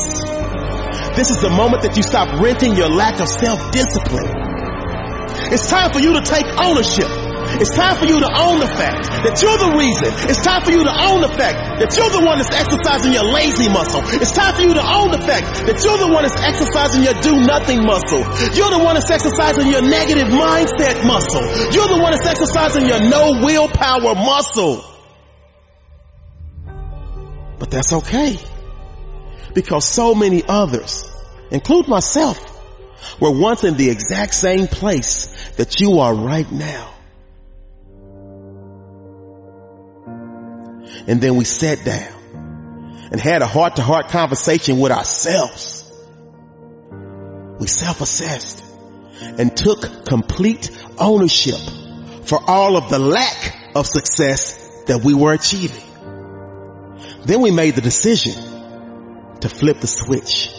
This 1.17 1.31
is 1.31 1.41
the 1.41 1.51
moment 1.51 1.83
that 1.83 1.97
you 1.97 2.03
stop 2.03 2.41
renting 2.41 2.77
your 2.77 2.89
lack 2.89 3.21
of 3.21 3.29
self-discipline. 3.29 4.31
It's 5.53 5.71
time 5.71 5.93
for 5.93 6.01
you 6.01 6.15
to 6.15 6.23
take 6.23 6.47
ownership. 6.59 7.24
It's 7.61 7.71
time 7.75 7.97
for 7.97 8.07
you 8.07 8.21
to 8.21 8.31
own 8.31 8.61
the 8.61 8.71
fact 8.71 9.09
that 9.25 9.41
you're 9.41 9.59
the 9.59 9.73
reason. 9.77 10.11
It's 10.31 10.43
time 10.43 10.63
for 10.63 10.73
you 10.73 10.85
to 10.85 10.95
own 10.95 11.21
the 11.21 11.33
fact 11.33 11.81
that 11.81 11.93
you're 11.97 12.11
the 12.11 12.25
one 12.25 12.39
that's 12.39 12.53
exercising 12.53 13.13
your 13.13 13.25
lazy 13.25 13.69
muscle. 13.69 14.03
It's 14.21 14.33
time 14.33 14.55
for 14.55 14.63
you 14.63 14.75
to 14.75 14.85
own 14.85 15.11
the 15.11 15.23
fact 15.23 15.67
that 15.67 15.79
you're 15.85 15.99
the 15.99 16.11
one 16.11 16.25
that's 16.25 16.41
exercising 16.41 17.03
your 17.05 17.15
do 17.21 17.37
nothing 17.45 17.85
muscle. 17.85 18.23
You're 18.57 18.73
the 18.73 18.83
one 18.83 18.95
that's 18.97 19.11
exercising 19.11 19.69
your 19.69 19.83
negative 19.83 20.29
mindset 20.29 21.05
muscle. 21.07 21.45
You're 21.73 21.89
the 21.89 22.01
one 22.01 22.13
that's 22.13 22.27
exercising 22.27 22.87
your 22.87 23.01
no 23.01 23.45
willpower 23.45 24.15
muscle. 24.15 24.85
But 27.59 27.71
that's 27.71 27.93
okay. 27.93 28.39
Because 29.55 29.87
so 29.87 30.15
many 30.15 30.43
others, 30.47 31.11
include 31.51 31.89
myself, 31.89 32.39
were 33.21 33.31
once 33.31 33.65
in 33.65 33.77
the 33.77 33.91
exact 33.91 34.35
same 34.35 34.67
place 34.67 35.27
that 35.57 35.81
you 35.81 35.99
are 36.01 36.15
right 36.15 36.51
now. 36.51 36.94
And 41.07 41.21
then 41.21 41.37
we 41.37 41.45
sat 41.45 41.85
down 41.85 43.09
and 43.11 43.21
had 43.21 43.43
a 43.43 43.47
heart 43.47 43.77
to 43.77 43.83
heart 43.83 44.09
conversation 44.09 44.79
with 44.79 44.93
ourselves. 44.93 45.83
We 47.59 47.67
self-assessed 47.67 48.63
and 49.21 49.57
took 49.57 50.07
complete 50.07 50.71
ownership 50.99 51.61
for 52.25 52.41
all 52.47 52.77
of 52.77 52.91
the 52.91 52.99
lack 52.99 53.77
of 53.77 53.87
success 53.87 54.85
that 54.87 55.03
we 55.05 55.15
were 55.15 55.33
achieving. 55.33 55.83
Then 57.25 57.41
we 57.41 57.51
made 57.51 57.75
the 57.75 57.81
decision 57.81 58.35
to 59.41 59.49
flip 59.49 59.81
the 59.81 59.87
switch 59.87 60.51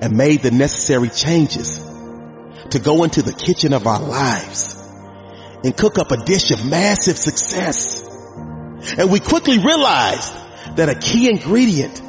and 0.00 0.16
made 0.16 0.42
the 0.42 0.50
necessary 0.50 1.08
changes 1.08 1.78
to 2.70 2.78
go 2.78 3.04
into 3.04 3.22
the 3.22 3.32
kitchen 3.32 3.72
of 3.72 3.86
our 3.86 4.00
lives 4.00 4.74
and 5.64 5.76
cook 5.76 5.98
up 5.98 6.10
a 6.12 6.16
dish 6.18 6.50
of 6.50 6.64
massive 6.68 7.16
success. 7.16 8.13
And 8.98 9.10
we 9.10 9.20
quickly 9.20 9.58
realized 9.58 10.34
that 10.76 10.88
a 10.88 10.94
key 10.94 11.30
ingredient 11.30 12.00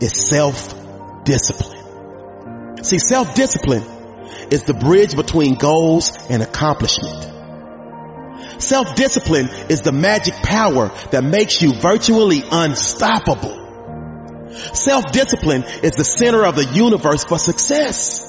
is 0.00 0.28
self-discipline. 0.28 2.84
See, 2.84 2.98
self-discipline 2.98 3.84
is 4.50 4.64
the 4.64 4.74
bridge 4.74 5.16
between 5.16 5.56
goals 5.56 6.12
and 6.30 6.42
accomplishment. 6.42 7.32
Self-discipline 8.62 9.48
is 9.68 9.82
the 9.82 9.92
magic 9.92 10.34
power 10.34 10.88
that 11.10 11.24
makes 11.24 11.60
you 11.60 11.74
virtually 11.74 12.42
unstoppable. 12.50 13.64
Self-discipline 14.72 15.64
is 15.82 15.92
the 15.92 16.04
center 16.04 16.46
of 16.46 16.56
the 16.56 16.64
universe 16.64 17.24
for 17.24 17.38
success. 17.38 18.22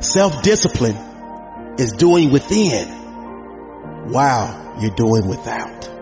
Self-discipline 0.00 0.96
is 1.78 1.92
doing 1.92 2.30
within 2.30 2.88
while 4.10 4.78
you're 4.80 4.94
doing 4.94 5.28
without. 5.28 5.97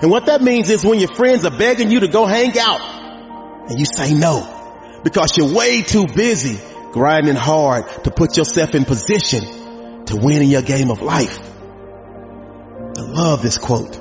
And 0.00 0.10
what 0.10 0.26
that 0.26 0.42
means 0.42 0.70
is 0.70 0.84
when 0.84 0.98
your 0.98 1.14
friends 1.14 1.44
are 1.44 1.56
begging 1.56 1.90
you 1.90 2.00
to 2.00 2.08
go 2.08 2.26
hang 2.26 2.58
out 2.58 2.80
and 3.68 3.78
you 3.78 3.84
say 3.84 4.14
no 4.14 5.00
because 5.04 5.36
you're 5.36 5.52
way 5.52 5.82
too 5.82 6.06
busy 6.06 6.58
grinding 6.92 7.36
hard 7.36 7.88
to 8.04 8.10
put 8.10 8.36
yourself 8.36 8.74
in 8.74 8.84
position 8.84 10.04
to 10.06 10.16
win 10.16 10.42
in 10.42 10.48
your 10.48 10.62
game 10.62 10.90
of 10.90 11.02
life. 11.02 11.38
I 12.98 13.00
love 13.02 13.42
this 13.42 13.58
quote 13.58 13.96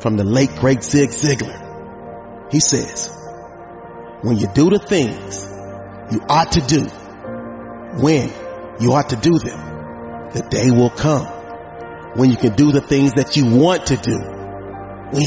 from 0.00 0.16
the 0.16 0.24
late 0.24 0.54
great 0.56 0.82
Zig 0.82 1.10
Ziglar. 1.10 2.52
He 2.52 2.60
says, 2.60 3.10
when 4.22 4.38
you 4.38 4.48
do 4.54 4.70
the 4.70 4.78
things 4.78 5.44
you 6.12 6.20
ought 6.28 6.52
to 6.52 6.60
do, 6.60 6.84
when 8.00 8.30
you 8.80 8.92
ought 8.92 9.10
to 9.10 9.16
do 9.16 9.38
them, 9.38 10.30
the 10.32 10.46
day 10.50 10.70
will 10.70 10.90
come 10.90 11.26
when 12.16 12.30
you 12.30 12.36
can 12.36 12.54
do 12.54 12.72
the 12.72 12.80
things 12.80 13.12
that 13.14 13.36
you 13.36 13.46
want 13.46 13.86
to 13.86 13.96
do, 13.96 14.18
Oh, 15.12 15.20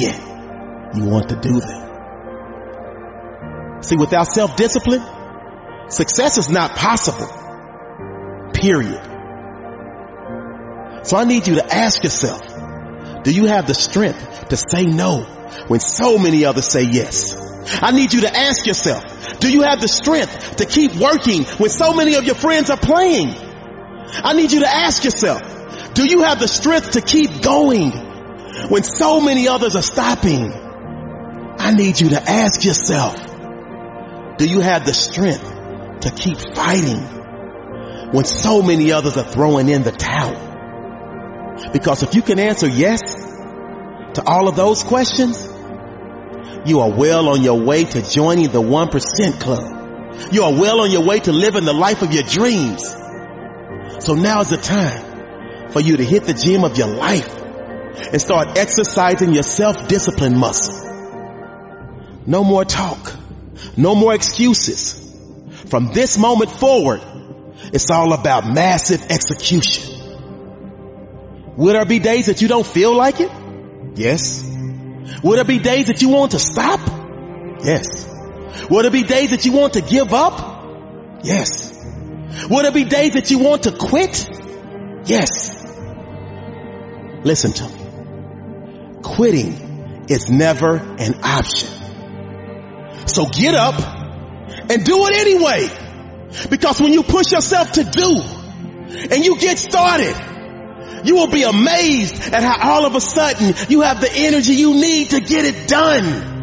when 0.91 1.03
you 1.03 1.09
want 1.09 1.29
to 1.29 1.35
do 1.35 1.59
them. 1.59 1.89
See, 3.81 3.95
without 3.95 4.27
self-discipline, 4.27 5.01
success 5.89 6.37
is 6.37 6.49
not 6.49 6.75
possible. 6.75 7.27
Period. 8.53 9.01
So 11.03 11.15
I 11.17 11.23
need 11.23 11.47
you 11.47 11.55
to 11.55 11.65
ask 11.73 12.03
yourself, 12.03 12.41
do 13.23 13.31
you 13.31 13.45
have 13.45 13.67
the 13.67 13.73
strength 13.73 14.49
to 14.49 14.57
say 14.57 14.83
no 14.85 15.21
when 15.67 15.79
so 15.79 16.17
many 16.17 16.43
others 16.45 16.65
say 16.65 16.83
yes? 16.83 17.35
I 17.81 17.91
need 17.91 18.11
you 18.13 18.21
to 18.21 18.35
ask 18.35 18.65
yourself, 18.65 19.39
do 19.39 19.49
you 19.49 19.61
have 19.61 19.79
the 19.79 19.87
strength 19.87 20.57
to 20.57 20.65
keep 20.65 20.95
working 20.95 21.45
when 21.45 21.69
so 21.69 21.93
many 21.93 22.15
of 22.15 22.25
your 22.25 22.35
friends 22.35 22.69
are 22.69 22.77
playing? 22.77 23.33
I 24.11 24.33
need 24.33 24.51
you 24.51 24.59
to 24.61 24.67
ask 24.67 25.03
yourself, 25.03 25.41
do 25.93 26.05
you 26.05 26.23
have 26.23 26.39
the 26.39 26.47
strength 26.47 26.91
to 26.91 27.01
keep 27.01 27.41
going 27.41 28.08
when 28.69 28.83
so 28.83 29.21
many 29.21 29.47
others 29.47 29.75
are 29.75 29.81
stopping? 29.81 30.51
I 31.59 31.73
need 31.73 31.99
you 31.99 32.09
to 32.09 32.21
ask 32.21 32.63
yourself, 32.63 33.15
do 34.37 34.45
you 34.45 34.59
have 34.61 34.85
the 34.85 34.93
strength 34.93 35.43
to 36.01 36.11
keep 36.11 36.37
fighting 36.55 36.99
when 38.11 38.25
so 38.25 38.61
many 38.61 38.91
others 38.91 39.17
are 39.17 39.23
throwing 39.23 39.69
in 39.69 39.83
the 39.83 39.91
towel? 39.91 40.47
Because 41.73 42.03
if 42.03 42.15
you 42.15 42.21
can 42.21 42.39
answer 42.39 42.67
yes 42.67 43.01
to 44.13 44.23
all 44.25 44.47
of 44.47 44.55
those 44.55 44.83
questions, 44.83 45.45
you 46.65 46.79
are 46.79 46.91
well 46.91 47.29
on 47.29 47.43
your 47.43 47.61
way 47.61 47.83
to 47.83 48.01
joining 48.01 48.49
the 48.51 48.61
1% 48.61 49.39
club. 49.39 50.33
You 50.33 50.43
are 50.43 50.53
well 50.53 50.81
on 50.81 50.91
your 50.91 51.03
way 51.03 51.19
to 51.19 51.31
living 51.31 51.65
the 51.65 51.73
life 51.73 52.01
of 52.01 52.13
your 52.13 52.23
dreams. 52.23 52.83
So 54.03 54.15
now 54.15 54.41
is 54.41 54.49
the 54.49 54.57
time 54.57 55.71
for 55.71 55.81
you 55.81 55.97
to 55.97 56.03
hit 56.03 56.25
the 56.25 56.33
gym 56.33 56.63
of 56.63 56.77
your 56.77 56.87
life 56.87 57.38
and 58.11 58.21
start 58.21 58.57
exercising 58.57 59.33
your 59.33 59.43
self-discipline 59.43 60.37
muscle. 60.37 60.75
No 62.25 62.43
more 62.43 62.65
talk. 62.65 63.15
No 63.75 63.95
more 63.95 64.13
excuses. 64.13 64.95
From 65.67 65.91
this 65.93 66.17
moment 66.17 66.51
forward, 66.51 67.01
it's 67.73 67.89
all 67.91 68.13
about 68.13 68.47
massive 68.47 69.03
execution. 69.09 69.95
Will 71.57 71.73
there 71.73 71.85
be 71.85 71.99
days 71.99 72.27
that 72.27 72.41
you 72.41 72.47
don't 72.47 72.65
feel 72.65 72.95
like 72.95 73.19
it? 73.19 73.31
Yes. 73.95 74.43
Will 75.23 75.35
there 75.35 75.43
be 75.43 75.59
days 75.59 75.87
that 75.87 76.01
you 76.01 76.09
want 76.09 76.31
to 76.31 76.39
stop? 76.39 76.79
Yes. 77.63 78.07
Will 78.69 78.81
there 78.81 78.91
be 78.91 79.03
days 79.03 79.31
that 79.31 79.45
you 79.45 79.51
want 79.51 79.73
to 79.73 79.81
give 79.81 80.13
up? 80.13 81.23
Yes. 81.23 81.83
Will 82.49 82.61
there 82.61 82.71
be 82.71 82.85
days 82.85 83.13
that 83.13 83.29
you 83.29 83.39
want 83.39 83.63
to 83.63 83.71
quit? 83.71 84.29
Yes. 85.05 85.55
Listen 87.23 87.51
to 87.51 87.67
me. 87.67 87.78
Quitting 89.03 90.05
is 90.09 90.29
never 90.29 90.75
an 90.75 91.23
option. 91.23 91.69
So 93.07 93.25
get 93.25 93.55
up 93.55 93.79
and 94.69 94.83
do 94.83 95.07
it 95.07 95.15
anyway. 95.15 95.69
Because 96.49 96.79
when 96.79 96.93
you 96.93 97.03
push 97.03 97.31
yourself 97.31 97.71
to 97.73 97.83
do 97.83 98.21
and 99.11 99.25
you 99.25 99.37
get 99.39 99.57
started, 99.57 100.15
you 101.03 101.15
will 101.15 101.31
be 101.31 101.43
amazed 101.43 102.33
at 102.33 102.43
how 102.43 102.73
all 102.73 102.85
of 102.85 102.95
a 102.95 103.01
sudden 103.01 103.55
you 103.69 103.81
have 103.81 104.01
the 104.01 104.11
energy 104.11 104.53
you 104.53 104.73
need 104.73 105.11
to 105.11 105.21
get 105.21 105.45
it 105.45 105.67
done. 105.67 106.37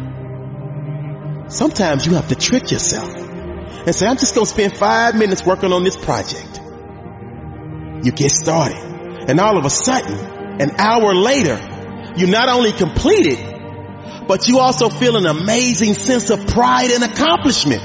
Sometimes 1.49 2.05
you 2.05 2.15
have 2.15 2.27
to 2.29 2.35
trick 2.35 2.71
yourself 2.71 3.09
and 3.15 3.95
say, 3.95 4.07
I'm 4.07 4.17
just 4.17 4.35
going 4.35 4.45
to 4.45 4.51
spend 4.51 4.75
five 4.75 5.15
minutes 5.15 5.45
working 5.45 5.71
on 5.71 5.83
this 5.83 5.95
project. 5.95 6.59
You 8.03 8.11
get 8.11 8.31
started 8.31 8.77
and 9.27 9.39
all 9.39 9.57
of 9.57 9.65
a 9.65 9.69
sudden, 9.69 10.17
an 10.61 10.71
hour 10.77 11.13
later, 11.13 11.57
you 12.17 12.27
not 12.27 12.49
only 12.49 12.71
complete 12.71 13.27
it, 13.27 13.57
but 14.27 14.47
you 14.47 14.59
also 14.59 14.89
feel 14.89 15.15
an 15.15 15.25
amazing 15.25 15.93
sense 15.93 16.29
of 16.29 16.47
pride 16.47 16.91
and 16.91 17.03
accomplishment. 17.03 17.83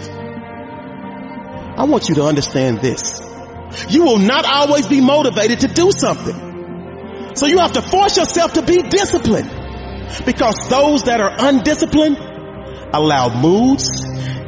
I 1.77 1.85
want 1.85 2.09
you 2.09 2.17
to 2.17 2.25
understand 2.25 2.81
this. 2.81 3.21
You 3.89 4.05
will 4.05 4.19
not 4.19 4.45
always 4.45 4.87
be 4.87 5.01
motivated 5.01 5.61
to 5.61 5.69
do 5.69 5.91
something. 5.93 7.33
So 7.35 7.47
you 7.47 7.59
have 7.59 7.73
to 7.73 7.83
force 7.83 8.17
yourself 8.17 8.55
to 8.55 8.63
be 8.63 8.83
disciplined 8.83 9.51
because 10.27 10.69
those 10.69 11.05
that 11.05 11.21
are 11.21 11.35
undisciplined 11.39 12.19
allow 12.93 13.41
moods, 13.41 13.89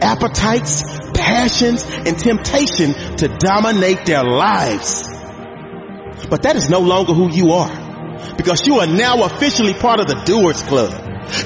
appetites, 0.03 0.83
passions, 1.15 1.85
and 1.85 2.19
temptation 2.19 2.93
to 3.17 3.29
dominate 3.29 4.05
their 4.05 4.25
lives. 4.25 5.09
But 6.29 6.43
that 6.43 6.57
is 6.57 6.69
no 6.69 6.81
longer 6.81 7.15
who 7.15 7.31
you 7.31 7.53
are 7.53 7.84
because 8.37 8.67
you 8.67 8.81
are 8.81 8.87
now 8.87 9.25
officially 9.25 9.75
part 9.75 10.01
of 10.01 10.07
the 10.07 10.23
doers 10.25 10.63
club. 10.63 10.93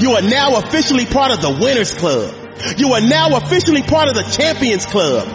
You 0.01 0.13
are 0.13 0.23
now 0.23 0.57
officially 0.59 1.07
part 1.07 1.33
of 1.33 1.41
the 1.41 1.59
winners 1.61 1.95
club. 1.95 2.35
You 2.77 2.93
are 2.95 3.01
now 3.01 3.37
officially 3.37 3.83
part 3.83 4.09
of 4.09 4.15
the 4.15 4.25
champions 4.25 4.87
club. 4.87 5.27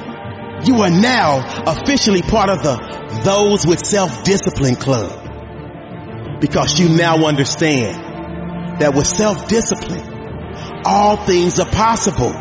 You 0.66 0.82
are 0.82 0.90
now 0.90 1.64
officially 1.66 2.22
part 2.22 2.50
of 2.50 2.64
the 2.64 2.94
those 3.24 3.66
with 3.66 3.86
self-discipline 3.86 4.76
club 4.76 6.40
because 6.40 6.80
you 6.80 6.90
now 6.90 7.26
understand 7.26 8.80
that 8.80 8.94
with 8.94 9.08
self-discipline, 9.08 10.84
all 10.86 11.18
things 11.18 11.60
are 11.60 11.70
possible. 11.70 12.34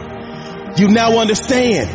You 0.77 0.89
now 0.89 1.19
understand 1.19 1.89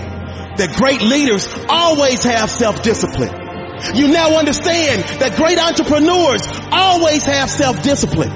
that 0.58 0.76
great 0.78 1.02
leaders 1.02 1.48
always 1.70 2.24
have 2.24 2.50
self-discipline. 2.50 3.47
You 3.94 4.08
now 4.08 4.38
understand 4.38 5.04
that 5.22 5.36
great 5.36 5.60
entrepreneurs 5.60 6.42
always 6.72 7.26
have 7.26 7.50
self-discipline. 7.50 8.32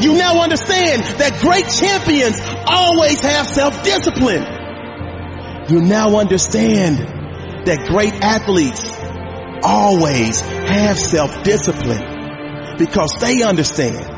You 0.00 0.14
now 0.14 0.40
understand 0.42 1.04
that 1.20 1.40
great 1.40 1.68
champions 1.68 2.40
always 2.66 3.20
have 3.20 3.46
self-discipline. 3.46 4.44
You 5.68 5.82
now 5.82 6.18
understand 6.18 6.98
that 7.66 7.86
great 7.88 8.14
athletes 8.14 8.90
always 9.62 10.40
have 10.40 10.98
self-discipline 10.98 12.76
because 12.78 13.12
they 13.20 13.42
understand 13.42 14.16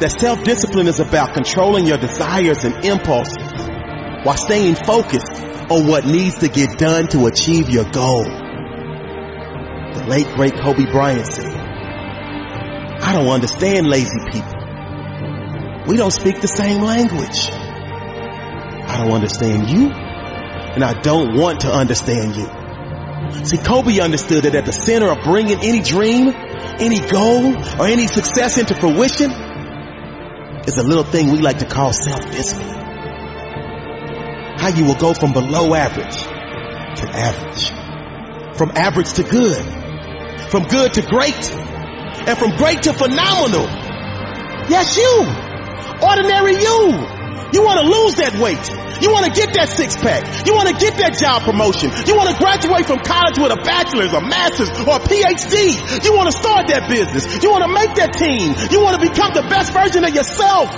that 0.00 0.14
self-discipline 0.18 0.86
is 0.86 1.00
about 1.00 1.34
controlling 1.34 1.86
your 1.86 1.98
desires 1.98 2.64
and 2.64 2.84
impulses 2.84 3.36
while 4.24 4.36
staying 4.36 4.76
focused 4.76 5.32
on 5.70 5.86
what 5.86 6.06
needs 6.06 6.38
to 6.38 6.48
get 6.48 6.78
done 6.78 7.08
to 7.08 7.26
achieve 7.26 7.68
your 7.68 7.84
goal. 7.90 8.41
The 9.94 10.06
late 10.08 10.26
great 10.34 10.54
Kobe 10.54 10.86
Bryant 10.90 11.26
said, 11.26 11.52
I 11.52 13.12
don't 13.12 13.28
understand 13.28 13.86
lazy 13.86 14.18
people. 14.30 15.84
We 15.86 15.96
don't 15.96 16.12
speak 16.12 16.40
the 16.40 16.48
same 16.48 16.82
language. 16.82 17.50
I 17.50 18.98
don't 18.98 19.12
understand 19.12 19.68
you 19.68 19.90
and 19.90 20.84
I 20.84 21.00
don't 21.00 21.36
want 21.36 21.60
to 21.60 21.72
understand 21.72 22.36
you. 22.36 23.44
See, 23.44 23.58
Kobe 23.58 23.98
understood 24.00 24.44
that 24.44 24.54
at 24.54 24.64
the 24.64 24.72
center 24.72 25.10
of 25.10 25.22
bringing 25.24 25.58
any 25.60 25.80
dream 25.80 26.32
any 26.78 27.00
goal 27.00 27.54
or 27.80 27.86
any 27.86 28.06
success 28.06 28.58
into 28.58 28.74
fruition 28.74 29.30
is 30.66 30.78
a 30.78 30.82
little 30.82 31.04
thing 31.04 31.30
we 31.30 31.38
like 31.38 31.58
to 31.58 31.66
call 31.66 31.92
self-discipline. 31.92 32.80
How 34.58 34.68
you 34.68 34.84
will 34.84 34.94
go 34.94 35.12
from 35.14 35.32
below 35.32 35.74
average 35.74 36.22
to 36.22 37.08
average. 37.08 38.56
From 38.56 38.70
average 38.74 39.12
to 39.14 39.22
good. 39.22 39.81
From 40.50 40.64
good 40.64 40.94
to 40.94 41.02
great. 41.02 41.50
And 42.28 42.38
from 42.38 42.56
great 42.56 42.82
to 42.84 42.92
phenomenal. 42.92 43.66
Yes, 44.68 44.96
you. 44.96 45.26
Ordinary 46.02 46.54
you. 46.60 46.78
You 47.52 47.64
want 47.64 47.80
to 47.80 47.86
lose 47.86 48.14
that 48.16 48.38
weight. 48.40 48.62
You 49.02 49.10
want 49.10 49.26
to 49.26 49.32
get 49.32 49.52
that 49.54 49.68
six 49.68 49.96
pack. 49.96 50.46
You 50.46 50.54
want 50.54 50.68
to 50.68 50.74
get 50.78 50.96
that 50.98 51.18
job 51.18 51.42
promotion. 51.42 51.90
You 52.06 52.16
want 52.16 52.30
to 52.30 52.36
graduate 52.38 52.86
from 52.86 53.00
college 53.00 53.36
with 53.36 53.50
a 53.50 53.60
bachelor's, 53.60 54.12
a 54.12 54.20
master's, 54.20 54.70
or 54.70 54.96
a 54.96 55.02
PhD. 55.02 56.04
You 56.04 56.14
want 56.14 56.30
to 56.30 56.36
start 56.38 56.68
that 56.68 56.88
business. 56.88 57.42
You 57.42 57.50
want 57.50 57.64
to 57.64 57.72
make 57.72 57.94
that 57.96 58.14
team. 58.14 58.54
You 58.70 58.80
want 58.80 59.02
to 59.02 59.08
become 59.08 59.34
the 59.34 59.42
best 59.42 59.72
version 59.72 60.04
of 60.04 60.14
yourself. 60.14 60.70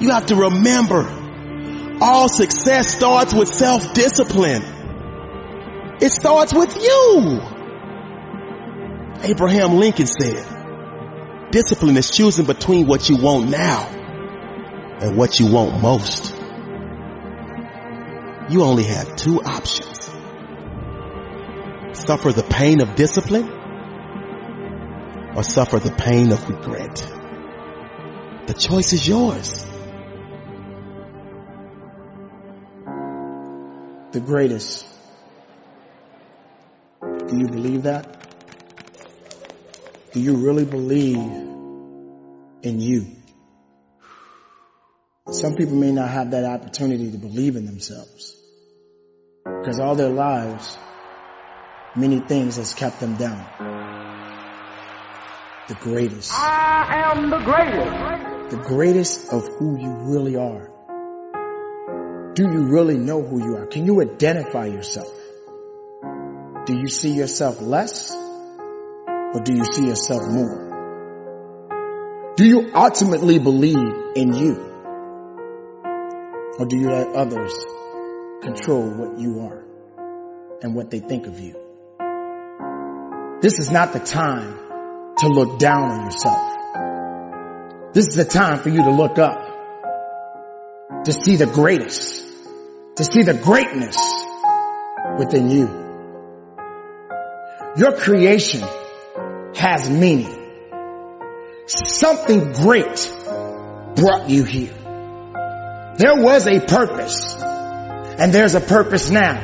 You 0.00 0.10
have 0.10 0.26
to 0.26 0.36
remember 0.36 1.06
All 2.00 2.28
success 2.28 2.94
starts 2.96 3.32
with 3.32 3.48
self-discipline. 3.48 4.62
It 6.00 6.10
starts 6.10 6.52
with 6.52 6.82
you. 6.82 7.51
Abraham 9.24 9.76
Lincoln 9.76 10.06
said, 10.06 11.50
discipline 11.52 11.96
is 11.96 12.10
choosing 12.10 12.44
between 12.44 12.88
what 12.88 13.08
you 13.08 13.16
want 13.16 13.48
now 13.48 13.86
and 15.00 15.16
what 15.16 15.38
you 15.38 15.46
want 15.46 15.80
most. 15.80 16.34
You 18.48 18.64
only 18.64 18.82
have 18.84 19.14
two 19.14 19.40
options. 19.40 20.10
Suffer 21.92 22.32
the 22.32 22.42
pain 22.42 22.80
of 22.80 22.96
discipline 22.96 23.48
or 25.36 25.44
suffer 25.44 25.78
the 25.78 25.92
pain 25.92 26.32
of 26.32 26.48
regret. 26.48 26.96
The 28.46 28.54
choice 28.54 28.92
is 28.92 29.06
yours. 29.06 29.64
The 34.10 34.20
greatest. 34.20 34.84
Do 37.00 37.38
you 37.38 37.46
believe 37.46 37.84
that? 37.84 38.21
Do 40.12 40.20
you 40.20 40.36
really 40.36 40.66
believe 40.66 41.16
in 41.16 42.80
you? 42.80 43.06
Some 45.30 45.54
people 45.54 45.76
may 45.76 45.90
not 45.90 46.10
have 46.10 46.32
that 46.32 46.44
opportunity 46.44 47.10
to 47.10 47.16
believe 47.16 47.56
in 47.56 47.64
themselves 47.64 48.36
because 49.42 49.80
all 49.80 49.94
their 49.94 50.10
lives, 50.10 50.76
many 51.96 52.20
things 52.20 52.56
has 52.56 52.74
kept 52.74 53.00
them 53.00 53.16
down. 53.16 53.46
The 55.68 55.76
greatest. 55.76 56.30
I 56.34 57.10
am 57.10 57.30
the 57.30 57.38
greatest. 57.38 58.50
The 58.50 58.62
greatest 58.68 59.32
of 59.32 59.48
who 59.48 59.80
you 59.80 59.90
really 60.12 60.36
are. 60.36 60.68
Do 62.34 62.42
you 62.42 62.64
really 62.64 62.98
know 62.98 63.22
who 63.22 63.42
you 63.42 63.56
are? 63.56 63.66
Can 63.66 63.86
you 63.86 64.02
identify 64.02 64.66
yourself? 64.66 65.10
Do 66.66 66.76
you 66.76 66.88
see 66.88 67.14
yourself 67.14 67.62
less 67.62 68.14
or 69.34 69.40
do 69.40 69.54
you 69.54 69.64
see 69.64 69.86
yourself 69.86 70.22
more? 70.28 70.70
Do 72.36 72.46
you 72.46 72.70
ultimately 72.74 73.38
believe 73.38 73.76
in 74.14 74.32
you? 74.34 74.56
Or 76.58 76.66
do 76.66 76.76
you 76.76 76.90
let 76.90 77.08
others 77.14 77.52
control 78.42 78.90
what 78.90 79.18
you 79.18 79.40
are 79.40 79.64
and 80.60 80.74
what 80.74 80.90
they 80.90 81.00
think 81.00 81.26
of 81.26 81.38
you? 81.40 81.56
This 83.40 83.58
is 83.58 83.70
not 83.70 83.92
the 83.92 84.00
time 84.00 84.56
to 85.18 85.28
look 85.28 85.58
down 85.58 85.90
on 85.90 86.04
yourself. 86.04 87.94
This 87.94 88.08
is 88.08 88.14
the 88.14 88.24
time 88.24 88.58
for 88.58 88.68
you 88.68 88.82
to 88.84 88.90
look 88.90 89.18
up, 89.18 89.44
to 91.04 91.12
see 91.12 91.36
the 91.36 91.46
greatest, 91.46 92.24
to 92.96 93.04
see 93.04 93.22
the 93.22 93.34
greatness 93.34 93.96
within 95.18 95.50
you. 95.50 95.68
Your 97.76 97.96
creation 97.96 98.62
has 99.62 99.88
meaning. 99.88 100.34
Something 101.66 102.52
great 102.52 102.98
brought 103.94 104.28
you 104.28 104.42
here. 104.42 104.74
There 105.98 106.20
was 106.20 106.48
a 106.48 106.58
purpose 106.58 107.36
and 107.40 108.32
there's 108.32 108.56
a 108.56 108.60
purpose 108.60 109.08
now. 109.08 109.38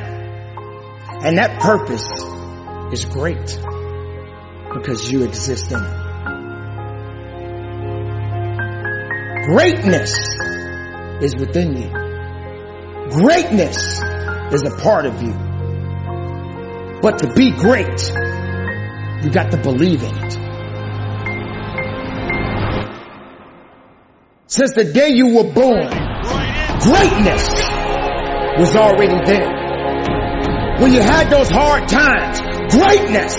And 1.23 1.37
that 1.37 1.61
purpose 1.61 2.05
is 2.91 3.05
great 3.05 3.59
because 4.73 5.09
you 5.09 5.23
exist 5.23 5.71
in 5.71 5.79
it. 5.79 5.99
Greatness 9.45 10.17
is 11.23 11.33
within 11.37 11.77
you. 11.77 11.89
Greatness 13.21 14.01
is 14.51 14.63
a 14.63 14.75
part 14.81 15.05
of 15.05 15.23
you. 15.23 15.33
But 17.01 17.19
to 17.19 17.33
be 17.33 17.51
great, 17.51 18.11
you 19.23 19.29
got 19.29 19.51
to 19.51 19.57
believe 19.57 20.01
in 20.03 20.15
it. 20.15 20.33
Since 24.47 24.73
the 24.73 24.85
day 24.85 25.09
you 25.09 25.35
were 25.35 25.51
born, 25.51 25.89
greatness 26.79 27.43
was 28.57 28.75
already 28.75 29.19
there. 29.25 29.59
When 30.79 30.93
you 30.93 31.01
had 31.01 31.29
those 31.29 31.49
hard 31.49 31.87
times, 31.87 32.39
greatness 32.73 33.35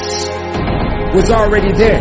was 1.15 1.31
already 1.31 1.73
there. 1.73 2.01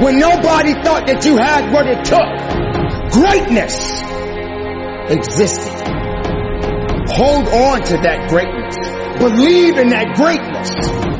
When 0.00 0.18
nobody 0.18 0.74
thought 0.74 1.06
that 1.06 1.24
you 1.24 1.36
had 1.36 1.72
what 1.72 1.86
it 1.86 2.04
took, 2.04 3.12
greatness 3.12 4.02
existed. 5.10 5.88
Hold 7.14 7.48
on 7.48 7.82
to 7.82 7.96
that 7.98 8.28
greatness. 8.28 8.76
Believe 9.18 9.78
in 9.78 9.88
that 9.88 10.14
greatness 10.14 11.17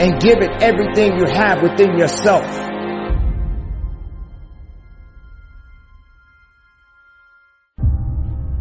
and 0.00 0.18
give 0.18 0.38
it 0.38 0.62
everything 0.62 1.18
you 1.18 1.26
have 1.26 1.62
within 1.62 1.98
yourself. 1.98 2.46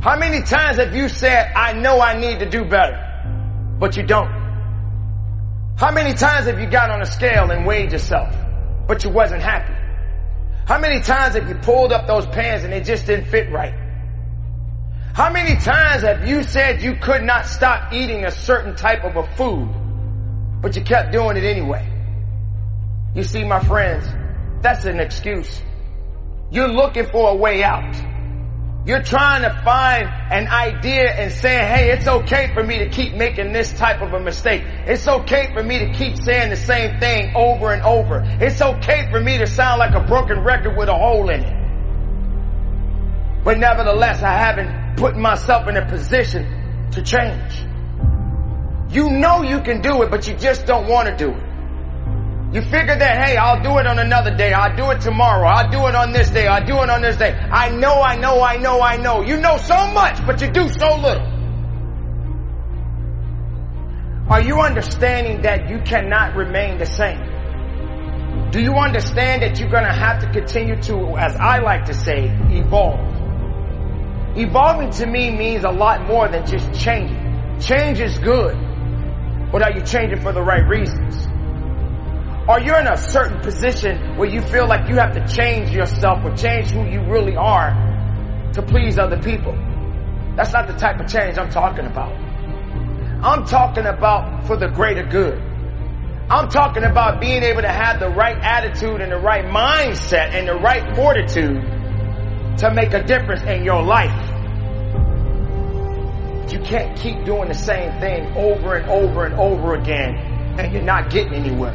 How 0.02 0.18
many 0.18 0.42
times 0.42 0.78
have 0.78 0.94
you 0.94 1.08
said, 1.08 1.54
I 1.56 1.72
know 1.72 2.02
I 2.02 2.20
need 2.20 2.40
to 2.40 2.50
do 2.50 2.66
better, 2.66 3.78
but 3.80 3.96
you 3.96 4.04
don't? 4.04 4.30
How 5.78 5.92
many 5.94 6.14
times 6.14 6.48
have 6.48 6.60
you 6.60 6.70
got 6.70 6.90
on 6.90 7.02
a 7.02 7.06
scale 7.06 7.52
and 7.52 7.66
weighed 7.66 7.94
yourself, 7.94 8.36
but 8.86 9.06
you 9.06 9.10
wasn't 9.10 9.42
happy? 9.42 9.74
How 10.68 10.78
many 10.78 11.00
times 11.00 11.36
have 11.36 11.48
you 11.48 11.56
pulled 11.56 11.94
up 11.94 12.06
those 12.06 12.28
pants 12.28 12.66
and 12.66 12.74
they 12.74 12.82
just 12.82 13.06
didn't 13.06 13.28
fit 13.28 13.50
right? 13.50 13.74
How 15.14 15.32
many 15.32 15.56
times 15.56 16.04
have 16.04 16.28
you 16.28 16.44
said 16.44 16.82
you 16.82 16.98
could 16.98 17.24
not 17.24 17.46
stop 17.46 17.94
eating 17.94 18.26
a 18.26 18.32
certain 18.32 18.76
type 18.76 19.06
of 19.06 19.16
a 19.16 19.24
food, 19.38 19.70
but 20.62 20.76
you 20.76 20.84
kept 20.84 21.12
doing 21.12 21.38
it 21.38 21.44
anyway? 21.44 21.88
You 23.16 23.24
see, 23.24 23.44
my 23.44 23.64
friends, 23.64 24.08
that's 24.62 24.86
an 24.86 25.00
excuse. 25.00 25.62
You're 26.52 26.68
looking 26.68 27.06
for 27.08 27.30
a 27.30 27.36
way 27.36 27.64
out. 27.64 27.96
You're 28.86 29.04
trying 29.04 29.44
to 29.44 29.62
find 29.64 30.08
an 30.08 30.48
idea 30.48 31.12
and 31.12 31.32
saying, 31.32 31.68
hey, 31.68 31.92
it's 31.92 32.08
okay 32.08 32.54
for 32.54 32.64
me 32.64 32.80
to 32.80 32.90
keep 32.90 33.14
making 33.14 33.54
this 33.54 33.72
type 33.74 34.02
of 34.02 34.14
a 34.14 34.20
mistake. 34.20 34.64
It's 34.66 35.08
okay 35.08 35.52
for 35.54 35.62
me 35.62 35.80
to 35.80 35.94
keep 35.94 36.18
saying 36.18 36.50
the 36.50 36.56
same 36.56 37.00
thing 37.00 37.34
over 37.36 37.72
and 37.72 37.84
over. 37.84 38.24
It's 38.42 38.62
okay 38.62 39.08
for 39.12 39.20
me 39.20 39.38
to 39.38 39.48
sound 39.48 39.80
like 39.80 39.94
a 39.94 40.08
broken 40.08 40.40
record 40.40 40.76
with 40.78 40.90
a 40.90 40.96
hole 40.96 41.30
in 41.30 41.42
it. 41.42 41.60
But 43.44 43.60
nevertheless, 43.60 44.24
I 44.24 44.34
haven't 44.34 44.98
put 44.98 45.16
myself 45.16 45.68
in 45.68 45.78
a 45.78 45.88
position 45.88 46.90
to 46.92 47.02
change. 47.02 47.69
You 48.90 49.10
know 49.10 49.44
you 49.44 49.62
can 49.62 49.82
do 49.82 50.02
it, 50.02 50.10
but 50.10 50.28
you 50.28 50.36
just 50.36 50.66
don't 50.66 50.88
want 50.88 51.08
to 51.08 51.16
do 51.16 51.30
it. 51.30 51.44
You 52.52 52.62
figure 52.64 52.98
that, 52.98 53.24
hey, 53.24 53.38
I'll 53.38 53.62
do 53.62 53.78
it 53.78 53.86
on 53.86 54.00
another 54.00 54.36
day. 54.36 54.54
I'll 54.54 54.76
do 54.76 54.90
it 54.90 55.02
tomorrow. 55.02 55.48
I'll 55.48 55.70
do 55.70 55.86
it 55.86 55.94
on 55.94 56.12
this 56.12 56.32
day. 56.32 56.48
I'll 56.48 56.66
do 56.66 56.82
it 56.82 56.90
on 56.90 57.04
this 57.04 57.18
day. 57.18 57.32
I 57.32 57.70
know, 57.70 58.02
I 58.02 58.16
know, 58.16 58.42
I 58.42 58.58
know, 58.58 58.82
I 58.82 58.98
know. 58.98 59.22
You 59.22 59.38
know 59.38 59.58
so 59.58 59.76
much, 59.92 60.26
but 60.26 60.42
you 60.42 60.50
do 60.50 60.68
so 60.68 60.96
little. 60.96 61.38
Are 64.32 64.42
you 64.42 64.60
understanding 64.62 65.44
that 65.44 65.70
you 65.70 65.80
cannot 65.80 66.36
remain 66.36 66.80
the 66.80 66.88
same? 66.88 68.50
Do 68.50 68.60
you 68.60 68.74
understand 68.74 69.44
that 69.44 69.60
you're 69.60 69.70
going 69.70 69.86
to 69.86 69.94
have 69.94 70.22
to 70.22 70.32
continue 70.32 70.82
to, 70.84 71.18
as 71.18 71.36
I 71.36 71.60
like 71.60 71.86
to 71.86 71.94
say, 71.94 72.36
evolve? 72.50 73.00
Evolving 74.36 74.90
to 74.92 75.06
me 75.06 75.30
means 75.30 75.64
a 75.64 75.70
lot 75.70 76.08
more 76.08 76.28
than 76.28 76.48
just 76.48 76.74
changing. 76.74 77.60
Change 77.60 78.00
is 78.00 78.18
good, 78.18 78.56
but 79.52 79.64
are 79.64 79.72
you 79.72 79.82
changing 79.82 80.22
for 80.22 80.32
the 80.32 80.42
right 80.42 80.68
reasons? 80.68 81.28
Are 82.48 82.60
you 82.60 82.76
in 82.76 82.88
a 82.88 82.98
certain 82.98 83.42
position 83.42 84.18
where 84.18 84.28
you 84.30 84.42
feel 84.42 84.68
like 84.68 84.90
you 84.90 84.96
have 84.96 85.14
to 85.14 85.28
change 85.28 85.72
yourself 85.72 86.24
or 86.24 86.36
change 86.36 86.72
who 86.72 86.84
you 86.86 87.02
really 87.02 87.36
are 87.36 87.72
to 88.54 88.62
please 88.62 88.98
other 88.98 89.22
people? 89.22 89.54
That's 90.36 90.54
not 90.54 90.68
the 90.68 90.74
type 90.74 91.00
of 91.00 91.08
change 91.08 91.38
I'm 91.38 91.52
talking 91.52 91.86
about. 91.86 92.12
I'm 93.22 93.46
talking 93.46 93.86
about 93.86 94.48
for 94.48 94.56
the 94.56 94.68
greater 94.68 95.04
good. 95.04 95.38
I'm 96.32 96.48
talking 96.48 96.84
about 96.84 97.20
being 97.20 97.44
able 97.44 97.62
to 97.62 97.68
have 97.68 98.00
the 98.00 98.10
right 98.10 98.38
attitude 98.38 99.02
and 99.02 99.12
the 99.12 99.18
right 99.18 99.46
mindset 99.46 100.34
and 100.34 100.48
the 100.48 100.56
right 100.56 100.96
fortitude 100.96 101.62
to 102.60 102.74
make 102.74 102.94
a 102.94 103.04
difference 103.04 103.42
in 103.44 103.64
your 103.64 103.82
life. 103.82 104.29
You 106.52 106.60
can't 106.60 106.98
keep 106.98 107.26
doing 107.26 107.48
the 107.48 107.54
same 107.54 108.00
thing 108.00 108.36
over 108.36 108.76
and 108.76 108.90
over 108.90 109.26
and 109.26 109.36
over 109.36 109.76
again 109.76 110.38
and 110.60 110.74
you're 110.74 110.84
not 110.84 111.10
getting 111.10 111.34
anywhere. 111.34 111.74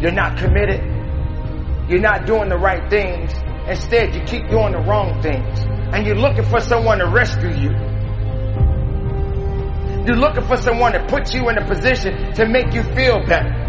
You're 0.00 0.12
not 0.12 0.36
committed. 0.36 0.80
You're 1.88 2.00
not 2.00 2.26
doing 2.26 2.48
the 2.48 2.58
right 2.58 2.90
things. 2.90 3.32
Instead, 3.68 4.14
you 4.14 4.22
keep 4.22 4.48
doing 4.50 4.72
the 4.72 4.80
wrong 4.80 5.22
things. 5.22 5.60
And 5.92 6.06
you're 6.06 6.16
looking 6.16 6.44
for 6.44 6.60
someone 6.60 6.98
to 6.98 7.06
rescue 7.06 7.50
you. 7.50 7.70
You're 10.06 10.16
looking 10.16 10.44
for 10.44 10.56
someone 10.56 10.92
to 10.92 11.06
put 11.06 11.32
you 11.32 11.48
in 11.48 11.56
a 11.56 11.66
position 11.66 12.32
to 12.34 12.46
make 12.46 12.74
you 12.74 12.82
feel 12.82 13.24
better. 13.26 13.63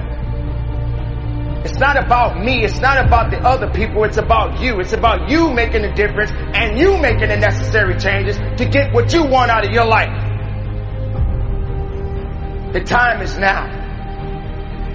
It's 1.65 1.79
not 1.79 1.97
about 1.97 2.37
me. 2.37 2.63
It's 2.63 2.79
not 2.79 3.03
about 3.03 3.31
the 3.31 3.39
other 3.39 3.67
people. 3.71 4.03
It's 4.03 4.17
about 4.17 4.61
you. 4.61 4.79
It's 4.79 4.93
about 4.93 5.31
you 5.31 5.51
making 5.51 5.83
a 5.83 5.95
difference 5.95 6.29
and 6.31 6.77
you 6.77 6.95
making 6.99 7.29
the 7.29 7.37
necessary 7.37 7.97
changes 7.97 8.37
to 8.37 8.69
get 8.69 8.93
what 8.93 9.11
you 9.11 9.25
want 9.25 9.49
out 9.49 9.65
of 9.65 9.71
your 9.71 9.85
life. 9.85 10.13
The 12.71 12.81
time 12.81 13.19
is 13.23 13.35
now. 13.39 13.65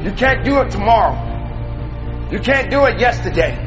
You 0.04 0.12
can't 0.12 0.44
do 0.44 0.60
it 0.60 0.70
tomorrow. 0.70 2.28
You 2.30 2.38
can't 2.38 2.70
do 2.70 2.84
it 2.84 3.00
yesterday. 3.00 3.58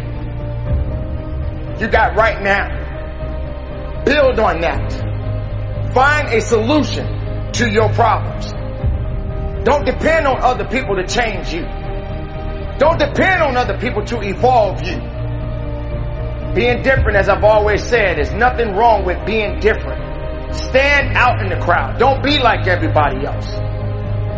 You 1.82 1.90
got 1.90 2.16
right 2.16 2.42
now. 2.42 4.04
Build 4.06 4.40
on 4.40 4.62
that. 4.62 5.94
Find 5.94 6.30
a 6.30 6.40
solution 6.40 7.52
to 7.52 7.70
your 7.70 7.90
problems. 7.90 8.50
Don't 9.66 9.84
depend 9.84 10.26
on 10.26 10.42
other 10.42 10.64
people 10.64 10.96
to 10.96 11.06
change 11.06 11.52
you. 11.52 11.83
Don't 12.80 12.98
depend 12.98 13.44
on 13.44 13.56
other 13.56 13.78
people 13.78 14.04
to 14.06 14.22
evolve 14.22 14.82
you. 14.84 14.98
Being 16.54 16.84
different, 16.84 17.18
as 17.18 17.30
I've 17.30 17.44
always 17.44 17.84
said, 17.84 18.20
is 18.20 18.32
nothing 18.32 18.76
wrong 18.76 19.06
with 19.06 19.26
being 19.26 19.60
different. 19.60 20.56
Stand 20.56 21.18
out 21.18 21.42
in 21.42 21.50
the 21.50 21.64
crowd. 21.64 21.98
Don't 21.98 22.24
be 22.24 22.38
like 22.40 22.68
everybody 22.68 23.26
else. 23.26 23.48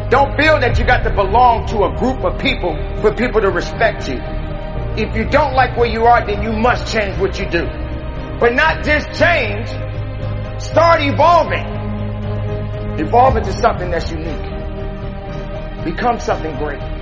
Don't 0.10 0.38
feel 0.40 0.60
that 0.60 0.78
you 0.80 0.86
got 0.86 1.04
to 1.04 1.14
belong 1.14 1.66
to 1.68 1.84
a 1.84 1.96
group 1.98 2.24
of 2.24 2.40
people 2.40 2.76
for 3.02 3.14
people 3.14 3.42
to 3.42 3.50
respect 3.50 4.08
you. 4.08 4.20
If 4.98 5.16
you 5.16 5.26
don't 5.26 5.54
like 5.54 5.76
where 5.76 5.90
you 5.90 6.06
are, 6.06 6.26
then 6.26 6.42
you 6.42 6.54
must 6.54 6.92
change 6.94 7.20
what 7.20 7.38
you 7.38 7.50
do. 7.50 7.66
But 8.40 8.54
not 8.54 8.84
just 8.86 9.08
change, 9.20 9.68
start 10.62 11.02
evolving. 11.02 11.66
Evolve 13.00 13.36
into 13.38 13.52
something 13.52 13.92
that's 13.92 14.10
unique. 14.10 15.84
Become 15.84 16.20
something 16.20 16.56
great. 16.58 16.95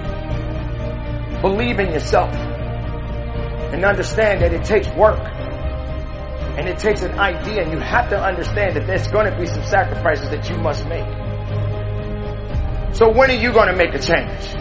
Believe 1.44 1.78
in 1.78 1.92
yourself. 1.92 2.34
And 2.34 3.84
understand 3.84 4.42
that 4.44 4.54
it 4.54 4.64
takes 4.64 4.88
work. 4.96 5.20
And 5.20 6.70
it 6.70 6.80
takes 6.80 7.02
an 7.02 7.20
idea 7.20 7.64
and 7.64 7.74
you 7.74 7.80
have 7.80 8.10
to 8.12 8.18
understand 8.18 8.78
that 8.78 8.88
there's 8.88 9.08
going 9.08 9.30
to 9.30 9.38
be 9.38 9.46
some 9.46 9.66
sacrifices 9.66 10.30
that 10.30 10.50
you 10.50 10.56
must 10.56 10.88
make. 10.88 11.04
So 12.96 13.12
when 13.12 13.30
are 13.30 13.42
you 13.42 13.52
going 13.52 13.68
to 13.68 13.76
make 13.76 13.94
a 13.94 14.00
change? 14.00 14.56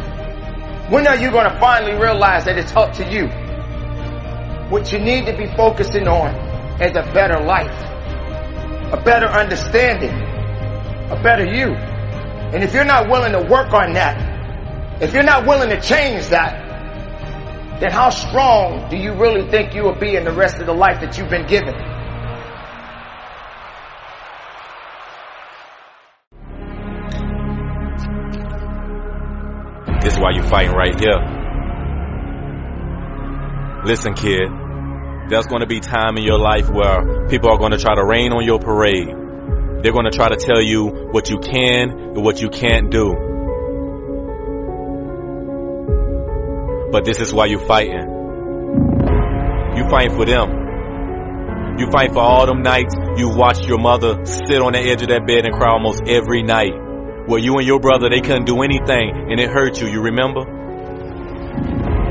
When 0.90 1.06
are 1.06 1.16
you 1.16 1.30
going 1.30 1.48
to 1.48 1.56
finally 1.60 1.94
realize 1.94 2.46
that 2.46 2.58
it's 2.58 2.72
up 2.72 2.94
to 2.94 3.08
you? 3.08 3.28
What 4.70 4.90
you 4.92 4.98
need 4.98 5.26
to 5.26 5.36
be 5.36 5.46
focusing 5.54 6.08
on 6.08 6.34
is 6.82 6.96
a 6.96 7.02
better 7.14 7.44
life, 7.44 7.78
a 8.92 9.00
better 9.04 9.26
understanding, 9.26 10.10
a 10.10 11.20
better 11.22 11.44
you. 11.44 11.74
And 11.74 12.64
if 12.64 12.74
you're 12.74 12.84
not 12.84 13.08
willing 13.08 13.32
to 13.34 13.42
work 13.48 13.72
on 13.72 13.92
that, 13.92 15.00
if 15.00 15.14
you're 15.14 15.22
not 15.22 15.46
willing 15.46 15.68
to 15.68 15.80
change 15.80 16.26
that, 16.30 16.61
then 17.82 17.90
how 17.90 18.10
strong 18.10 18.88
do 18.90 18.96
you 18.96 19.12
really 19.12 19.50
think 19.50 19.74
you 19.74 19.82
will 19.82 19.98
be 19.98 20.14
in 20.14 20.22
the 20.22 20.32
rest 20.32 20.58
of 20.58 20.66
the 20.66 20.72
life 20.72 21.00
that 21.00 21.18
you've 21.18 21.28
been 21.28 21.48
given? 21.48 21.74
This 30.00 30.14
is 30.14 30.20
why 30.20 30.30
you're 30.32 30.44
fighting 30.44 30.70
right 30.70 30.94
here. 30.98 31.18
Listen, 33.84 34.14
kid. 34.14 34.48
There's 35.28 35.46
going 35.46 35.62
to 35.62 35.66
be 35.66 35.80
time 35.80 36.16
in 36.16 36.22
your 36.22 36.38
life 36.38 36.70
where 36.70 37.26
people 37.28 37.50
are 37.50 37.58
going 37.58 37.72
to 37.72 37.78
try 37.78 37.96
to 37.96 38.04
rain 38.04 38.32
on 38.32 38.44
your 38.44 38.60
parade. 38.60 39.08
They're 39.82 39.92
going 39.92 40.08
to 40.08 40.16
try 40.16 40.28
to 40.28 40.36
tell 40.36 40.62
you 40.62 41.08
what 41.10 41.30
you 41.30 41.40
can 41.40 41.90
and 41.90 42.22
what 42.22 42.40
you 42.40 42.48
can't 42.48 42.92
do. 42.92 43.31
But 46.92 47.06
this 47.06 47.20
is 47.20 47.32
why 47.32 47.46
you're 47.46 47.66
fighting. 47.66 48.06
You 49.76 49.88
fighting 49.88 50.14
for 50.14 50.26
them. 50.26 51.78
You 51.78 51.90
fight 51.90 52.12
for 52.12 52.20
all 52.20 52.44
them 52.44 52.60
nights 52.60 52.94
you 53.16 53.30
watched 53.34 53.66
your 53.66 53.78
mother 53.78 54.26
sit 54.26 54.60
on 54.60 54.74
the 54.74 54.78
edge 54.78 55.00
of 55.00 55.08
that 55.08 55.26
bed 55.26 55.46
and 55.46 55.54
cry 55.54 55.72
almost 55.72 56.02
every 56.06 56.42
night. 56.42 56.72
Where 57.26 57.40
you 57.40 57.56
and 57.56 57.66
your 57.66 57.80
brother, 57.80 58.10
they 58.10 58.20
couldn't 58.20 58.44
do 58.44 58.60
anything 58.62 59.30
and 59.30 59.40
it 59.40 59.48
hurt 59.48 59.80
you, 59.80 59.88
you 59.88 60.02
remember? 60.02 60.44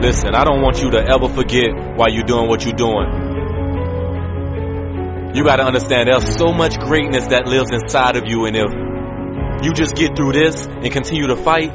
Listen, 0.02 0.34
I 0.34 0.44
don't 0.44 0.64
want 0.64 0.82
you 0.82 0.90
to 0.92 0.98
ever 0.98 1.30
forget 1.30 1.70
why 1.96 2.08
you're 2.10 2.24
doing 2.24 2.48
what 2.50 2.66
you're 2.66 2.74
doing. 2.74 3.30
You 5.36 5.44
gotta 5.44 5.64
understand 5.64 6.10
there's 6.10 6.36
so 6.38 6.52
much 6.52 6.80
greatness 6.80 7.28
that 7.28 7.46
lives 7.46 7.70
inside 7.72 8.16
of 8.16 8.24
you 8.26 8.46
and 8.46 8.56
if 8.58 8.72
you 9.64 9.74
just 9.74 9.96
get 9.96 10.16
through 10.16 10.34
this 10.34 10.66
and 10.66 10.92
continue 10.92 11.28
to 11.28 11.36
fight, 11.36 11.72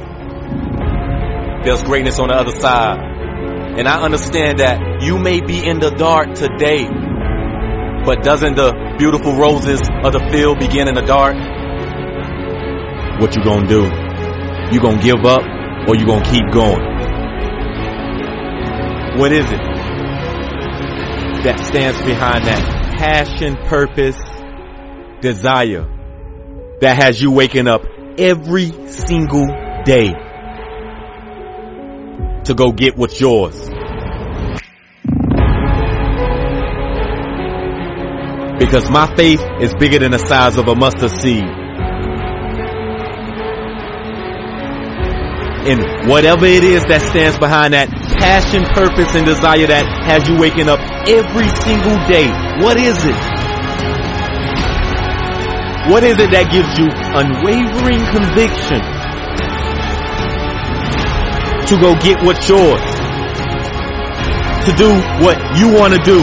there's 1.66 1.82
greatness 1.82 2.20
on 2.20 2.28
the 2.28 2.34
other 2.34 2.52
side. 2.60 2.98
And 3.78 3.88
I 3.88 4.00
understand 4.00 4.60
that 4.60 5.02
you 5.02 5.18
may 5.18 5.40
be 5.40 5.66
in 5.66 5.80
the 5.80 5.90
dark 5.90 6.34
today, 6.34 6.86
but 8.06 8.22
doesn't 8.22 8.54
the 8.54 8.94
beautiful 8.98 9.34
roses 9.34 9.80
of 10.04 10.12
the 10.12 10.28
field 10.30 10.60
begin 10.60 10.86
in 10.86 10.94
the 10.94 11.02
dark? 11.02 11.34
What 13.20 13.34
you 13.36 13.42
gonna 13.42 13.66
do? 13.66 13.82
You 14.72 14.80
gonna 14.80 15.02
give 15.02 15.24
up 15.26 15.42
or 15.88 15.96
you 15.96 16.06
gonna 16.06 16.24
keep 16.24 16.44
going? 16.52 16.80
What 19.18 19.32
is 19.32 19.50
it 19.50 19.60
that 21.42 21.58
stands 21.64 22.00
behind 22.02 22.46
that 22.46 22.96
passion, 22.96 23.56
purpose, 23.66 24.16
desire 25.20 25.84
that 26.80 27.02
has 27.02 27.20
you 27.20 27.32
waking 27.32 27.66
up 27.66 27.82
every 28.18 28.70
single 28.86 29.46
day 29.84 30.14
to 32.46 32.54
go 32.54 32.70
get 32.70 32.96
what's 32.96 33.20
yours? 33.20 33.58
Because 38.58 38.88
my 38.88 39.12
faith 39.16 39.44
is 39.60 39.74
bigger 39.74 39.98
than 39.98 40.12
the 40.12 40.18
size 40.18 40.56
of 40.56 40.68
a 40.68 40.74
mustard 40.74 41.10
seed. 41.10 41.44
And 45.66 46.08
whatever 46.08 46.46
it 46.46 46.62
is 46.62 46.84
that 46.84 47.02
stands 47.02 47.38
behind 47.38 47.74
that 47.74 47.90
passion, 47.90 48.62
purpose, 48.62 49.14
and 49.16 49.26
desire 49.26 49.66
that 49.66 49.84
has 50.06 50.28
you 50.28 50.38
waking 50.38 50.68
up 50.68 50.78
every 51.10 51.48
single 51.66 51.98
day, 52.06 52.30
what 52.62 52.78
is 52.78 53.04
it? 53.04 53.18
What 55.90 56.04
is 56.04 56.18
it 56.18 56.30
that 56.30 56.50
gives 56.50 56.78
you 56.78 56.86
unwavering 56.90 58.06
conviction 58.14 58.95
to 61.66 61.76
go 61.76 61.94
get 61.98 62.22
what's 62.22 62.48
yours? 62.48 62.80
To 64.66 64.72
do 64.76 64.90
what 65.22 65.36
you 65.58 65.74
want 65.74 65.94
to 65.94 66.00
do? 66.02 66.22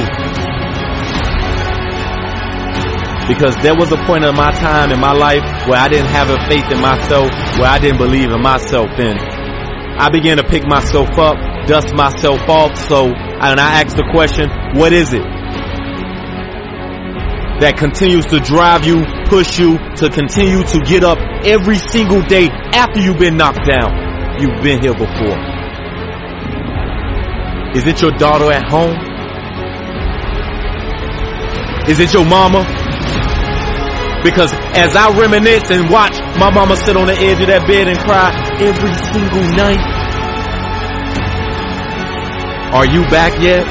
Because 3.28 3.56
there 3.64 3.76
was 3.76 3.92
a 3.92 3.98
point 4.06 4.24
in 4.24 4.36
my 4.36 4.52
time 4.52 4.92
in 4.92 5.00
my 5.00 5.12
life 5.14 5.44
where 5.68 5.80
I 5.80 5.88
didn't 5.90 6.12
have 6.12 6.30
a 6.30 6.38
faith 6.48 6.72
in 6.72 6.82
myself, 6.82 7.32
where 7.60 7.70
I 7.70 7.80
didn't 7.80 7.98
believe 7.98 8.32
in 8.32 8.42
myself 8.42 8.90
and 8.98 9.20
I 10.00 10.10
began 10.10 10.38
to 10.38 10.44
pick 10.44 10.66
myself 10.66 11.18
up, 11.18 11.38
dust 11.68 11.94
myself 11.94 12.42
off, 12.50 12.78
so, 12.78 13.08
and 13.08 13.60
I 13.60 13.82
asked 13.82 13.96
the 13.96 14.08
question, 14.12 14.50
what 14.76 14.92
is 14.92 15.14
it? 15.14 15.24
That 17.62 17.76
continues 17.78 18.26
to 18.28 18.40
drive 18.40 18.86
you, 18.86 19.06
push 19.28 19.60
you 19.60 19.78
to 19.98 20.10
continue 20.10 20.64
to 20.64 20.80
get 20.80 21.04
up 21.04 21.18
every 21.46 21.78
single 21.78 22.22
day 22.22 22.50
after 22.50 23.00
you've 23.00 23.20
been 23.20 23.38
knocked 23.38 23.68
down. 23.68 24.13
You've 24.40 24.64
been 24.64 24.82
here 24.82 24.94
before. 24.94 25.38
Is 27.76 27.86
it 27.86 28.02
your 28.02 28.12
daughter 28.12 28.52
at 28.52 28.68
home? 28.68 28.98
Is 31.88 32.00
it 32.00 32.14
your 32.14 32.26
mama? 32.26 32.66
Because 34.24 34.52
as 34.74 34.96
I 34.96 35.16
reminisce 35.20 35.70
and 35.70 35.90
watch 35.90 36.18
my 36.40 36.50
mama 36.50 36.76
sit 36.78 36.98
on 36.98 37.08
the 37.08 37.14
edge 37.14 37.42
of 37.42 37.48
that 37.48 37.68
bed 37.68 37.88
and 37.88 38.00
cry 38.00 38.32
every 38.58 38.94
single 39.14 39.44
night, 39.54 39.84
are 42.74 42.88
you 42.88 43.04
back 43.12 43.40
yet? 43.40 43.68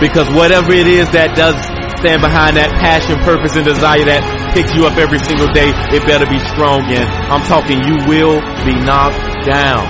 Because 0.00 0.28
whatever 0.34 0.72
it 0.72 0.86
is 0.86 1.10
that 1.10 1.34
does 1.34 1.73
stand 2.04 2.20
behind 2.20 2.60
that 2.60 2.68
passion, 2.76 3.16
purpose, 3.24 3.56
and 3.56 3.64
desire 3.64 4.04
that 4.04 4.20
picks 4.52 4.76
you 4.76 4.84
up 4.84 4.92
every 5.00 5.16
single 5.24 5.48
day, 5.56 5.72
it 5.88 6.04
better 6.04 6.28
be 6.28 6.36
strong 6.52 6.84
and 6.92 7.08
I'm 7.32 7.40
talking 7.48 7.80
you 7.80 7.96
will 8.04 8.44
be 8.60 8.76
knocked 8.76 9.48
down. 9.48 9.88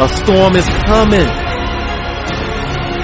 A 0.00 0.08
storm 0.08 0.56
is 0.56 0.64
coming. 0.88 1.28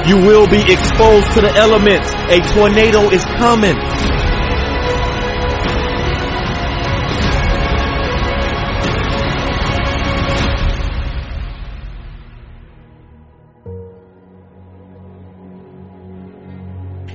You 0.09 0.25
will 0.25 0.49
be 0.49 0.65
exposed 0.65 1.37
to 1.37 1.45
the 1.45 1.53
elements. 1.53 2.09
A 2.33 2.41
tornado 2.57 3.13
is 3.13 3.29
coming. 3.37 3.77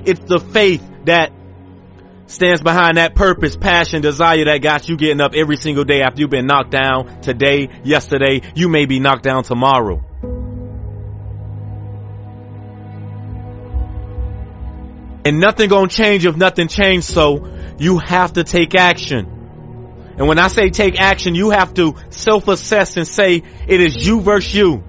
It's 0.08 0.20
the 0.20 0.38
faith 0.38 0.82
that 1.04 1.32
stands 2.28 2.62
behind 2.62 2.96
that 2.96 3.14
purpose, 3.14 3.56
passion, 3.56 4.00
desire 4.00 4.46
that 4.46 4.62
got 4.62 4.88
you 4.88 4.96
getting 4.96 5.20
up 5.20 5.34
every 5.34 5.58
single 5.58 5.84
day 5.84 6.00
after 6.00 6.22
you've 6.22 6.30
been 6.30 6.46
knocked 6.46 6.70
down 6.70 7.20
today, 7.20 7.68
yesterday, 7.84 8.40
you 8.54 8.70
may 8.70 8.86
be 8.86 9.00
knocked 9.00 9.22
down 9.22 9.44
tomorrow. 9.44 10.02
And 15.26 15.40
nothing 15.40 15.68
gonna 15.68 15.88
change 15.88 16.24
if 16.24 16.38
nothing 16.38 16.68
changed, 16.68 17.06
so 17.06 17.46
you 17.78 17.98
have 17.98 18.32
to 18.32 18.44
take 18.44 18.74
action. 18.74 19.26
And 20.16 20.26
when 20.26 20.38
I 20.38 20.48
say 20.48 20.70
take 20.70 20.98
action, 20.98 21.34
you 21.34 21.50
have 21.50 21.74
to 21.74 21.96
self-assess 22.08 22.96
and 22.96 23.06
say 23.06 23.42
it 23.66 23.80
is 23.82 23.94
you 23.94 24.22
versus 24.22 24.54
you. 24.54 24.87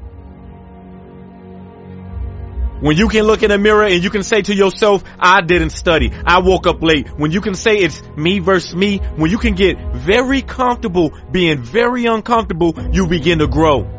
When 2.82 2.96
you 2.96 3.10
can 3.10 3.26
look 3.26 3.44
in 3.44 3.50
the 3.50 3.58
mirror 3.58 3.84
and 3.84 4.02
you 4.02 4.10
can 4.10 4.24
say 4.24 4.42
to 4.42 4.56
yourself, 4.56 5.04
I 5.20 5.42
didn't 5.42 5.72
study. 5.72 6.12
I 6.26 6.40
woke 6.40 6.66
up 6.66 6.82
late. 6.82 7.10
When 7.10 7.32
you 7.32 7.42
can 7.42 7.56
say 7.56 7.78
it's 7.78 8.02
me 8.16 8.40
versus 8.40 8.74
me, 8.74 9.00
when 9.18 9.30
you 9.30 9.38
can 9.38 9.56
get 9.56 9.78
very 9.94 10.42
comfortable 10.42 11.12
being 11.32 11.62
very 11.62 12.06
uncomfortable, 12.06 12.74
you 12.94 13.08
begin 13.08 13.40
to 13.40 13.48
grow. 13.48 13.98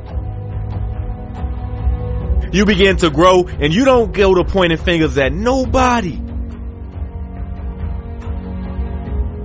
You 2.52 2.64
begin 2.64 2.96
to 2.98 3.10
grow 3.10 3.44
and 3.46 3.74
you 3.74 3.84
don't 3.84 4.12
go 4.12 4.34
to 4.34 4.44
pointing 4.44 4.78
fingers 4.78 5.16
at 5.18 5.32
nobody. 5.32 6.18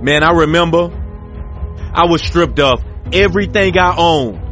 Man, 0.02 0.22
I 0.22 0.30
remember 0.32 0.90
I 1.94 2.06
was 2.06 2.22
stripped 2.22 2.58
of 2.58 2.82
everything 3.12 3.78
I 3.78 3.94
owned. 3.96 4.44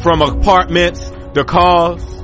From 0.00 0.22
apartments, 0.22 1.10
the 1.34 1.44
cars, 1.44 2.21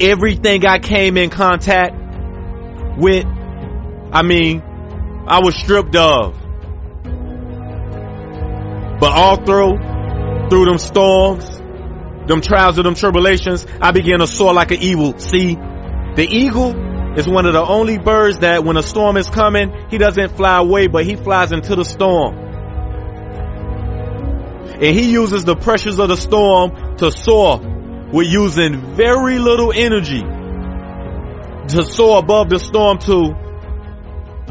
everything 0.00 0.66
I 0.66 0.78
came 0.78 1.16
in 1.16 1.30
contact 1.30 1.94
with, 2.98 3.24
I 3.26 4.22
mean, 4.22 4.62
I 5.26 5.40
was 5.40 5.56
stripped 5.56 5.96
of. 5.96 6.40
But 9.00 9.12
all 9.12 9.36
through, 9.36 9.78
through 10.48 10.64
them 10.66 10.78
storms, 10.78 11.48
them 12.26 12.40
trials 12.40 12.78
of 12.78 12.84
them 12.84 12.94
tribulations, 12.94 13.66
I 13.80 13.90
began 13.90 14.20
to 14.20 14.26
soar 14.26 14.54
like 14.54 14.70
an 14.70 14.80
eagle. 14.80 15.18
See, 15.18 15.54
the 15.54 16.26
eagle 16.28 17.18
is 17.18 17.28
one 17.28 17.46
of 17.46 17.52
the 17.52 17.64
only 17.64 17.98
birds 17.98 18.38
that 18.40 18.64
when 18.64 18.76
a 18.76 18.82
storm 18.82 19.16
is 19.16 19.28
coming, 19.28 19.72
he 19.90 19.98
doesn't 19.98 20.36
fly 20.36 20.58
away, 20.58 20.86
but 20.86 21.04
he 21.04 21.16
flies 21.16 21.52
into 21.52 21.76
the 21.76 21.84
storm. 21.84 22.38
And 24.74 24.96
he 24.96 25.12
uses 25.12 25.44
the 25.44 25.54
pressures 25.54 25.98
of 25.98 26.08
the 26.08 26.16
storm 26.16 26.96
to 26.96 27.12
soar 27.12 27.73
with 28.12 28.26
using 28.26 28.94
very 28.94 29.38
little 29.38 29.72
energy 29.72 30.22
to 31.68 31.82
soar 31.82 32.18
above 32.18 32.50
the 32.50 32.58
storm 32.58 32.98
to, 32.98 33.34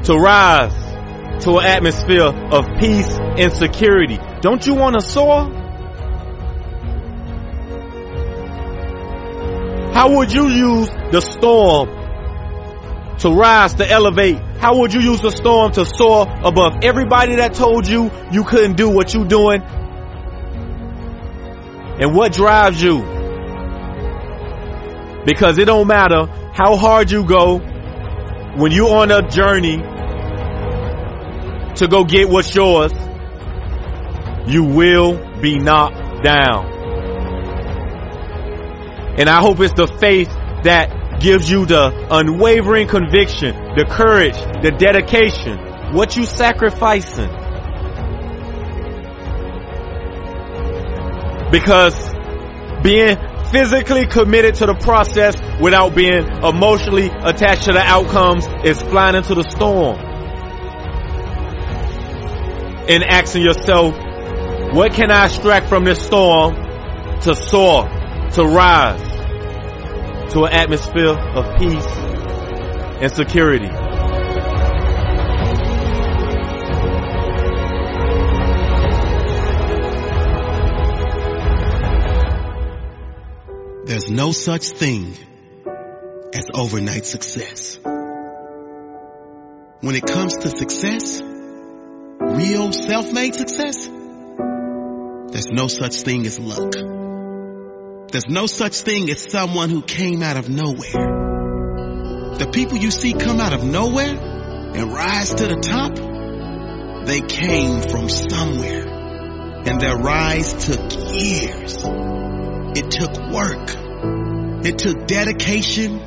to 0.04 0.16
rise 0.16 0.74
to 1.44 1.58
an 1.58 1.66
atmosphere 1.66 2.24
of 2.24 2.66
peace 2.80 3.10
and 3.10 3.52
security. 3.54 4.18
Don't 4.42 4.66
you 4.66 4.76
want 4.76 4.96
to 4.96 5.02
soar? 5.02 5.50
How 9.94 10.18
would 10.18 10.32
you 10.32 10.48
use 10.48 10.90
the 11.12 11.22
storm 11.22 11.90
to 13.20 13.30
rise, 13.32 13.76
to 13.76 13.90
elevate? 13.90 14.38
How 14.58 14.80
would 14.80 14.94
you 14.94 15.02
use 15.02 15.22
the 15.22 15.32
storm 15.32 15.72
to 15.74 15.86
soar 15.86 16.28
above 16.44 16.84
everybody 16.84 17.36
that 17.36 17.54
told 17.54 17.88
you 17.88 18.10
you 18.32 18.44
couldn't 18.44 18.76
do 18.76 18.90
what 18.90 19.14
you're 19.14 19.28
doing? 19.28 19.62
And 22.00 22.16
what 22.16 22.34
drives 22.34 22.82
you? 22.82 23.13
Because 25.26 25.58
it 25.58 25.66
don't 25.66 25.88
matter 25.88 26.26
how 26.54 26.76
hard 26.76 27.10
you 27.12 27.26
go 27.26 27.60
when 28.56 28.72
you 28.72 28.90
on 28.90 29.10
a 29.10 29.28
journey 29.28 29.78
to 31.76 31.88
go 31.88 32.04
get 32.04 32.30
what's 32.30 32.54
yours, 32.54 32.92
you 34.48 34.64
will 34.64 35.42
be 35.42 35.58
knocked 35.58 36.24
down. 36.24 36.72
And 39.18 39.30
I 39.30 39.42
hope 39.42 39.60
it's 39.60 39.74
the 39.74 39.88
faith 39.88 40.30
that 40.64 41.20
gives 41.20 41.50
you 41.50 41.66
the 41.66 42.08
unwavering 42.12 42.88
conviction, 42.88 43.56
the 43.76 43.86
courage, 43.90 44.36
the 44.62 44.72
dedication, 44.78 45.58
what 45.94 46.18
you 46.18 46.26
sacrificing. 46.26 47.30
Because 51.52 51.96
being 52.84 53.18
physically 53.54 54.08
committed 54.08 54.56
to 54.56 54.66
the 54.66 54.74
process 54.74 55.36
without 55.62 55.94
being 55.94 56.26
emotionally 56.44 57.10
attached 57.10 57.66
to 57.66 57.72
the 57.72 57.80
outcomes 57.80 58.48
is 58.66 58.82
flying 58.82 59.16
into 59.16 59.36
the 59.36 59.44
storm. 59.44 60.00
And 62.90 63.04
asking 63.04 63.44
yourself, 63.44 63.96
what 64.74 64.94
can 64.94 65.12
I 65.12 65.28
extract 65.28 65.70
from 65.70 65.86
this 65.86 66.04
storm 66.04 66.56
to 67.22 67.36
soar, 67.36 67.88
to 68.32 68.44
rise 68.44 69.02
to 70.34 70.46
an 70.46 70.54
atmosphere 70.54 71.16
of 71.16 71.60
peace 71.60 71.86
and 71.86 73.12
security? 73.12 73.83
There's 83.94 84.10
no 84.10 84.32
such 84.32 84.70
thing 84.70 85.16
as 86.34 86.48
overnight 86.52 87.06
success. 87.06 87.78
When 89.82 89.96
it 89.96 90.04
comes 90.04 90.36
to 90.38 90.50
success, 90.50 91.22
real 91.22 92.74
self-made 92.74 93.36
success, 93.36 93.86
there's 93.86 95.46
no 95.52 95.68
such 95.68 95.98
thing 95.98 96.26
as 96.26 96.40
luck. 96.40 96.74
There's 98.12 98.28
no 98.28 98.48
such 98.48 98.78
thing 98.78 99.12
as 99.12 99.30
someone 99.32 99.70
who 99.70 99.84
came 99.84 100.24
out 100.24 100.38
of 100.38 100.50
nowhere. 100.50 102.34
The 102.40 102.50
people 102.52 102.80
you 102.80 102.90
see 102.90 103.14
come 103.14 103.40
out 103.40 103.54
of 103.54 103.64
nowhere 103.64 104.18
and 104.18 104.92
rise 104.92 105.36
to 105.36 105.46
the 105.46 105.58
top, 105.58 107.06
they 107.06 107.22
came 107.22 107.84
from 107.84 108.10
somewhere. 108.10 108.88
And 109.68 109.80
their 109.80 109.98
rise 109.98 110.66
took 110.66 111.14
years. 111.14 111.78
It 112.76 112.90
took 112.90 113.32
work. 113.32 113.83
It 114.66 114.78
took 114.78 115.08
dedication 115.08 116.00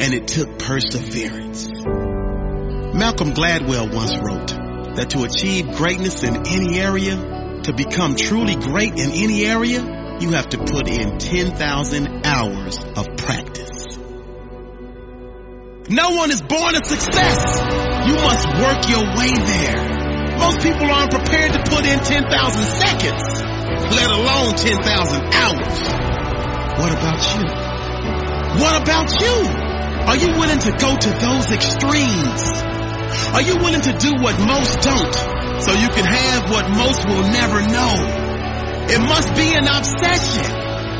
and 0.00 0.12
it 0.14 0.26
took 0.26 0.58
perseverance. 0.58 1.68
Malcolm 2.92 3.32
Gladwell 3.34 3.94
once 3.94 4.18
wrote 4.18 4.48
that 4.96 5.10
to 5.10 5.22
achieve 5.22 5.76
greatness 5.76 6.24
in 6.24 6.44
any 6.48 6.80
area, 6.80 7.14
to 7.62 7.72
become 7.72 8.16
truly 8.16 8.56
great 8.56 8.98
in 8.98 9.12
any 9.12 9.44
area, 9.46 10.18
you 10.20 10.30
have 10.30 10.48
to 10.48 10.58
put 10.58 10.88
in 10.88 11.18
10,000 11.18 12.26
hours 12.26 12.78
of 12.96 13.16
practice. 13.16 13.96
No 15.88 16.10
one 16.10 16.32
is 16.32 16.42
born 16.42 16.74
a 16.74 16.84
success. 16.84 17.60
You 18.08 18.14
must 18.14 18.48
work 18.58 18.90
your 18.90 19.06
way 19.14 19.30
there. 19.30 20.36
Most 20.36 20.60
people 20.60 20.90
aren't 20.90 21.12
prepared 21.12 21.52
to 21.52 21.62
put 21.62 21.86
in 21.86 22.00
10,000 22.00 22.64
seconds, 22.64 23.22
let 23.94 24.10
alone 24.10 24.54
10,000 24.56 25.32
hours. 25.32 26.10
What 26.80 26.92
about 26.92 27.36
you? 27.36 27.69
What 28.58 28.82
about 28.82 29.10
you? 29.20 29.36
Are 30.10 30.16
you 30.16 30.38
willing 30.38 30.58
to 30.58 30.72
go 30.72 30.96
to 30.96 31.10
those 31.10 31.52
extremes? 31.52 32.42
Are 33.30 33.42
you 33.42 33.56
willing 33.62 33.82
to 33.82 33.92
do 33.92 34.10
what 34.18 34.38
most 34.40 34.80
don't 34.80 35.14
so 35.62 35.72
you 35.72 35.88
can 35.88 36.04
have 36.04 36.50
what 36.50 36.68
most 36.70 37.06
will 37.06 37.22
never 37.30 37.62
know? 37.62 37.94
It 38.90 38.98
must 38.98 39.34
be 39.36 39.54
an 39.54 39.68
obsession. 39.68 40.50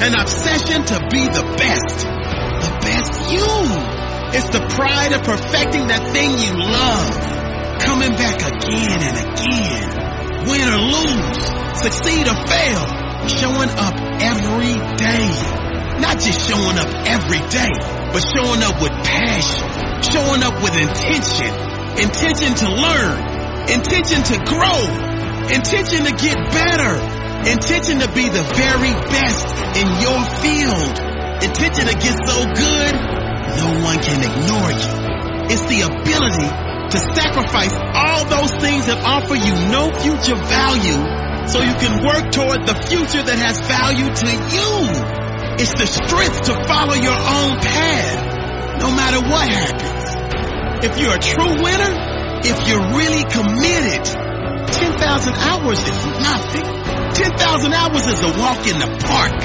An 0.01 0.15
obsession 0.15 0.85
to 0.85 1.09
be 1.11 1.27
the 1.27 1.43
best. 1.59 2.07
The 2.07 2.73
best 2.87 3.33
you. 3.33 3.91
It's 4.33 4.49
the 4.51 4.65
pride 4.71 5.13
of 5.13 5.25
perfecting 5.25 5.89
that 5.89 6.07
thing 6.13 6.31
you 6.39 6.55
love. 6.55 7.83
Coming 7.83 8.13
back 8.13 8.47
again 8.47 9.03
and 9.03 9.17
again. 9.27 10.47
Win 10.47 10.69
or 10.69 10.79
lose. 10.79 11.81
Succeed 11.83 12.29
or 12.29 12.39
fail. 12.47 13.27
Showing 13.27 13.71
up 13.71 13.99
every 14.23 14.97
day. 14.97 15.60
Not 16.01 16.19
just 16.19 16.49
showing 16.49 16.79
up 16.81 16.89
every 17.07 17.41
day, 17.53 17.73
but 18.13 18.25
showing 18.25 18.63
up 18.65 18.81
with 18.81 18.93
passion, 19.05 19.69
showing 20.01 20.43
up 20.43 20.57
with 20.65 20.75
intention, 20.75 21.53
intention 22.01 22.57
to 22.65 22.69
learn, 22.73 23.21
intention 23.69 24.25
to 24.33 24.37
grow, 24.49 24.81
intention 25.53 26.09
to 26.09 26.13
get 26.17 26.37
better, 26.51 26.97
intention 27.45 28.01
to 28.01 28.09
be 28.17 28.29
the 28.29 28.45
very 28.57 28.93
best 29.13 29.45
in 29.77 29.89
your 30.01 30.21
field, 30.41 30.95
intention 31.45 31.85
to 31.85 31.97
get 32.01 32.17
so 32.25 32.49
good, 32.49 32.93
no 33.61 33.85
one 33.85 34.01
can 34.01 34.25
ignore 34.25 34.73
you. 34.73 34.93
It's 35.53 35.67
the 35.69 35.83
ability 35.85 36.49
to 36.91 36.99
sacrifice 37.15 37.75
all 37.77 38.25
those 38.25 38.51
things 38.57 38.87
that 38.87 39.03
offer 39.05 39.35
you 39.35 39.55
no 39.71 39.93
future 40.01 40.37
value 40.37 41.21
so 41.47 41.61
you 41.63 41.75
can 41.75 42.05
work 42.05 42.33
toward 42.33 42.67
the 42.67 42.75
future 42.89 43.23
that 43.23 43.39
has 43.39 43.61
value 43.61 44.09
to 44.09 44.31
you. 44.57 45.20
It's 45.59 45.75
the 45.75 45.87
strength 45.87 46.43
to 46.47 46.55
follow 46.65 46.95
your 46.95 47.17
own 47.17 47.59
path, 47.59 48.81
no 48.81 48.95
matter 48.95 49.21
what 49.21 49.49
happens. 49.49 50.85
If 50.85 50.99
you're 50.99 51.15
a 51.15 51.19
true 51.19 51.63
winner, 51.63 52.11
if 52.45 52.69
you're 52.69 52.87
really 52.97 53.25
committed. 53.25 54.05
10,000 54.71 55.35
hours 55.35 55.81
is 55.83 56.07
nothing. 56.23 56.65
10,000 57.13 57.75
hours 57.75 58.07
is 58.07 58.23
a 58.23 58.33
walk 58.39 58.67
in 58.67 58.79
the 58.79 58.89
park. 59.05 59.37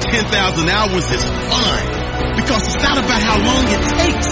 10,000 0.00 0.68
hours 0.68 1.10
is 1.10 1.24
fun 1.24 1.98
because 2.36 2.62
it's 2.68 2.82
not 2.82 2.98
about 2.98 3.22
how 3.22 3.38
long 3.38 3.64
it 3.66 3.82
takes. 3.96 4.28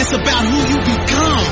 It's 0.00 0.12
about 0.12 0.44
who 0.44 0.58
you 0.68 0.78
become, 0.84 1.46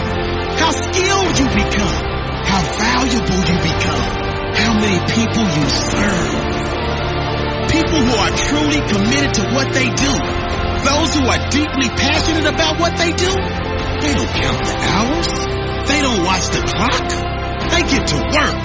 how 0.56 0.70
skilled 0.72 1.38
you 1.38 1.46
become, 1.48 2.04
how 2.44 2.62
valuable 2.78 3.40
you 3.48 3.56
become, 3.64 4.08
how 4.54 4.74
many 4.78 4.98
people 5.12 5.44
you 5.44 5.68
serve. 5.68 6.87
People 7.78 8.02
who 8.02 8.16
are 8.18 8.34
truly 8.34 8.80
committed 8.90 9.34
to 9.34 9.42
what 9.54 9.72
they 9.72 9.86
do, 9.86 10.12
those 10.82 11.14
who 11.14 11.22
are 11.30 11.48
deeply 11.48 11.86
passionate 11.94 12.52
about 12.52 12.80
what 12.80 12.98
they 12.98 13.12
do, 13.12 13.30
they 14.02 14.14
don't 14.18 14.34
count 14.34 14.66
the 14.66 14.74
hours. 14.82 15.28
They 15.86 16.02
don't 16.02 16.24
watch 16.24 16.48
the 16.50 16.58
clock. 16.66 17.06
They 17.70 17.82
get 17.86 18.08
to 18.08 18.18
work. 18.18 18.64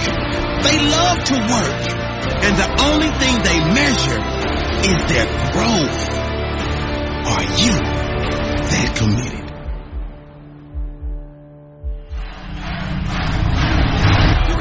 They 0.66 0.78
love 0.90 1.24
to 1.30 1.36
work. 1.46 1.94
And 2.42 2.58
the 2.58 2.70
only 2.90 3.10
thing 3.22 3.38
they 3.46 3.60
measure 3.78 4.22
is 4.82 4.98
their 5.06 5.28
growth. 5.54 6.10
Are 7.30 7.44
you 7.62 7.78
that 8.66 8.96
committed? 8.98 9.43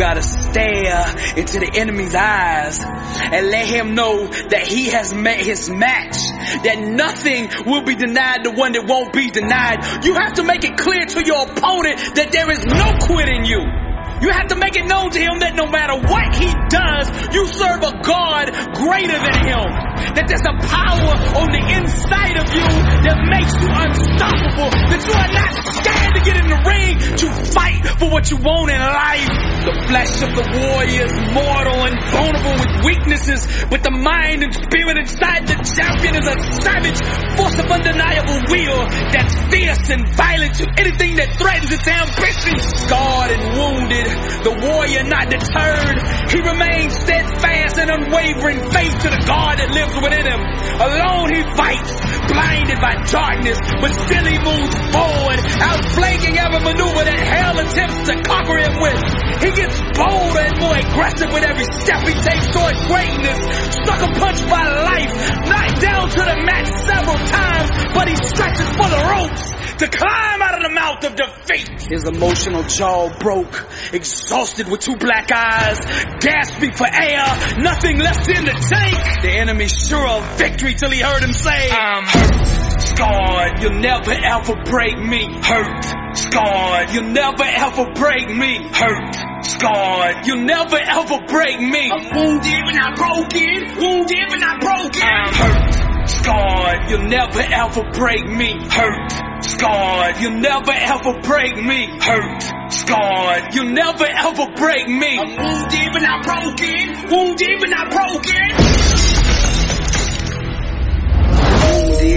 Gotta 0.02 0.22
stare 0.22 1.14
into 1.36 1.60
the 1.60 1.70
enemy's 1.76 2.12
eyes 2.12 2.80
and 2.82 3.46
let 3.50 3.68
him 3.68 3.94
know 3.94 4.26
that 4.26 4.66
he 4.66 4.86
has 4.86 5.14
met 5.14 5.38
his 5.38 5.70
match. 5.70 6.16
That 6.64 6.80
nothing 6.80 7.48
will 7.64 7.84
be 7.84 7.94
denied 7.94 8.42
the 8.42 8.50
one 8.50 8.72
that 8.72 8.84
won't 8.84 9.12
be 9.12 9.30
denied. 9.30 10.04
You 10.04 10.14
have 10.14 10.32
to 10.34 10.42
make 10.42 10.64
it 10.64 10.76
clear 10.76 11.06
to 11.06 11.24
your 11.24 11.44
opponent 11.44 12.16
that 12.16 12.32
there 12.32 12.50
is 12.50 12.64
no 12.64 12.98
quitting 13.06 13.44
you. 13.44 13.81
You 14.22 14.30
have 14.30 14.48
to 14.54 14.56
make 14.56 14.76
it 14.78 14.86
known 14.86 15.10
to 15.10 15.18
him 15.18 15.42
that 15.42 15.58
no 15.58 15.66
matter 15.66 15.98
what 15.98 16.38
he 16.38 16.46
does, 16.70 17.10
you 17.34 17.42
serve 17.50 17.82
a 17.82 17.92
God 18.06 18.54
greater 18.78 19.18
than 19.18 19.36
him. 19.50 19.66
That 20.14 20.30
there's 20.30 20.46
a 20.46 20.54
power 20.62 21.14
on 21.42 21.50
the 21.50 21.62
inside 21.74 22.38
of 22.38 22.46
you 22.54 22.70
that 23.02 23.18
makes 23.26 23.50
you 23.58 23.66
unstoppable. 23.66 24.70
That 24.70 25.02
you 25.02 25.14
are 25.18 25.32
not 25.34 25.52
scared 25.74 26.14
to 26.14 26.22
get 26.22 26.36
in 26.38 26.46
the 26.46 26.60
ring 26.62 27.02
to 27.18 27.26
fight 27.50 27.82
for 27.98 28.14
what 28.14 28.30
you 28.30 28.38
want 28.38 28.70
in 28.70 28.78
life. 28.78 29.26
The 29.66 29.74
flesh 29.90 30.14
of 30.22 30.30
the 30.38 30.46
warrior 30.54 31.06
is 31.06 31.14
mortal 31.34 31.82
and 31.86 31.98
vulnerable 32.14 32.56
with 32.62 32.72
weaknesses, 32.86 33.42
but 33.70 33.82
the 33.82 33.90
mind 33.90 34.46
and 34.46 34.54
spirit 34.54 35.02
inside 35.02 35.50
the 35.50 35.58
champion 35.66 36.14
is 36.14 36.26
a 36.30 36.36
savage 36.62 37.00
force 37.34 37.58
of 37.58 37.66
undeniable 37.66 38.38
will 38.50 38.86
that's 39.10 39.34
fierce 39.50 39.86
and 39.90 40.06
violent 40.14 40.54
to 40.62 40.66
anything 40.78 41.16
that 41.18 41.34
threatens 41.38 41.70
its 41.74 41.86
ambition. 41.86 42.54
Scarred 42.86 43.30
and 43.34 43.42
wounded, 43.54 44.11
the 44.42 44.54
warrior 44.66 45.04
not 45.04 45.30
deterred. 45.30 45.96
He 46.30 46.38
remains 46.40 46.92
steadfast 46.98 47.78
and 47.78 47.88
unwavering 47.90 48.60
faith 48.70 48.94
to 49.04 49.08
the 49.10 49.22
God 49.26 49.58
that 49.58 49.70
lives 49.70 49.94
within 49.98 50.24
him. 50.26 50.40
Alone 50.80 51.28
he 51.32 51.42
fights, 51.54 51.92
blinded 52.28 52.78
by 52.80 52.94
darkness, 53.08 53.58
but 53.80 53.92
still 53.92 54.26
he 54.26 54.38
moves 54.40 54.76
forward, 54.90 55.38
outflanking 55.60 56.36
every 56.38 56.60
maneuver 56.64 57.04
that 57.04 57.20
hell 57.20 57.56
attempts 57.58 58.00
to 58.08 58.14
conquer 58.22 58.58
him 58.58 58.74
with. 58.80 59.00
He 59.42 59.50
gets 59.52 59.76
bolder 59.94 60.42
and 60.42 60.56
more 60.60 60.76
aggressive 60.76 61.30
with 61.32 61.44
every 61.44 61.68
step 61.82 62.02
he 62.06 62.14
takes 62.14 62.46
toward 62.52 62.76
greatness. 62.88 63.38
Sucker 63.84 64.10
punched 64.18 64.46
by 64.48 64.64
life, 64.66 65.12
knocked 65.48 65.80
down 65.80 66.08
to 66.10 66.22
the 66.22 66.36
mat 66.46 66.66
several 66.86 67.18
times, 67.26 67.68
but 67.94 68.08
he 68.08 68.16
stretches 68.16 68.68
for 68.76 68.88
the 68.88 69.02
ropes 69.02 69.71
to 69.78 69.88
climb 69.88 70.42
out 70.42 70.56
of 70.58 70.62
the 70.62 70.74
mouth 70.74 71.04
of 71.04 71.16
defeat. 71.16 71.88
His 71.90 72.04
emotional 72.04 72.62
jaw 72.64 73.10
broke, 73.18 73.68
exhausted 73.92 74.68
with 74.68 74.80
two 74.80 74.96
black 74.96 75.30
eyes, 75.32 75.78
gasping 76.20 76.72
for 76.72 76.86
air, 76.86 77.26
nothing 77.58 77.98
left 77.98 78.28
in 78.28 78.44
the 78.44 78.52
tank. 78.52 79.22
The 79.22 79.30
enemy 79.30 79.68
sure 79.68 80.06
of 80.06 80.38
victory 80.38 80.74
till 80.74 80.90
he 80.90 81.00
heard 81.00 81.22
him 81.22 81.32
say, 81.32 81.70
I'm 81.70 82.04
hurt, 82.04 82.80
scarred, 82.80 83.62
you'll 83.62 83.80
never 83.80 84.12
ever 84.12 84.54
break 84.64 84.98
me. 84.98 85.26
Hurt, 85.42 85.84
scarred, 86.16 86.90
you'll 86.90 87.12
never 87.12 87.44
ever 87.44 87.86
break 87.94 88.28
me. 88.28 88.58
Hurt, 88.72 89.44
scarred, 89.44 90.26
you'll 90.26 90.44
never 90.44 90.78
ever 90.78 91.18
break 91.26 91.60
me. 91.60 91.90
I'm 91.90 92.14
wounded 92.14 92.60
but 92.64 92.74
not 92.74 92.96
broken, 92.96 93.78
wounded 93.78 94.24
but 94.28 94.40
not 94.40 94.60
broken. 94.60 95.02
I'm 95.02 95.34
hurt, 95.34 95.91
scarred, 96.20 96.90
you'll 96.90 97.08
never 97.08 97.40
ever 97.40 97.82
break 97.92 98.26
me. 98.26 98.58
Hurt, 98.70 99.12
scarred, 99.44 100.16
you'll 100.20 100.40
never 100.40 100.72
ever 100.72 101.20
break 101.20 101.56
me. 101.56 101.88
Hurt, 102.00 102.42
scarred, 102.72 103.54
you'll 103.54 103.72
never 103.72 104.04
ever 104.04 104.46
break 104.56 104.88
me. 104.88 105.18
I'm 105.18 105.36
wounded 105.36 105.88
but 105.92 106.02
not 106.02 106.24
broken, 106.24 107.10
wounded 107.10 107.60
but 107.60 107.70
not 107.70 107.90
broken. 107.90 109.11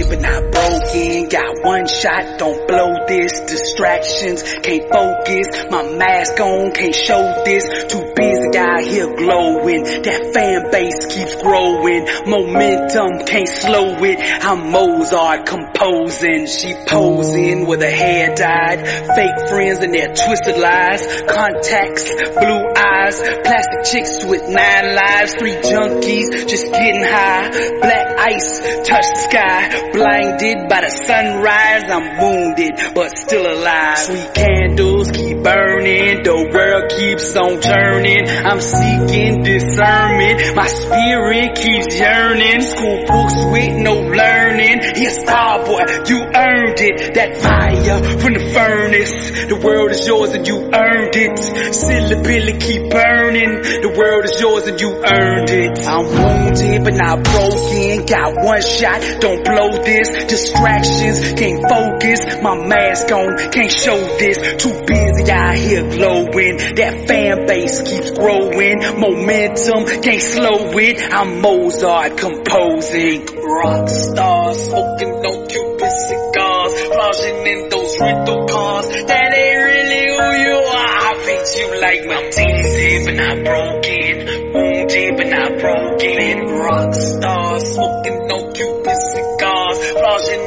But 0.04 0.20
not 0.20 0.52
broken. 0.52 1.28
Got 1.28 1.64
one 1.64 1.86
shot, 1.88 2.38
don't 2.38 2.68
blow 2.68 3.06
this. 3.08 3.32
Distractions, 3.40 4.42
can't 4.62 4.92
focus. 4.92 5.46
My 5.70 5.82
mask 5.96 6.38
on, 6.40 6.72
can't 6.72 6.94
show 6.94 7.42
this. 7.44 7.64
Too 7.88 8.12
busy 8.14 8.58
out 8.58 8.82
here 8.82 9.14
glowing. 9.16 9.82
That 9.84 10.30
fan 10.34 10.70
base 10.70 11.06
keeps 11.06 11.34
growing. 11.42 12.06
Momentum, 12.26 13.26
can't 13.26 13.48
slow 13.48 13.96
it. 14.04 14.18
I'm 14.44 14.70
Mozart 14.70 15.46
composing. 15.46 16.46
She 16.46 16.74
posing 16.86 17.66
with 17.66 17.80
her 17.80 17.90
hair 17.90 18.34
dyed. 18.34 18.86
Fake 19.16 19.48
friends 19.48 19.80
and 19.80 19.94
their 19.94 20.08
twisted 20.08 20.58
lies. 20.58 21.06
Contacts, 21.26 22.04
blue 22.04 22.64
eyes. 22.76 23.20
Plastic 23.44 23.84
chicks 23.90 24.24
with 24.24 24.42
nine 24.42 24.94
lives. 24.94 25.34
Three 25.38 25.56
junkies 25.56 26.48
just 26.48 26.70
getting 26.70 27.02
high. 27.02 27.50
Black 27.80 28.18
ice, 28.18 28.60
touch 28.86 29.06
the 29.06 29.26
sky. 29.30 29.85
Blinded 29.92 30.68
by 30.68 30.80
the 30.82 30.90
sunrise. 30.90 31.84
I'm 31.90 32.18
wounded, 32.20 32.94
but 32.94 33.16
still 33.16 33.46
alive. 33.46 33.98
Sweet 33.98 34.34
candles 34.34 35.10
keep 35.10 35.42
burning. 35.42 36.22
The 36.22 36.36
world 36.52 36.90
keeps 36.96 37.36
on 37.36 37.60
turning. 37.60 38.28
I'm 38.28 38.60
seeking 38.60 39.42
discernment. 39.42 40.56
My 40.56 40.66
spirit 40.66 41.56
keeps 41.56 41.98
yearning. 41.98 42.60
School 42.62 43.04
books 43.06 43.36
with 43.52 43.72
no 43.82 43.94
learning. 44.00 44.80
Yes, 44.96 45.22
star 45.22 45.64
boy, 45.64 45.84
you 46.08 46.18
earned 46.24 46.80
it. 46.80 47.14
That 47.14 47.36
fire 47.36 48.18
from 48.18 48.34
the 48.34 48.44
furnace. 48.52 49.46
The 49.48 49.56
world 49.56 49.90
is 49.90 50.06
yours 50.06 50.30
and 50.30 50.46
you 50.46 50.70
earned 50.72 51.14
it. 51.16 51.38
Silly 51.74 52.22
Billy 52.22 52.58
keep 52.58 52.90
burning. 52.90 53.62
The 53.82 53.94
world 53.96 54.24
is 54.24 54.40
yours 54.40 54.66
and 54.66 54.80
you 54.80 54.90
earned 55.04 55.50
it. 55.50 55.78
I'm 55.86 56.04
wounded 56.04 56.84
but 56.84 56.94
not 56.94 57.22
broken. 57.24 58.06
Got 58.06 58.44
one 58.44 58.62
shot, 58.62 59.00
don't 59.20 59.44
blow 59.44 59.65
this. 59.72 60.08
Distractions, 60.24 61.32
can't 61.38 61.62
focus. 61.68 62.42
My 62.42 62.66
mask 62.66 63.10
on, 63.12 63.36
can't 63.50 63.70
show 63.70 63.96
this. 64.18 64.38
Too 64.62 64.74
busy 64.86 65.30
out 65.30 65.56
here 65.56 65.88
glowing. 65.90 66.56
That 66.76 67.04
fan 67.06 67.46
base 67.46 67.82
keeps 67.82 68.10
growing. 68.12 68.78
Momentum, 68.98 69.86
can't 70.02 70.22
slow 70.22 70.76
it. 70.78 71.00
I'm 71.12 71.40
Mozart 71.40 72.18
composing. 72.18 73.26
Rock 73.26 73.88
stars, 73.88 74.56
smoking 74.68 75.22
no 75.22 75.46
Cuban 75.46 75.90
cigars. 75.90 76.72
Plunging 76.92 77.46
in 77.46 77.68
those 77.68 78.00
rental 78.00 78.46
cars. 78.46 78.88
That 78.88 79.32
ain't 79.34 79.60
really 79.62 80.06
who 80.16 80.28
you 80.44 80.56
are. 80.56 80.96
I 81.06 81.14
paint 81.24 81.48
you 81.56 81.80
like 81.80 82.04
my 82.06 82.22
teasy, 82.30 83.04
but 83.04 83.14
not 83.14 83.44
broken. 83.44 84.52
Wounded, 84.52 85.16
but 85.16 85.28
not 85.28 85.58
broken. 85.60 86.46
Rock 86.56 86.94
stars, 86.94 87.74
smoking 87.74 88.26
no 88.26 88.45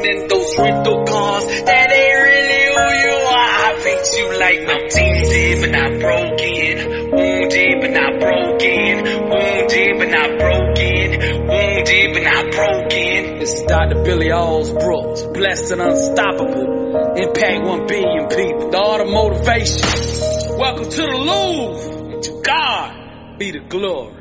in 0.10 0.28
those 0.28 0.57
rental 0.57 1.05
cars. 1.05 1.45
That 1.45 1.91
ain't 1.91 2.18
really 2.26 2.64
who 2.74 2.86
you 3.05 3.16
are. 3.30 3.51
I 3.62 3.80
paint 3.84 4.07
you 4.18 4.28
like 4.39 4.62
my 4.66 4.80
teasy, 4.89 5.62
but 5.62 5.70
not 5.70 5.99
broken. 5.99 7.12
Wounded, 7.12 7.74
but 7.82 7.91
not 7.91 8.20
broken. 8.20 8.93
Wounded, 9.30 9.91
but 9.99 10.10
not 10.10 10.30
broken. 10.39 11.07
Wounded, 11.47 12.14
but 12.14 12.24
not 12.24 12.51
broken. 12.51 13.39
This 13.39 13.53
is 13.53 13.64
Dr. 13.64 14.03
Billy 14.03 14.30
Alsbrooks. 14.30 15.34
Blessed 15.34 15.72
and 15.72 15.82
unstoppable. 15.82 17.16
Impact 17.16 17.66
one 17.66 17.86
billion 17.88 18.28
people. 18.30 18.72
The 18.72 18.80
art 18.80 19.01
of 19.01 19.10
motivation. 19.10 20.57
Welcome 20.57 20.89
to 20.89 21.01
the 21.01 21.18
Louvre. 21.18 22.14
And 22.14 22.24
to 22.24 22.41
God 22.41 23.38
be 23.38 23.51
the 23.51 23.60
glory. 23.60 24.16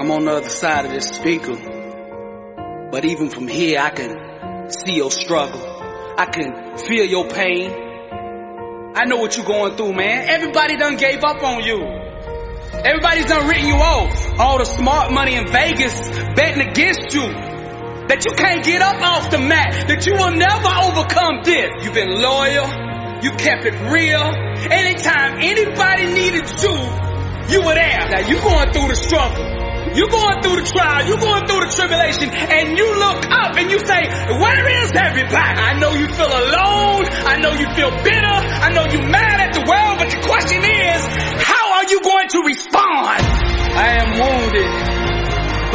I'm 0.00 0.10
on 0.10 0.24
the 0.24 0.32
other 0.32 0.48
side 0.48 0.86
of 0.86 0.92
this 0.92 1.08
speaker. 1.08 1.79
But 3.00 3.08
even 3.08 3.30
from 3.30 3.48
here, 3.48 3.80
I 3.80 3.88
can 3.88 4.68
see 4.68 4.96
your 4.96 5.10
struggle. 5.10 5.58
I 6.18 6.26
can 6.26 6.76
feel 6.76 7.06
your 7.06 7.30
pain. 7.30 7.70
I 8.94 9.06
know 9.06 9.16
what 9.16 9.38
you're 9.38 9.46
going 9.46 9.74
through, 9.74 9.94
man. 9.94 10.28
Everybody 10.28 10.76
done 10.76 10.98
gave 10.98 11.24
up 11.24 11.42
on 11.42 11.64
you. 11.64 11.80
Everybody's 11.80 13.24
done 13.24 13.48
written 13.48 13.68
you 13.68 13.76
off. 13.76 14.38
All 14.38 14.58
the 14.58 14.66
smart 14.66 15.14
money 15.14 15.34
in 15.34 15.46
Vegas 15.46 15.98
betting 16.36 16.60
against 16.60 17.14
you. 17.14 17.22
that 18.10 18.26
you 18.26 18.32
can't 18.36 18.62
get 18.62 18.82
up 18.82 19.00
off 19.00 19.30
the 19.30 19.38
mat, 19.38 19.88
that 19.88 20.04
you 20.04 20.12
will 20.12 20.36
never 20.36 20.68
overcome 20.68 21.40
this. 21.42 21.70
You've 21.82 21.94
been 21.94 22.20
loyal. 22.20 22.68
You 23.22 23.30
kept 23.30 23.64
it 23.64 23.80
real. 23.88 24.28
Anytime 24.68 25.38
anybody 25.40 26.04
needed 26.12 26.50
you, 26.60 26.76
you 27.48 27.64
were 27.64 27.74
there. 27.74 28.02
Now 28.10 28.28
you're 28.28 28.42
going 28.42 28.72
through 28.74 28.88
the 28.88 28.96
struggle. 28.96 29.59
You 29.90 30.06
going 30.06 30.38
through 30.38 30.62
the 30.62 30.66
trial, 30.70 31.02
you're 31.02 31.18
going 31.18 31.50
through 31.50 31.66
the 31.66 31.72
tribulation, 31.74 32.30
and 32.30 32.78
you 32.78 32.86
look 32.94 33.26
up 33.26 33.58
and 33.58 33.66
you 33.74 33.78
say, 33.82 34.06
where 34.38 34.64
is 34.86 34.94
everybody? 34.94 35.58
I 35.58 35.74
know 35.82 35.90
you 35.98 36.06
feel 36.14 36.30
alone, 36.30 37.10
I 37.26 37.42
know 37.42 37.50
you 37.58 37.66
feel 37.74 37.90
bitter, 38.06 38.36
I 38.62 38.70
know 38.70 38.86
you're 38.86 39.10
mad 39.10 39.42
at 39.42 39.50
the 39.50 39.66
world, 39.66 39.98
but 39.98 40.14
the 40.14 40.22
question 40.22 40.62
is, 40.62 41.00
how 41.42 41.74
are 41.74 41.86
you 41.90 41.98
going 42.06 42.28
to 42.30 42.38
respond? 42.46 43.18
I 43.74 43.98
am 43.98 44.10
wounded, 44.14 44.70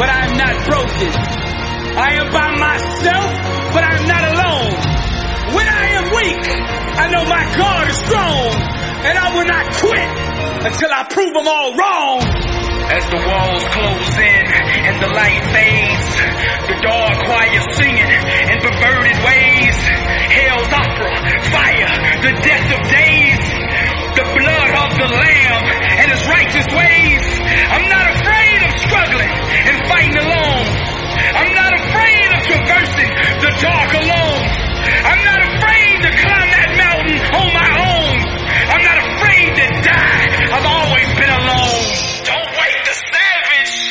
but 0.00 0.08
I 0.08 0.32
am 0.32 0.34
not 0.40 0.54
broken. 0.64 1.12
I 1.96 2.08
am 2.16 2.28
by 2.32 2.48
myself, 2.56 3.30
but 3.76 3.84
I 3.84 3.92
am 4.00 4.06
not 4.08 4.24
alone. 4.32 4.72
When 5.60 5.68
I 5.68 5.84
am 5.92 6.06
weak, 6.16 6.44
I 6.96 7.04
know 7.12 7.24
my 7.28 7.44
God 7.52 7.84
is 7.88 7.96
strong, 8.00 8.48
and 9.04 9.14
I 9.16 9.28
will 9.36 9.44
not 9.44 9.66
quit 9.76 10.08
until 10.72 10.88
I 10.88 11.04
prove 11.04 11.32
them 11.36 11.48
all 11.48 11.76
wrong. 11.76 12.55
As 12.86 13.02
the 13.10 13.18
walls 13.18 13.66
close 13.74 14.14
in 14.14 14.46
and 14.86 14.96
the 15.02 15.10
light 15.10 15.42
fades, 15.50 16.06
the 16.70 16.78
dark 16.86 17.18
choir 17.26 17.62
singing 17.74 18.10
in 18.46 18.56
perverted 18.62 19.18
ways, 19.26 19.76
hell's 20.30 20.70
opera, 20.70 21.14
fire, 21.50 21.92
the 22.22 22.32
death 22.46 22.68
of 22.70 22.80
days, 22.86 23.42
the 24.14 24.26
blood 24.38 24.70
of 24.86 24.90
the 25.02 25.08
lamb 25.18 25.64
and 25.98 26.08
his 26.14 26.22
righteous 26.30 26.68
ways. 26.70 27.24
I'm 27.74 27.90
not 27.90 28.06
afraid 28.22 28.58
of 28.62 28.72
struggling 28.78 29.34
and 29.34 29.76
fighting 29.90 30.18
alone. 30.22 30.66
I'm 31.42 31.52
not 31.58 31.72
afraid 31.74 32.28
of 32.38 32.40
traversing 32.46 33.10
the 33.42 33.50
dark 33.66 33.90
alone. 33.98 34.46
I'm 35.10 35.22
not 35.26 35.40
afraid 35.42 35.94
to 36.06 36.10
climb 36.22 36.50
that 36.54 36.70
mountain 36.78 37.18
on 37.34 37.48
my 37.50 37.68
own. 37.82 38.14
I'm 38.70 38.84
not 38.86 38.98
afraid 39.10 39.58
to 39.58 39.66
die. 39.82 40.26
I've 40.54 40.70
always 40.70 41.15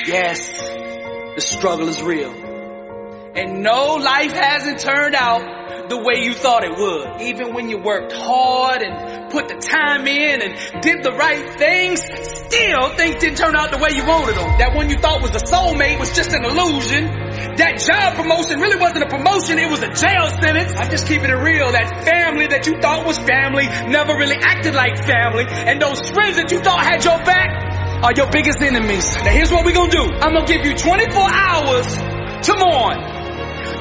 Yes, 0.06 0.60
the 0.60 1.42
struggle 1.42 1.90
is 1.90 2.00
real. 2.00 2.30
And 2.30 3.64
no, 3.64 3.96
life 3.96 4.32
hasn't 4.32 4.80
turned 4.80 5.16
out 5.16 5.90
the 5.90 5.98
way 5.98 6.24
you 6.24 6.34
thought 6.34 6.64
it 6.64 6.78
would. 6.78 7.22
Even 7.22 7.56
when 7.56 7.70
you 7.70 7.80
worked 7.80 8.14
hard 8.14 8.84
and 8.84 9.32
put 9.32 9.48
the 9.48 9.56
time 9.56 10.06
in 10.06 10.42
and 10.42 10.82
did 10.82 11.02
the 11.02 11.12
right 11.12 11.58
things, 11.58 12.06
still 12.06 12.94
things 12.96 13.16
didn't 13.18 13.38
turn 13.38 13.56
out 13.56 13.72
the 13.72 13.82
way 13.82 13.98
you 13.98 14.06
wanted 14.06 14.38
them. 14.38 14.46
That 14.62 14.76
one 14.76 14.90
you 14.90 14.98
thought 14.98 15.24
was 15.24 15.34
a 15.34 15.42
soulmate 15.42 16.00
was 16.00 16.16
just 16.16 16.34
an 16.34 16.46
illusion. 16.46 17.10
That 17.58 17.82
job 17.82 18.14
promotion 18.14 18.62
really 18.62 18.78
wasn't 18.78 19.04
a 19.04 19.10
promotion, 19.10 19.58
it 19.58 19.72
was 19.72 19.82
a 19.82 19.90
jail 19.90 20.30
sentence. 20.30 20.72
I'm 20.78 20.92
just 20.92 21.08
keeping 21.08 21.30
it 21.34 21.42
real. 21.42 21.72
That 21.72 22.06
family 22.06 22.46
that 22.48 22.68
you 22.68 22.78
thought 22.80 23.08
was 23.08 23.18
family 23.18 23.66
never 23.90 24.14
really 24.14 24.38
acted 24.38 24.76
like 24.76 25.02
family. 25.02 25.46
And 25.50 25.82
those 25.82 26.00
friends 26.14 26.38
that 26.38 26.52
you 26.52 26.60
thought 26.62 26.86
had 26.86 27.04
your 27.04 27.18
back 27.26 27.75
are 28.04 28.14
your 28.16 28.30
biggest 28.30 28.60
enemies. 28.62 29.06
Now 29.24 29.32
here's 29.32 29.52
what 29.52 29.66
we're 29.66 29.74
gonna 29.74 29.92
do. 29.92 30.04
I'm 30.04 30.34
gonna 30.34 30.46
give 30.46 30.66
you 30.66 30.76
24 30.76 31.30
hours 31.30 31.88
to 32.48 32.56
mourn 32.58 33.16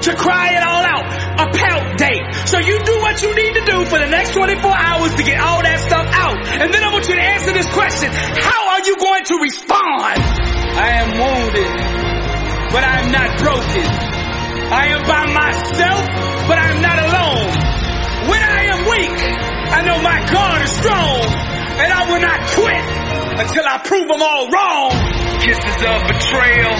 to 0.05 0.15
cry 0.15 0.53
it 0.53 0.62
all 0.62 0.85
out. 0.85 1.07
A 1.35 1.47
pout 1.51 1.99
day. 1.99 2.21
So 2.47 2.59
you 2.59 2.83
do 2.85 2.95
what 3.01 3.21
you 3.23 3.35
need 3.35 3.55
to 3.55 3.65
do 3.65 3.85
for 3.85 3.99
the 3.99 4.07
next 4.07 4.33
24 4.35 4.61
hours 4.71 5.15
to 5.17 5.23
get 5.23 5.41
all 5.41 5.62
that 5.62 5.81
stuff 5.81 6.07
out. 6.12 6.39
And 6.61 6.73
then 6.73 6.83
I 6.85 6.93
want 6.93 7.09
you 7.09 7.15
to 7.15 7.25
answer 7.25 7.53
this 7.53 7.67
question. 7.73 8.11
How 8.12 8.77
are 8.77 8.83
you 8.87 8.97
going 8.97 9.25
to 9.25 9.37
respond? 9.41 10.21
I 10.77 10.89
am 11.03 11.09
wounded, 11.17 11.73
but 12.73 12.83
I 12.85 13.01
am 13.01 13.09
not 13.12 13.39
broken. 13.41 13.87
I 14.75 14.85
am 14.93 15.03
by 15.09 15.25
myself, 15.31 16.03
but 16.49 16.57
I 16.59 16.67
am 16.73 16.81
not 16.83 16.99
alone. 17.01 17.49
When 18.29 18.43
I 18.43 18.62
am 18.73 18.81
weak, 18.89 19.19
I 19.73 19.81
know 19.85 19.99
my 20.01 20.21
God 20.33 20.62
is 20.62 20.73
strong, 20.73 21.21
and 21.75 21.91
I 21.91 22.03
will 22.07 22.22
not 22.22 22.41
quit 22.55 22.87
until 23.43 23.66
I 23.66 23.83
prove 23.83 24.07
them 24.07 24.22
all 24.22 24.47
wrong. 24.47 24.95
Kisses 25.43 25.79
of 25.83 25.99
betrayal, 26.07 26.75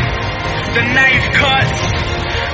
the 0.71 0.85
knife 0.95 1.27
cuts, 1.35 1.81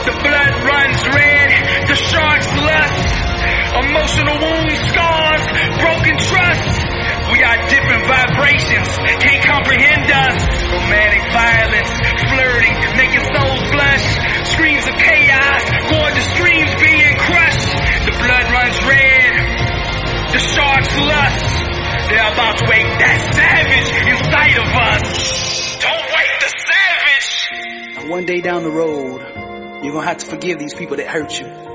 the 0.09 0.15
blood 0.25 0.53
runs 0.65 1.01
red, 1.13 1.49
the 1.85 1.97
shark's 2.01 2.49
lust, 2.49 3.09
emotional 3.85 4.37
wounds, 4.41 4.81
scars, 4.89 5.45
broken 5.85 6.17
trust. 6.17 6.73
We 7.31 7.45
are 7.45 7.59
different 7.69 8.05
vibrations, 8.09 8.89
can't 9.21 9.45
comprehend 9.45 10.09
us. 10.09 10.41
Romantic 10.73 11.25
violence, 11.31 11.93
flirting, 12.25 12.75
making 12.97 13.25
souls 13.37 13.63
blush. 13.71 14.07
Screams 14.49 14.89
of 14.89 14.97
chaos, 14.97 15.63
going 15.93 16.15
to 16.17 16.25
streams 16.35 16.73
being 16.81 17.15
crushed. 17.21 17.71
The 18.09 18.15
blood 18.17 18.47
runs 18.51 18.79
red, 18.89 20.33
the 20.33 20.41
shark's 20.41 20.97
lust. 20.99 21.80
They're 22.09 22.33
about 22.33 22.59
to 22.59 22.65
wake 22.65 22.91
that 22.99 23.19
savage 23.35 23.89
inside 24.09 24.57
of 24.59 24.69
us. 24.89 25.79
Don't 25.81 26.07
wake 26.17 26.35
the 26.41 26.51
savage. 26.71 27.99
And 27.99 28.11
One 28.11 28.27
day 28.27 28.41
down 28.41 28.63
the 28.63 28.71
road, 28.71 29.21
you're 29.85 29.93
gonna 29.93 30.07
have 30.07 30.19
to 30.19 30.27
forgive 30.27 30.59
these 30.59 30.75
people 30.75 30.97
that 30.97 31.07
hurt 31.07 31.39
you. 31.39 31.70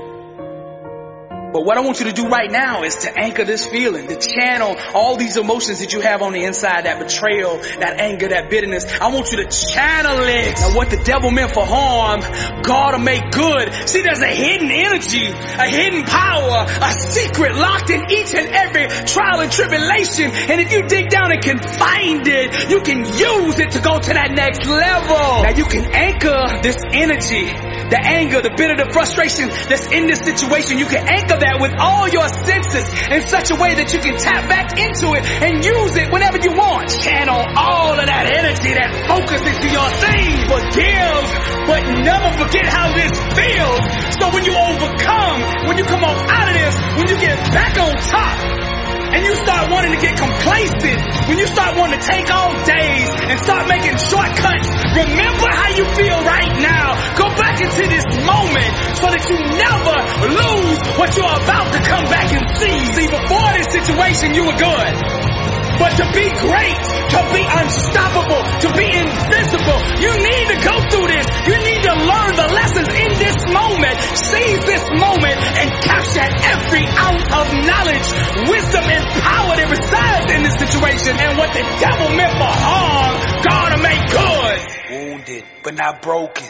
But 1.56 1.64
what 1.64 1.78
I 1.78 1.80
want 1.80 2.00
you 2.00 2.04
to 2.04 2.12
do 2.12 2.28
right 2.28 2.50
now 2.50 2.82
is 2.82 2.96
to 2.96 3.18
anchor 3.18 3.42
this 3.42 3.64
feeling, 3.64 4.08
to 4.08 4.16
channel 4.16 4.76
all 4.92 5.16
these 5.16 5.38
emotions 5.38 5.78
that 5.78 5.94
you 5.94 6.02
have 6.02 6.20
on 6.20 6.34
the 6.34 6.44
inside, 6.44 6.84
that 6.84 6.98
betrayal, 6.98 7.56
that 7.80 7.98
anger, 7.98 8.28
that 8.28 8.50
bitterness. 8.50 8.84
I 9.00 9.08
want 9.08 9.32
you 9.32 9.38
to 9.38 9.48
channel 9.48 10.18
it. 10.20 10.52
Now 10.60 10.76
what 10.76 10.90
the 10.90 11.02
devil 11.02 11.30
meant 11.30 11.54
for 11.54 11.64
harm, 11.64 12.20
God 12.60 12.92
will 12.92 12.98
make 13.00 13.30
good. 13.30 13.72
See, 13.88 14.02
there's 14.02 14.20
a 14.20 14.28
hidden 14.28 14.70
energy, 14.70 15.28
a 15.32 15.64
hidden 15.64 16.04
power, 16.04 16.66
a 16.68 16.92
secret 16.92 17.56
locked 17.56 17.88
in 17.88 18.04
each 18.10 18.34
and 18.34 18.52
every 18.52 18.88
trial 19.06 19.40
and 19.40 19.50
tribulation. 19.50 20.28
And 20.28 20.60
if 20.60 20.70
you 20.70 20.82
dig 20.82 21.08
down 21.08 21.32
and 21.32 21.40
can 21.40 21.56
find 21.56 22.20
it, 22.28 22.68
you 22.68 22.82
can 22.82 22.98
use 23.00 23.58
it 23.60 23.70
to 23.70 23.80
go 23.80 23.98
to 23.98 24.12
that 24.12 24.32
next 24.36 24.68
level. 24.68 25.40
Now 25.40 25.56
you 25.56 25.64
can 25.64 25.88
anchor 25.94 26.60
this 26.60 26.76
energy 26.92 27.75
the 27.90 28.00
anger, 28.00 28.42
the 28.42 28.50
bitter, 28.50 28.76
the 28.76 28.90
frustration 28.92 29.48
that's 29.48 29.86
in 29.92 30.06
this 30.06 30.20
situation. 30.20 30.78
You 30.78 30.86
can 30.86 31.06
anchor 31.06 31.38
that 31.38 31.58
with 31.60 31.74
all 31.78 32.08
your 32.08 32.26
senses 32.28 32.86
in 33.10 33.22
such 33.26 33.50
a 33.50 33.56
way 33.56 33.74
that 33.78 33.92
you 33.94 34.00
can 34.00 34.18
tap 34.18 34.48
back 34.48 34.74
into 34.74 35.14
it 35.14 35.22
and 35.22 35.62
use 35.62 35.94
it 35.96 36.10
whenever 36.10 36.38
you 36.42 36.52
want. 36.52 36.90
Channel 36.90 37.46
all 37.54 37.94
of 37.94 38.06
that 38.06 38.26
energy, 38.26 38.74
that 38.74 38.90
focus 39.06 39.42
into 39.46 39.68
your 39.70 39.88
thing. 40.02 40.34
Forgive, 40.50 41.24
but 41.66 41.80
never 42.02 42.30
forget 42.42 42.66
how 42.66 42.90
this 42.94 43.14
feels. 43.38 43.82
So 44.18 44.34
when 44.34 44.44
you 44.44 44.54
overcome, 44.54 45.38
when 45.70 45.78
you 45.78 45.84
come 45.84 46.02
out 46.02 46.48
of 46.48 46.54
this, 46.54 46.74
when 46.98 47.06
you 47.06 47.16
get 47.22 47.38
back 47.54 47.78
on 47.78 47.94
top, 48.02 48.65
and 49.12 49.24
you 49.24 49.34
start 49.36 49.70
wanting 49.70 49.92
to 49.92 50.00
get 50.00 50.16
complacent, 50.18 50.98
when 51.28 51.38
you 51.38 51.46
start 51.46 51.76
wanting 51.76 51.98
to 52.00 52.06
take 52.06 52.26
all 52.30 52.52
days 52.64 53.08
and 53.10 53.36
start 53.40 53.68
making 53.68 53.96
shortcuts, 53.98 54.68
remember 54.94 55.48
how 55.50 55.70
you 55.74 55.84
feel 55.94 56.18
right 56.24 56.54
now. 56.58 56.94
Go 57.14 57.26
back 57.36 57.60
into 57.60 57.84
this 57.86 58.06
moment 58.24 58.70
so 58.98 59.06
that 59.10 59.22
you 59.28 59.36
never 59.38 59.96
lose 60.32 60.80
what 60.98 61.10
you're 61.16 61.38
about 61.42 61.72
to 61.72 61.80
come 61.84 62.06
back 62.10 62.32
and 62.32 62.46
see. 62.58 62.78
See, 62.94 63.08
before 63.08 63.48
this 63.54 63.68
situation, 63.70 64.34
you 64.34 64.46
were 64.46 64.58
good. 64.58 65.35
But 65.76 65.92
to 66.00 66.06
be 66.16 66.26
great, 66.40 66.80
to 67.12 67.20
be 67.36 67.44
unstoppable, 67.44 68.42
to 68.64 68.68
be 68.72 68.88
invincible, 68.88 69.78
you 70.00 70.12
need 70.16 70.44
to 70.48 70.58
go 70.64 70.74
through 70.88 71.08
this. 71.12 71.26
You 71.44 71.56
need 71.60 71.80
to 71.84 71.94
learn 72.00 72.32
the 72.36 72.48
lessons 72.48 72.88
in 72.96 73.10
this 73.20 73.36
moment. 73.52 73.96
Seize 74.16 74.62
this 74.64 74.84
moment 74.96 75.36
and 75.36 75.68
capture 75.84 76.24
every 76.24 76.84
ounce 76.88 77.28
of 77.28 77.46
knowledge, 77.68 78.08
wisdom, 78.48 78.84
and 78.88 79.04
power 79.20 79.52
that 79.52 79.68
resides 79.68 80.32
in 80.32 80.42
this 80.48 80.56
situation. 80.56 81.12
And 81.20 81.36
what 81.36 81.52
the 81.52 81.64
devil 81.80 82.08
meant 82.16 82.34
for 82.40 82.52
harm, 82.52 83.14
God 83.44 83.68
will 83.76 83.84
make 83.84 84.02
good. 84.08 84.58
Wounded, 84.90 85.44
but 85.62 85.74
not 85.74 86.02
broken. 86.02 86.48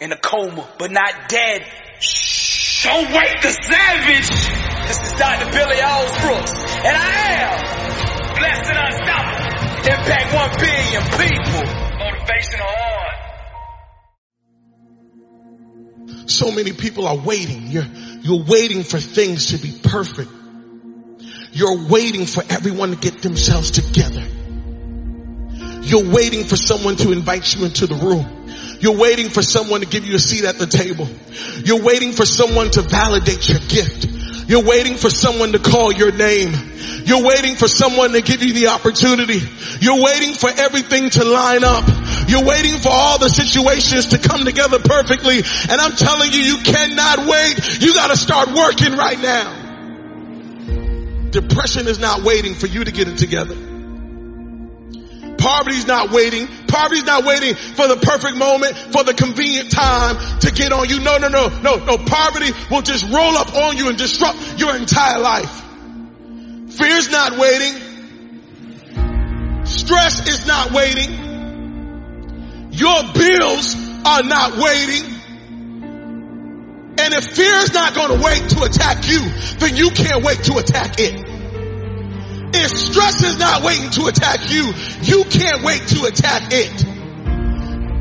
In 0.00 0.12
a 0.12 0.18
coma, 0.18 0.68
but 0.78 0.90
not 0.90 1.28
dead. 1.28 1.64
Shh. 2.00 2.84
Don't 2.84 3.10
wake 3.10 3.40
the 3.40 3.50
savage. 3.50 4.28
This 4.86 5.00
is 5.02 5.12
Dr. 5.18 5.50
Billy 5.50 5.76
Alsbrooks, 5.80 6.52
and 6.84 6.96
I 6.96 7.32
am 7.40 8.05
blessed 8.38 8.70
and 8.70 8.78
unstoppable. 8.78 9.46
Impact 9.86 10.34
one 10.34 10.50
billion 10.60 11.02
people. 11.20 11.64
Motivational 11.98 12.68
on. 12.68 13.14
So 16.28 16.50
many 16.50 16.72
people 16.72 17.06
are 17.06 17.16
waiting. 17.16 17.68
You're, 17.68 17.86
you're 18.20 18.42
waiting 18.44 18.82
for 18.82 18.98
things 18.98 19.46
to 19.48 19.58
be 19.58 19.72
perfect. 19.82 20.30
You're 21.52 21.88
waiting 21.88 22.26
for 22.26 22.42
everyone 22.50 22.90
to 22.90 22.96
get 22.96 23.22
themselves 23.22 23.70
together. 23.70 24.24
You're 25.82 26.12
waiting 26.12 26.44
for 26.44 26.56
someone 26.56 26.96
to 26.96 27.12
invite 27.12 27.54
you 27.54 27.64
into 27.64 27.86
the 27.86 27.94
room. 27.94 28.26
You're 28.80 28.98
waiting 28.98 29.28
for 29.30 29.40
someone 29.40 29.80
to 29.80 29.86
give 29.86 30.04
you 30.04 30.16
a 30.16 30.18
seat 30.18 30.44
at 30.44 30.58
the 30.58 30.66
table. 30.66 31.08
You're 31.64 31.82
waiting 31.82 32.12
for 32.12 32.26
someone 32.26 32.70
to 32.72 32.82
validate 32.82 33.48
your 33.48 33.60
gift. 33.60 34.15
You're 34.46 34.64
waiting 34.64 34.94
for 34.94 35.10
someone 35.10 35.52
to 35.52 35.58
call 35.58 35.92
your 35.92 36.12
name. 36.12 36.52
You're 37.04 37.24
waiting 37.24 37.56
for 37.56 37.66
someone 37.66 38.12
to 38.12 38.22
give 38.22 38.42
you 38.42 38.52
the 38.52 38.68
opportunity. 38.68 39.40
You're 39.80 40.00
waiting 40.02 40.34
for 40.34 40.50
everything 40.50 41.10
to 41.10 41.24
line 41.24 41.64
up. 41.64 41.84
You're 42.28 42.44
waiting 42.44 42.78
for 42.78 42.90
all 42.90 43.18
the 43.18 43.28
situations 43.28 44.08
to 44.08 44.18
come 44.18 44.44
together 44.44 44.78
perfectly. 44.78 45.38
And 45.38 45.80
I'm 45.80 45.96
telling 45.96 46.32
you, 46.32 46.40
you 46.40 46.58
cannot 46.62 47.26
wait. 47.26 47.80
You 47.80 47.94
gotta 47.94 48.16
start 48.16 48.48
working 48.52 48.96
right 48.96 49.20
now. 49.20 49.62
Depression 51.30 51.88
is 51.88 51.98
not 51.98 52.22
waiting 52.22 52.54
for 52.54 52.66
you 52.66 52.84
to 52.84 52.92
get 52.92 53.08
it 53.08 53.18
together. 53.18 53.56
Poverty's 55.38 55.86
not 55.86 56.10
waiting. 56.10 56.48
Poverty's 56.66 57.04
not 57.04 57.24
waiting 57.24 57.54
for 57.54 57.88
the 57.88 57.96
perfect 57.96 58.36
moment, 58.36 58.76
for 58.76 59.04
the 59.04 59.14
convenient 59.14 59.70
time 59.70 60.16
to 60.40 60.50
get 60.50 60.72
on 60.72 60.88
you. 60.88 61.00
No, 61.00 61.18
no, 61.18 61.28
no, 61.28 61.48
no, 61.48 61.76
no. 61.84 61.98
Poverty 61.98 62.52
will 62.70 62.82
just 62.82 63.04
roll 63.12 63.36
up 63.36 63.54
on 63.54 63.76
you 63.76 63.88
and 63.88 63.98
disrupt 63.98 64.58
your 64.58 64.74
entire 64.76 65.18
life. 65.18 65.62
Fear's 66.70 67.10
not 67.10 67.38
waiting. 67.38 67.82
Stress 69.64 70.28
is 70.28 70.46
not 70.46 70.72
waiting. 70.72 72.70
Your 72.72 73.02
bills 73.14 73.74
are 74.04 74.22
not 74.22 74.56
waiting. 74.58 75.16
And 76.98 77.14
if 77.14 77.24
fear 77.34 77.56
is 77.56 77.72
not 77.74 77.94
going 77.94 78.18
to 78.18 78.24
wait 78.24 78.48
to 78.50 78.62
attack 78.62 79.08
you, 79.08 79.20
then 79.58 79.76
you 79.76 79.90
can't 79.90 80.24
wait 80.24 80.44
to 80.44 80.56
attack 80.58 80.98
it. 80.98 81.25
If 82.64 82.70
stress 82.70 83.22
is 83.22 83.38
not 83.38 83.62
waiting 83.62 83.90
to 83.90 84.06
attack 84.06 84.50
you, 84.50 84.72
you 85.02 85.24
can't 85.24 85.62
wait 85.62 85.86
to 85.88 86.04
attack 86.04 86.52
it. 86.52 86.96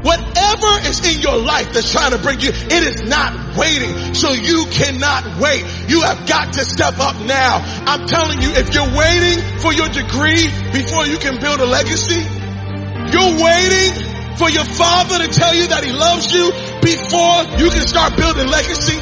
Whatever 0.06 0.88
is 0.88 1.02
in 1.02 1.22
your 1.22 1.38
life 1.38 1.74
that's 1.74 1.92
trying 1.92 2.12
to 2.12 2.20
bring 2.20 2.40
you, 2.40 2.50
it 2.54 2.84
is 2.86 3.02
not 3.10 3.58
waiting. 3.58 4.14
So 4.14 4.34
you 4.34 4.66
cannot 4.70 5.42
wait. 5.42 5.66
You 5.90 6.02
have 6.02 6.28
got 6.28 6.54
to 6.54 6.64
step 6.64 7.00
up 7.00 7.18
now. 7.26 7.58
I'm 7.88 8.06
telling 8.06 8.40
you, 8.40 8.54
if 8.54 8.74
you're 8.74 8.94
waiting 8.94 9.42
for 9.60 9.74
your 9.74 9.90
degree 9.90 10.46
before 10.72 11.06
you 11.10 11.18
can 11.18 11.42
build 11.42 11.60
a 11.60 11.66
legacy, 11.66 12.22
you're 12.22 13.34
waiting 13.42 14.38
for 14.38 14.50
your 14.50 14.66
father 14.66 15.26
to 15.26 15.28
tell 15.34 15.56
you 15.56 15.68
that 15.74 15.84
he 15.84 15.92
loves 15.92 16.30
you 16.30 16.54
before 16.86 17.58
you 17.58 17.74
can 17.74 17.88
start 17.88 18.16
building 18.16 18.46
legacy. 18.46 19.02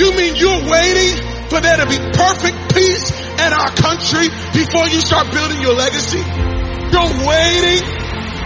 You 0.00 0.16
mean 0.16 0.36
you're 0.36 0.70
waiting 0.72 1.35
for 1.48 1.60
there 1.60 1.76
to 1.76 1.86
be 1.86 1.98
perfect 1.98 2.74
peace 2.74 3.10
in 3.10 3.52
our 3.52 3.70
country 3.76 4.28
before 4.52 4.86
you 4.88 5.00
start 5.00 5.30
building 5.32 5.60
your 5.60 5.74
legacy? 5.74 6.18
You're 6.18 7.26
waiting 7.26 7.82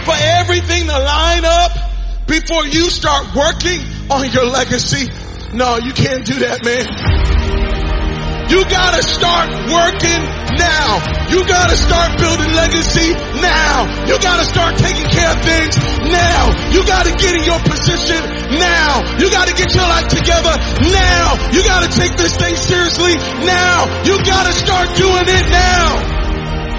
for 0.05 0.15
everything 0.17 0.87
to 0.87 0.99
line 0.99 1.45
up 1.45 1.73
before 2.27 2.67
you 2.67 2.91
start 2.91 3.35
working 3.35 3.81
on 4.11 4.31
your 4.31 4.47
legacy. 4.47 5.09
No, 5.53 5.79
you 5.79 5.93
can't 5.93 6.25
do 6.25 6.41
that, 6.41 6.65
man. 6.65 7.60
You 8.51 8.65
gotta 8.67 9.03
start 9.03 9.47
working 9.71 10.23
now. 10.59 10.99
You 11.31 11.47
gotta 11.47 11.77
start 11.77 12.19
building 12.19 12.51
legacy 12.51 13.15
now. 13.39 13.87
You 14.11 14.19
gotta 14.19 14.45
start 14.45 14.77
taking 14.77 15.07
care 15.07 15.31
of 15.31 15.39
things 15.39 15.79
now. 16.11 16.51
You 16.75 16.83
gotta 16.83 17.15
get 17.15 17.31
in 17.39 17.45
your 17.47 17.61
position 17.63 18.19
now. 18.59 19.07
You 19.23 19.31
gotta 19.31 19.55
get 19.55 19.73
your 19.73 19.87
life 19.87 20.09
together 20.09 20.51
now. 20.91 21.39
You 21.55 21.63
gotta 21.63 21.95
take 21.95 22.17
this 22.17 22.37
thing 22.37 22.57
seriously 22.57 23.15
now. 23.47 23.87
You 24.03 24.19
gotta 24.27 24.53
start 24.53 24.97
doing 24.99 25.27
it 25.31 25.47
now. 25.55 26.21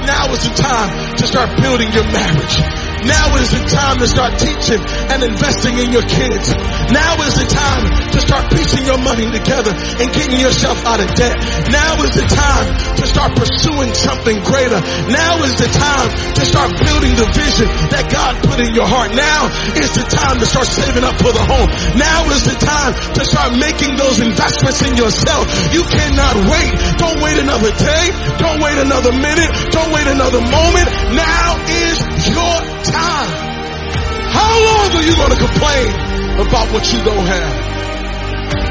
Now 0.05 0.33
is 0.33 0.43
the 0.43 0.53
time 0.53 1.15
to 1.15 1.27
start 1.27 1.55
building 1.61 1.87
your 1.93 2.03
marriage. 2.03 2.90
Now 3.05 3.35
is 3.41 3.49
the 3.49 3.63
time 3.65 3.97
to 3.99 4.07
start 4.07 4.37
teaching 4.37 4.81
and 5.09 5.19
investing 5.23 5.77
in 5.77 5.89
your 5.91 6.05
kids. 6.05 6.53
Now 6.93 7.17
is 7.25 7.33
the 7.33 7.49
time 7.49 7.83
to 8.13 8.19
start 8.21 8.51
piecing 8.53 8.85
your 8.85 9.01
money 9.01 9.25
together 9.25 9.73
and 9.73 10.07
getting 10.13 10.37
yourself 10.37 10.77
out 10.85 11.01
of 11.01 11.09
debt. 11.17 11.37
Now 11.73 11.97
is 12.05 12.13
the 12.13 12.27
time 12.29 12.67
to 13.01 13.03
start 13.07 13.33
pursuing 13.33 13.93
something 13.97 14.37
greater. 14.45 14.77
Now 15.09 15.41
is 15.41 15.57
the 15.57 15.69
time 15.71 16.09
to 16.37 16.43
start 16.45 16.69
building 16.77 17.13
the 17.17 17.27
vision 17.33 17.67
that 17.89 18.05
God 18.11 18.37
put 18.45 18.61
in 18.61 18.73
your 18.77 18.85
heart. 18.85 19.17
Now 19.17 19.49
is 19.73 19.91
the 19.97 20.05
time 20.05 20.37
to 20.37 20.45
start 20.45 20.67
saving 20.69 21.03
up 21.03 21.17
for 21.17 21.33
the 21.33 21.41
home. 21.41 21.69
Now 21.97 22.29
is 22.29 22.45
the 22.45 22.57
time 22.61 22.93
to 23.17 23.21
start 23.25 23.57
making 23.57 23.97
those 23.97 24.21
investments 24.21 24.85
in 24.85 24.93
yourself. 24.93 25.49
You 25.73 25.81
cannot 25.89 26.37
wait. 26.53 26.71
Don't 27.01 27.17
wait 27.17 27.37
another 27.41 27.73
day. 27.73 28.03
Don't 28.37 28.61
wait 28.61 28.77
another 28.77 29.13
minute. 29.15 29.49
Don't 29.73 29.89
wait 29.89 30.05
another 30.05 30.41
moment. 30.45 30.87
Now 31.17 31.57
is 31.65 31.97
your 32.29 32.55
time. 32.85 32.90
How 32.93 34.51
long 34.51 34.87
are 34.95 35.05
you 35.05 35.15
going 35.15 35.31
to 35.31 35.41
complain 35.41 35.89
about 36.43 36.71
what 36.73 36.83
you 36.91 36.99
don't 37.03 37.27
have? 37.27 37.53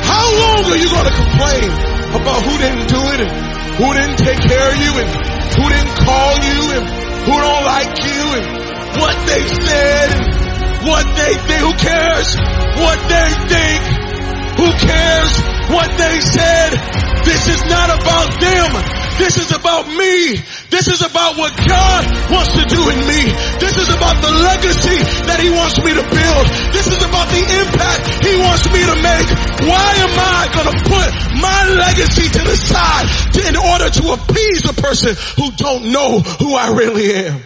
How 0.04 0.26
long 0.28 0.60
are 0.72 0.80
you 0.80 0.88
going 0.90 1.08
to 1.08 1.16
complain 1.16 1.68
about 2.20 2.42
who 2.42 2.54
didn't 2.58 2.88
do 2.88 3.00
it 3.14 3.18
and 3.24 3.32
who 3.80 3.88
didn't 3.94 4.18
take 4.18 4.40
care 4.40 4.66
of 4.72 4.76
you 4.76 4.92
and 5.00 5.08
who 5.56 5.64
didn't 5.68 5.96
call 6.04 6.32
you 6.36 6.60
and 6.76 6.84
who 7.24 7.34
don't 7.38 7.64
like 7.64 7.94
you 8.04 8.22
and 8.36 8.46
what 9.00 9.16
they 9.26 9.42
said 9.46 10.06
and 10.16 10.24
what 10.88 11.04
they 11.16 11.34
think? 11.46 11.60
Who 11.60 11.72
cares 11.78 12.28
what 12.80 12.98
they 13.08 13.28
think? 13.48 13.80
Who 14.58 14.68
cares 14.84 15.59
what 15.70 15.90
they 15.96 16.20
said? 16.20 16.70
This 17.24 17.48
is 17.48 17.62
not 17.70 17.88
about 17.90 18.40
them. 18.40 18.70
This 19.20 19.36
is 19.36 19.52
about 19.52 19.86
me. 19.86 20.40
This 20.72 20.88
is 20.88 21.02
about 21.02 21.36
what 21.36 21.52
God 21.52 22.02
wants 22.32 22.56
to 22.56 22.64
do 22.64 22.80
in 22.88 22.98
me. 23.04 23.22
This 23.60 23.76
is 23.76 23.92
about 23.92 24.16
the 24.24 24.32
legacy 24.32 24.96
that 25.28 25.38
He 25.38 25.50
wants 25.50 25.76
me 25.84 25.92
to 25.92 26.00
build. 26.00 26.44
This 26.72 26.88
is 26.88 27.04
about 27.04 27.28
the 27.28 27.44
impact 27.44 28.24
He 28.24 28.34
wants 28.40 28.64
me 28.72 28.80
to 28.80 28.96
make. 28.96 29.28
Why 29.68 29.88
am 30.00 30.14
I 30.16 30.48
going 30.56 30.70
to 30.72 30.78
put 30.88 31.08
my 31.36 31.60
legacy 31.76 32.32
to 32.32 32.42
the 32.48 32.56
side 32.56 33.06
to, 33.34 33.40
in 33.46 33.56
order 33.56 33.90
to 33.90 34.04
appease 34.16 34.64
a 34.64 34.74
person 34.74 35.14
who 35.36 35.52
don't 35.52 35.92
know 35.92 36.20
who 36.20 36.54
I 36.54 36.72
really 36.72 37.12
am? 37.12 37.40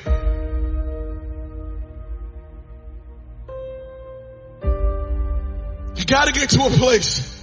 You 5.96 6.04
gotta 6.06 6.32
get 6.32 6.50
to 6.50 6.62
a 6.62 6.70
place 6.70 7.33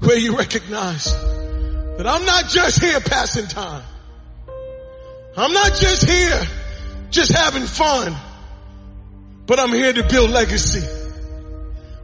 where 0.00 0.18
you 0.18 0.36
recognize 0.36 1.12
that 1.12 2.06
I'm 2.06 2.24
not 2.24 2.48
just 2.48 2.82
here 2.82 3.00
passing 3.00 3.46
time. 3.46 3.82
I'm 5.36 5.52
not 5.52 5.74
just 5.74 6.08
here 6.08 6.42
just 7.10 7.32
having 7.32 7.64
fun, 7.64 8.14
but 9.46 9.58
I'm 9.58 9.72
here 9.72 9.92
to 9.92 10.08
build 10.08 10.30
legacy. 10.30 10.86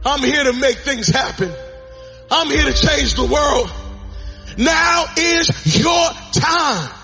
I'm 0.05 0.21
here 0.21 0.43
to 0.43 0.53
make 0.53 0.77
things 0.77 1.07
happen. 1.07 1.51
I'm 2.29 2.47
here 2.47 2.65
to 2.65 2.73
change 2.73 3.15
the 3.15 3.25
world. 3.25 3.71
Now 4.57 5.05
is 5.17 5.77
your 5.79 6.09
time. 6.33 7.02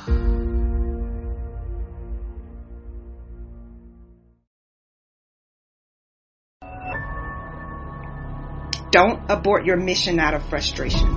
Don't 8.91 9.29
abort 9.29 9.65
your 9.65 9.77
mission 9.77 10.19
out 10.19 10.33
of 10.33 10.43
frustration. 10.49 11.07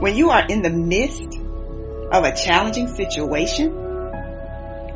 When 0.00 0.16
you 0.16 0.30
are 0.30 0.46
in 0.46 0.62
the 0.62 0.70
midst 0.70 1.38
of 2.12 2.24
a 2.24 2.34
challenging 2.34 2.88
situation, 2.88 3.70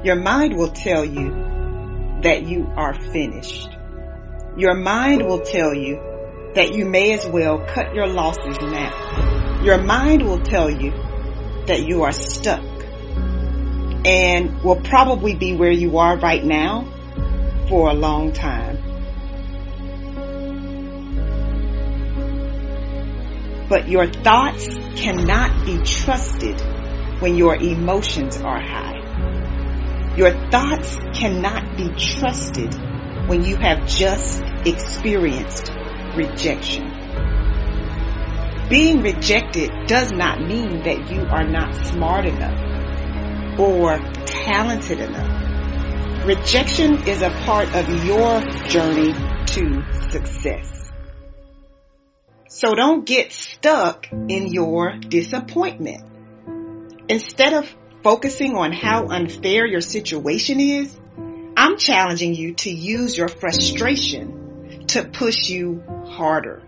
your 0.04 0.16
mind 0.16 0.56
will 0.56 0.70
tell 0.70 1.04
you 1.04 1.30
that 2.22 2.46
you 2.46 2.66
are 2.76 2.94
finished. 2.94 3.68
Your 4.56 4.74
mind 4.74 5.26
will 5.26 5.40
tell 5.40 5.74
you 5.74 6.00
that 6.54 6.74
you 6.74 6.84
may 6.84 7.12
as 7.12 7.26
well 7.26 7.58
cut 7.58 7.94
your 7.94 8.06
losses 8.06 8.58
now. 8.60 9.62
Your 9.62 9.82
mind 9.82 10.22
will 10.22 10.40
tell 10.40 10.70
you 10.70 10.92
that 11.66 11.84
you 11.86 12.02
are 12.02 12.12
stuck 12.12 12.64
and 14.04 14.62
will 14.62 14.80
probably 14.80 15.34
be 15.34 15.54
where 15.54 15.70
you 15.70 15.98
are 15.98 16.16
right 16.18 16.44
now 16.44 16.86
for 17.68 17.88
a 17.88 17.94
long 17.94 18.32
time. 18.32 18.71
But 23.72 23.88
your 23.88 24.06
thoughts 24.06 24.68
cannot 24.96 25.64
be 25.64 25.78
trusted 25.78 26.60
when 27.22 27.36
your 27.36 27.56
emotions 27.56 28.36
are 28.36 28.60
high. 28.60 30.12
Your 30.14 30.30
thoughts 30.50 30.98
cannot 31.14 31.74
be 31.78 31.88
trusted 31.96 32.74
when 33.28 33.42
you 33.44 33.56
have 33.56 33.86
just 33.86 34.42
experienced 34.66 35.72
rejection. 36.14 36.84
Being 38.68 39.00
rejected 39.00 39.70
does 39.86 40.12
not 40.12 40.42
mean 40.42 40.82
that 40.82 41.10
you 41.10 41.22
are 41.22 41.48
not 41.48 41.74
smart 41.86 42.26
enough 42.26 43.58
or 43.58 43.96
talented 44.26 45.00
enough. 45.00 46.26
Rejection 46.26 47.08
is 47.08 47.22
a 47.22 47.30
part 47.46 47.74
of 47.74 47.88
your 48.04 48.42
journey 48.68 49.14
to 49.46 49.82
success. 50.10 50.91
So 52.54 52.74
don't 52.74 53.06
get 53.06 53.32
stuck 53.32 54.12
in 54.12 54.48
your 54.48 54.92
disappointment. 54.98 56.04
Instead 57.08 57.54
of 57.54 57.74
focusing 58.02 58.56
on 58.56 58.72
how 58.72 59.06
unfair 59.08 59.64
your 59.66 59.80
situation 59.80 60.60
is, 60.60 60.94
I'm 61.56 61.78
challenging 61.78 62.34
you 62.34 62.52
to 62.56 62.70
use 62.70 63.16
your 63.16 63.28
frustration 63.28 64.84
to 64.88 65.02
push 65.02 65.48
you 65.48 65.82
harder. 66.10 66.62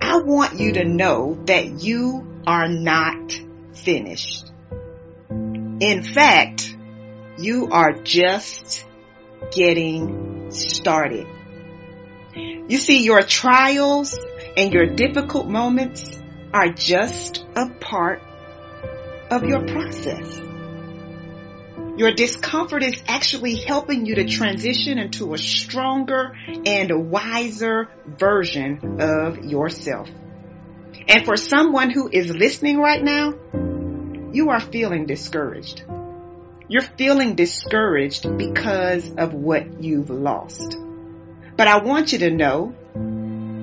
I 0.00 0.20
want 0.22 0.58
you 0.58 0.72
to 0.72 0.84
know 0.86 1.38
that 1.44 1.82
you 1.82 2.42
are 2.46 2.68
not 2.68 3.38
finished. 3.74 4.50
In 5.28 6.02
fact, 6.02 6.74
you 7.36 7.68
are 7.70 7.92
just 7.92 8.86
getting 9.52 10.50
started. 10.50 11.26
You 12.34 12.78
see, 12.78 13.04
your 13.04 13.20
trials 13.20 14.18
and 14.58 14.72
your 14.72 14.86
difficult 14.86 15.46
moments 15.46 16.18
are 16.52 16.68
just 16.68 17.46
a 17.54 17.68
part 17.68 18.20
of 19.30 19.44
your 19.44 19.64
process. 19.64 20.40
Your 21.96 22.10
discomfort 22.10 22.82
is 22.82 23.00
actually 23.06 23.54
helping 23.54 24.04
you 24.04 24.16
to 24.16 24.26
transition 24.26 24.98
into 24.98 25.32
a 25.32 25.38
stronger 25.38 26.36
and 26.66 27.08
wiser 27.08 27.88
version 28.04 29.00
of 29.00 29.44
yourself. 29.44 30.08
And 31.06 31.24
for 31.24 31.36
someone 31.36 31.90
who 31.90 32.08
is 32.12 32.34
listening 32.34 32.78
right 32.78 33.02
now, 33.02 33.34
you 34.32 34.50
are 34.50 34.60
feeling 34.60 35.06
discouraged. 35.06 35.84
You're 36.66 36.82
feeling 36.82 37.36
discouraged 37.36 38.36
because 38.36 39.08
of 39.16 39.32
what 39.34 39.84
you've 39.84 40.10
lost. 40.10 40.76
But 41.56 41.68
I 41.68 41.78
want 41.78 42.12
you 42.12 42.18
to 42.20 42.30
know 42.30 42.74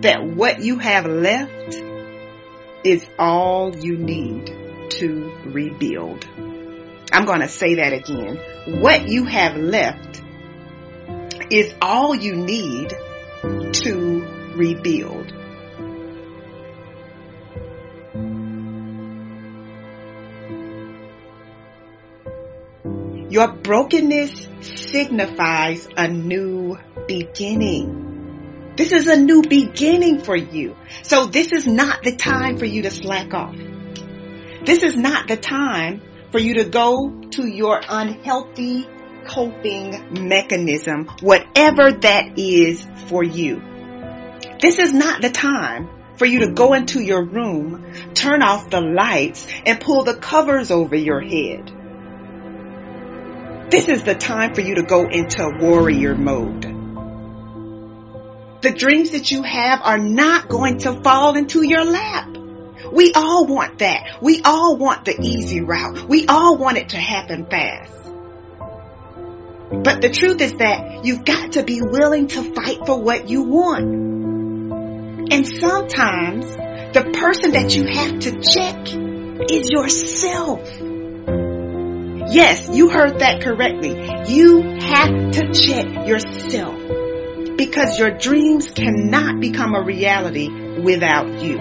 that 0.05 0.23
what 0.23 0.61
you 0.61 0.77
have 0.77 1.07
left 1.07 1.81
is 2.83 3.03
all 3.17 3.75
you 3.75 3.97
need 3.97 4.45
to 4.91 5.35
rebuild. 5.45 6.27
I'm 7.11 7.25
going 7.25 7.39
to 7.39 7.47
say 7.47 7.75
that 7.75 7.91
again. 7.91 8.39
What 8.81 9.07
you 9.07 9.25
have 9.25 9.57
left 9.57 10.21
is 11.49 11.73
all 11.81 12.13
you 12.13 12.35
need 12.35 12.89
to 12.89 14.53
rebuild. 14.55 15.33
Your 23.31 23.47
brokenness 23.47 24.47
signifies 24.61 25.89
a 25.97 26.07
new 26.07 26.77
beginning. 27.07 28.04
This 28.75 28.91
is 28.91 29.07
a 29.07 29.15
new 29.15 29.41
beginning 29.41 30.21
for 30.21 30.35
you. 30.35 30.75
So 31.03 31.27
this 31.27 31.51
is 31.53 31.65
not 31.65 32.03
the 32.03 32.15
time 32.15 32.57
for 32.57 32.65
you 32.65 32.81
to 32.83 32.91
slack 32.91 33.33
off. 33.33 33.55
This 34.65 34.83
is 34.83 34.97
not 34.97 35.27
the 35.27 35.37
time 35.37 36.01
for 36.31 36.39
you 36.39 36.55
to 36.55 36.65
go 36.65 37.21
to 37.31 37.47
your 37.47 37.81
unhealthy 37.87 38.87
coping 39.25 40.27
mechanism, 40.27 41.05
whatever 41.21 41.91
that 41.91 42.37
is 42.37 42.85
for 43.07 43.23
you. 43.23 43.61
This 44.59 44.79
is 44.79 44.91
not 44.93 45.21
the 45.21 45.29
time 45.29 45.89
for 46.17 46.25
you 46.25 46.39
to 46.39 46.51
go 46.51 46.73
into 46.73 47.01
your 47.01 47.23
room, 47.23 47.85
turn 48.13 48.41
off 48.41 48.69
the 48.69 48.81
lights, 48.81 49.47
and 49.65 49.79
pull 49.79 50.03
the 50.03 50.15
covers 50.15 50.71
over 50.71 50.95
your 50.95 51.21
head. 51.21 51.71
This 53.69 53.89
is 53.89 54.03
the 54.03 54.15
time 54.15 54.53
for 54.53 54.61
you 54.61 54.75
to 54.75 54.83
go 54.83 55.07
into 55.07 55.57
warrior 55.59 56.15
mode. 56.15 56.74
The 58.65 58.71
dreams 58.71 59.11
that 59.11 59.29
you 59.29 59.43
have 59.43 59.81
are 59.83 59.99
not 59.99 60.49
going 60.49 60.79
to 60.79 60.99
fall 61.03 61.35
into 61.35 61.61
your 61.61 61.85
lap. 61.85 62.35
We 62.91 63.13
all 63.13 63.45
want 63.45 63.77
that. 63.77 64.23
We 64.23 64.41
all 64.43 64.75
want 64.75 65.05
the 65.05 65.21
easy 65.21 65.61
route. 65.61 66.09
We 66.09 66.25
all 66.25 66.57
want 66.57 66.79
it 66.79 66.89
to 66.89 66.97
happen 66.97 67.45
fast. 67.45 67.93
But 69.83 70.01
the 70.01 70.09
truth 70.09 70.41
is 70.41 70.53
that 70.53 71.05
you've 71.05 71.23
got 71.23 71.51
to 71.51 71.63
be 71.63 71.79
willing 71.83 72.25
to 72.29 72.55
fight 72.55 72.87
for 72.87 72.99
what 72.99 73.29
you 73.29 73.43
want. 73.43 73.85
And 75.31 75.47
sometimes 75.47 76.45
the 76.95 77.11
person 77.13 77.51
that 77.51 77.75
you 77.75 77.85
have 77.85 78.17
to 78.17 78.41
check 78.41 78.87
is 79.51 79.69
yourself. 79.69 80.67
Yes, 82.33 82.67
you 82.73 82.89
heard 82.89 83.19
that 83.19 83.43
correctly. 83.43 83.91
You 84.33 84.63
have 84.79 85.33
to 85.33 85.53
check 85.53 86.07
yourself 86.07 86.94
because 87.57 87.97
your 87.97 88.11
dreams 88.11 88.69
cannot 88.71 89.39
become 89.39 89.75
a 89.75 89.83
reality 89.83 90.49
without 90.81 91.41
you. 91.41 91.59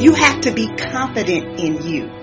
You 0.00 0.14
have 0.14 0.42
to 0.42 0.52
be 0.52 0.68
confident 0.68 1.60
in 1.60 1.82
you. 1.82 2.20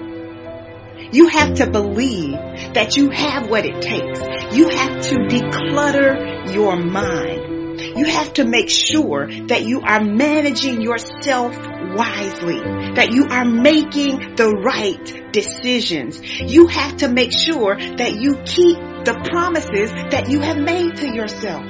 You 1.11 1.27
have 1.27 1.56
to 1.56 1.69
believe 1.69 2.34
that 2.73 2.98
you 2.98 3.10
have 3.10 3.49
what 3.49 3.65
it 3.65 3.81
takes. 3.81 4.19
You 4.56 4.69
have 4.69 5.02
to 5.03 5.15
declutter 5.15 6.53
your 6.53 6.76
mind. 6.76 7.80
You 7.80 8.06
have 8.06 8.34
to 8.34 8.45
make 8.45 8.69
sure 8.69 9.27
that 9.48 9.64
you 9.64 9.81
are 9.81 10.03
managing 10.03 10.81
yourself 10.81 11.56
wisely, 11.56 12.60
that 12.95 13.11
you 13.11 13.27
are 13.30 13.45
making 13.45 14.35
the 14.35 14.49
right 14.49 15.31
decisions. 15.31 16.19
You 16.22 16.68
have 16.68 16.98
to 16.98 17.07
make 17.07 17.31
sure 17.31 17.77
that 17.77 18.15
you 18.15 18.41
keep 18.45 18.77
the 19.06 19.27
promises 19.31 19.91
that 20.11 20.30
you 20.30 20.41
have 20.41 20.57
made 20.57 20.98
to 20.98 21.07
yourself. 21.14 21.65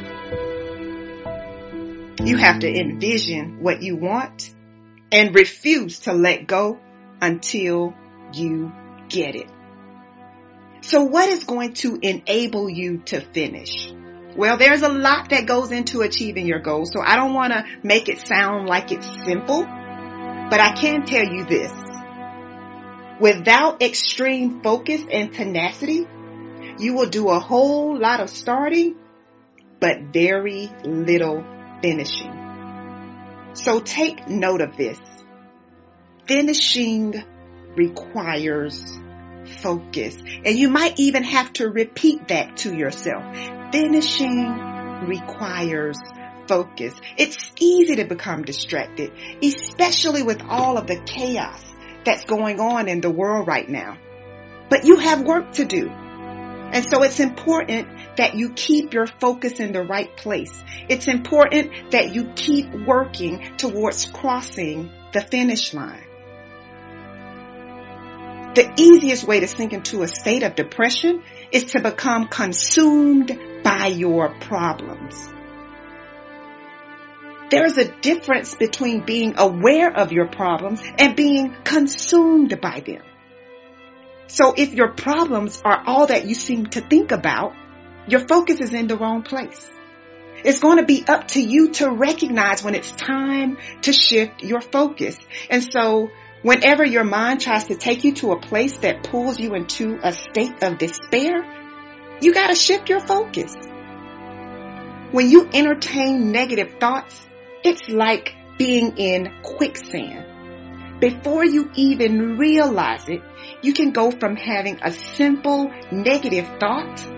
You 2.23 2.37
have 2.37 2.59
to 2.59 2.67
envision 2.67 3.61
what 3.61 3.81
you 3.81 3.95
want 3.95 4.53
and 5.11 5.35
refuse 5.35 5.99
to 5.99 6.13
let 6.13 6.47
go 6.47 6.79
until 7.21 7.93
you 8.33 8.71
get 9.07 9.35
it. 9.35 9.47
So 10.81 11.03
what 11.03 11.29
is 11.29 11.43
going 11.43 11.73
to 11.75 11.97
enable 12.01 12.69
you 12.69 12.99
to 13.05 13.21
finish? 13.21 13.91
Well, 14.35 14.57
there's 14.57 14.83
a 14.83 14.89
lot 14.89 15.29
that 15.29 15.45
goes 15.45 15.71
into 15.71 16.01
achieving 16.01 16.45
your 16.45 16.59
goals, 16.59 16.91
so 16.93 17.01
I 17.01 17.15
don't 17.15 17.33
want 17.33 17.53
to 17.53 17.65
make 17.83 18.09
it 18.09 18.25
sound 18.27 18.67
like 18.67 18.91
it's 18.91 19.07
simple, 19.25 19.63
but 19.63 20.59
I 20.59 20.73
can 20.75 21.05
tell 21.05 21.25
you 21.25 21.45
this. 21.45 21.71
Without 23.19 23.81
extreme 23.81 24.61
focus 24.61 25.01
and 25.11 25.33
tenacity, 25.33 26.07
you 26.77 26.93
will 26.93 27.09
do 27.09 27.29
a 27.29 27.39
whole 27.39 27.97
lot 27.99 28.19
of 28.19 28.29
starting, 28.29 28.95
but 29.79 30.13
very 30.13 30.71
little 30.83 31.43
finishing. 31.81 33.51
So 33.53 33.79
take 33.79 34.27
note 34.27 34.61
of 34.61 34.77
this. 34.77 34.99
Finishing 36.27 37.23
requires 37.75 38.99
focus. 39.61 40.17
And 40.17 40.57
you 40.57 40.69
might 40.69 40.99
even 40.99 41.23
have 41.23 41.53
to 41.53 41.69
repeat 41.69 42.27
that 42.27 42.57
to 42.57 42.75
yourself. 42.75 43.23
Finishing 43.71 44.45
requires 45.07 45.97
focus. 46.47 46.93
It's 47.17 47.51
easy 47.59 47.97
to 47.97 48.05
become 48.05 48.43
distracted, 48.43 49.11
especially 49.41 50.23
with 50.23 50.41
all 50.47 50.77
of 50.77 50.87
the 50.87 50.99
chaos 51.05 51.63
that's 52.05 52.25
going 52.25 52.59
on 52.59 52.87
in 52.87 53.01
the 53.01 53.09
world 53.09 53.47
right 53.47 53.67
now. 53.67 53.97
But 54.69 54.85
you 54.85 54.97
have 54.97 55.21
work 55.21 55.53
to 55.53 55.65
do. 55.65 55.89
And 55.89 56.85
so 56.89 57.03
it's 57.03 57.19
important 57.19 57.87
that 58.17 58.35
you 58.35 58.51
keep 58.53 58.93
your 58.93 59.07
focus 59.07 59.59
in 59.59 59.71
the 59.71 59.83
right 59.83 60.15
place. 60.17 60.51
It's 60.89 61.07
important 61.07 61.91
that 61.91 62.13
you 62.13 62.31
keep 62.35 62.67
working 62.85 63.55
towards 63.57 64.05
crossing 64.05 64.91
the 65.13 65.21
finish 65.21 65.73
line. 65.73 66.03
The 68.55 68.73
easiest 68.77 69.23
way 69.23 69.39
to 69.39 69.47
sink 69.47 69.71
into 69.71 70.01
a 70.01 70.07
state 70.07 70.41
of 70.41 70.55
depression 70.55 71.21
is 71.51 71.65
to 71.65 71.81
become 71.81 72.27
consumed 72.27 73.39
by 73.63 73.87
your 73.87 74.33
problems. 74.39 75.13
There's 77.49 77.77
a 77.77 77.91
difference 78.01 78.55
between 78.55 79.05
being 79.05 79.35
aware 79.37 79.95
of 79.95 80.11
your 80.11 80.27
problems 80.27 80.81
and 80.97 81.15
being 81.15 81.55
consumed 81.63 82.59
by 82.59 82.81
them. 82.81 83.03
So 84.27 84.53
if 84.57 84.73
your 84.73 84.91
problems 84.91 85.61
are 85.63 85.83
all 85.85 86.07
that 86.07 86.25
you 86.25 86.35
seem 86.35 86.65
to 86.67 86.81
think 86.81 87.11
about, 87.11 87.53
your 88.07 88.21
focus 88.21 88.61
is 88.61 88.73
in 88.73 88.87
the 88.87 88.97
wrong 88.97 89.23
place. 89.23 89.69
It's 90.43 90.59
going 90.59 90.77
to 90.77 90.85
be 90.85 91.03
up 91.07 91.29
to 91.29 91.41
you 91.41 91.71
to 91.73 91.89
recognize 91.89 92.63
when 92.63 92.75
it's 92.75 92.91
time 92.91 93.57
to 93.81 93.91
shift 93.91 94.43
your 94.43 94.61
focus. 94.61 95.17
And 95.49 95.63
so 95.63 96.09
whenever 96.41 96.85
your 96.85 97.03
mind 97.03 97.41
tries 97.41 97.65
to 97.65 97.75
take 97.75 98.03
you 98.03 98.13
to 98.15 98.31
a 98.31 98.39
place 98.39 98.77
that 98.77 99.03
pulls 99.03 99.39
you 99.39 99.55
into 99.55 99.99
a 100.01 100.13
state 100.13 100.61
of 100.63 100.77
despair, 100.77 101.43
you 102.21 102.33
got 102.33 102.47
to 102.47 102.55
shift 102.55 102.89
your 102.89 102.99
focus. 102.99 103.53
When 105.11 105.29
you 105.29 105.49
entertain 105.53 106.31
negative 106.31 106.75
thoughts, 106.79 107.19
it's 107.63 107.89
like 107.89 108.33
being 108.57 108.97
in 108.97 109.41
quicksand. 109.43 110.99
Before 110.99 111.45
you 111.45 111.71
even 111.75 112.37
realize 112.37 113.07
it, 113.07 113.21
you 113.61 113.73
can 113.73 113.91
go 113.91 114.11
from 114.11 114.35
having 114.35 114.79
a 114.81 114.91
simple 114.91 115.71
negative 115.91 116.47
thought 116.59 117.16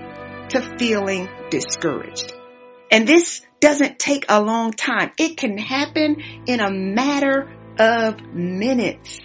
to 0.50 0.78
feeling 0.78 1.30
discouraged. 1.50 2.34
And 2.92 3.08
this 3.08 3.42
doesn't 3.60 4.00
take 4.00 4.26
a 4.30 4.42
long 4.42 4.72
time. 4.72 5.12
It 5.18 5.38
can 5.38 5.58
happen 5.58 6.22
in 6.46 6.60
a 6.60 6.72
matter 6.72 7.52
of 7.78 8.22
minutes. 8.34 9.20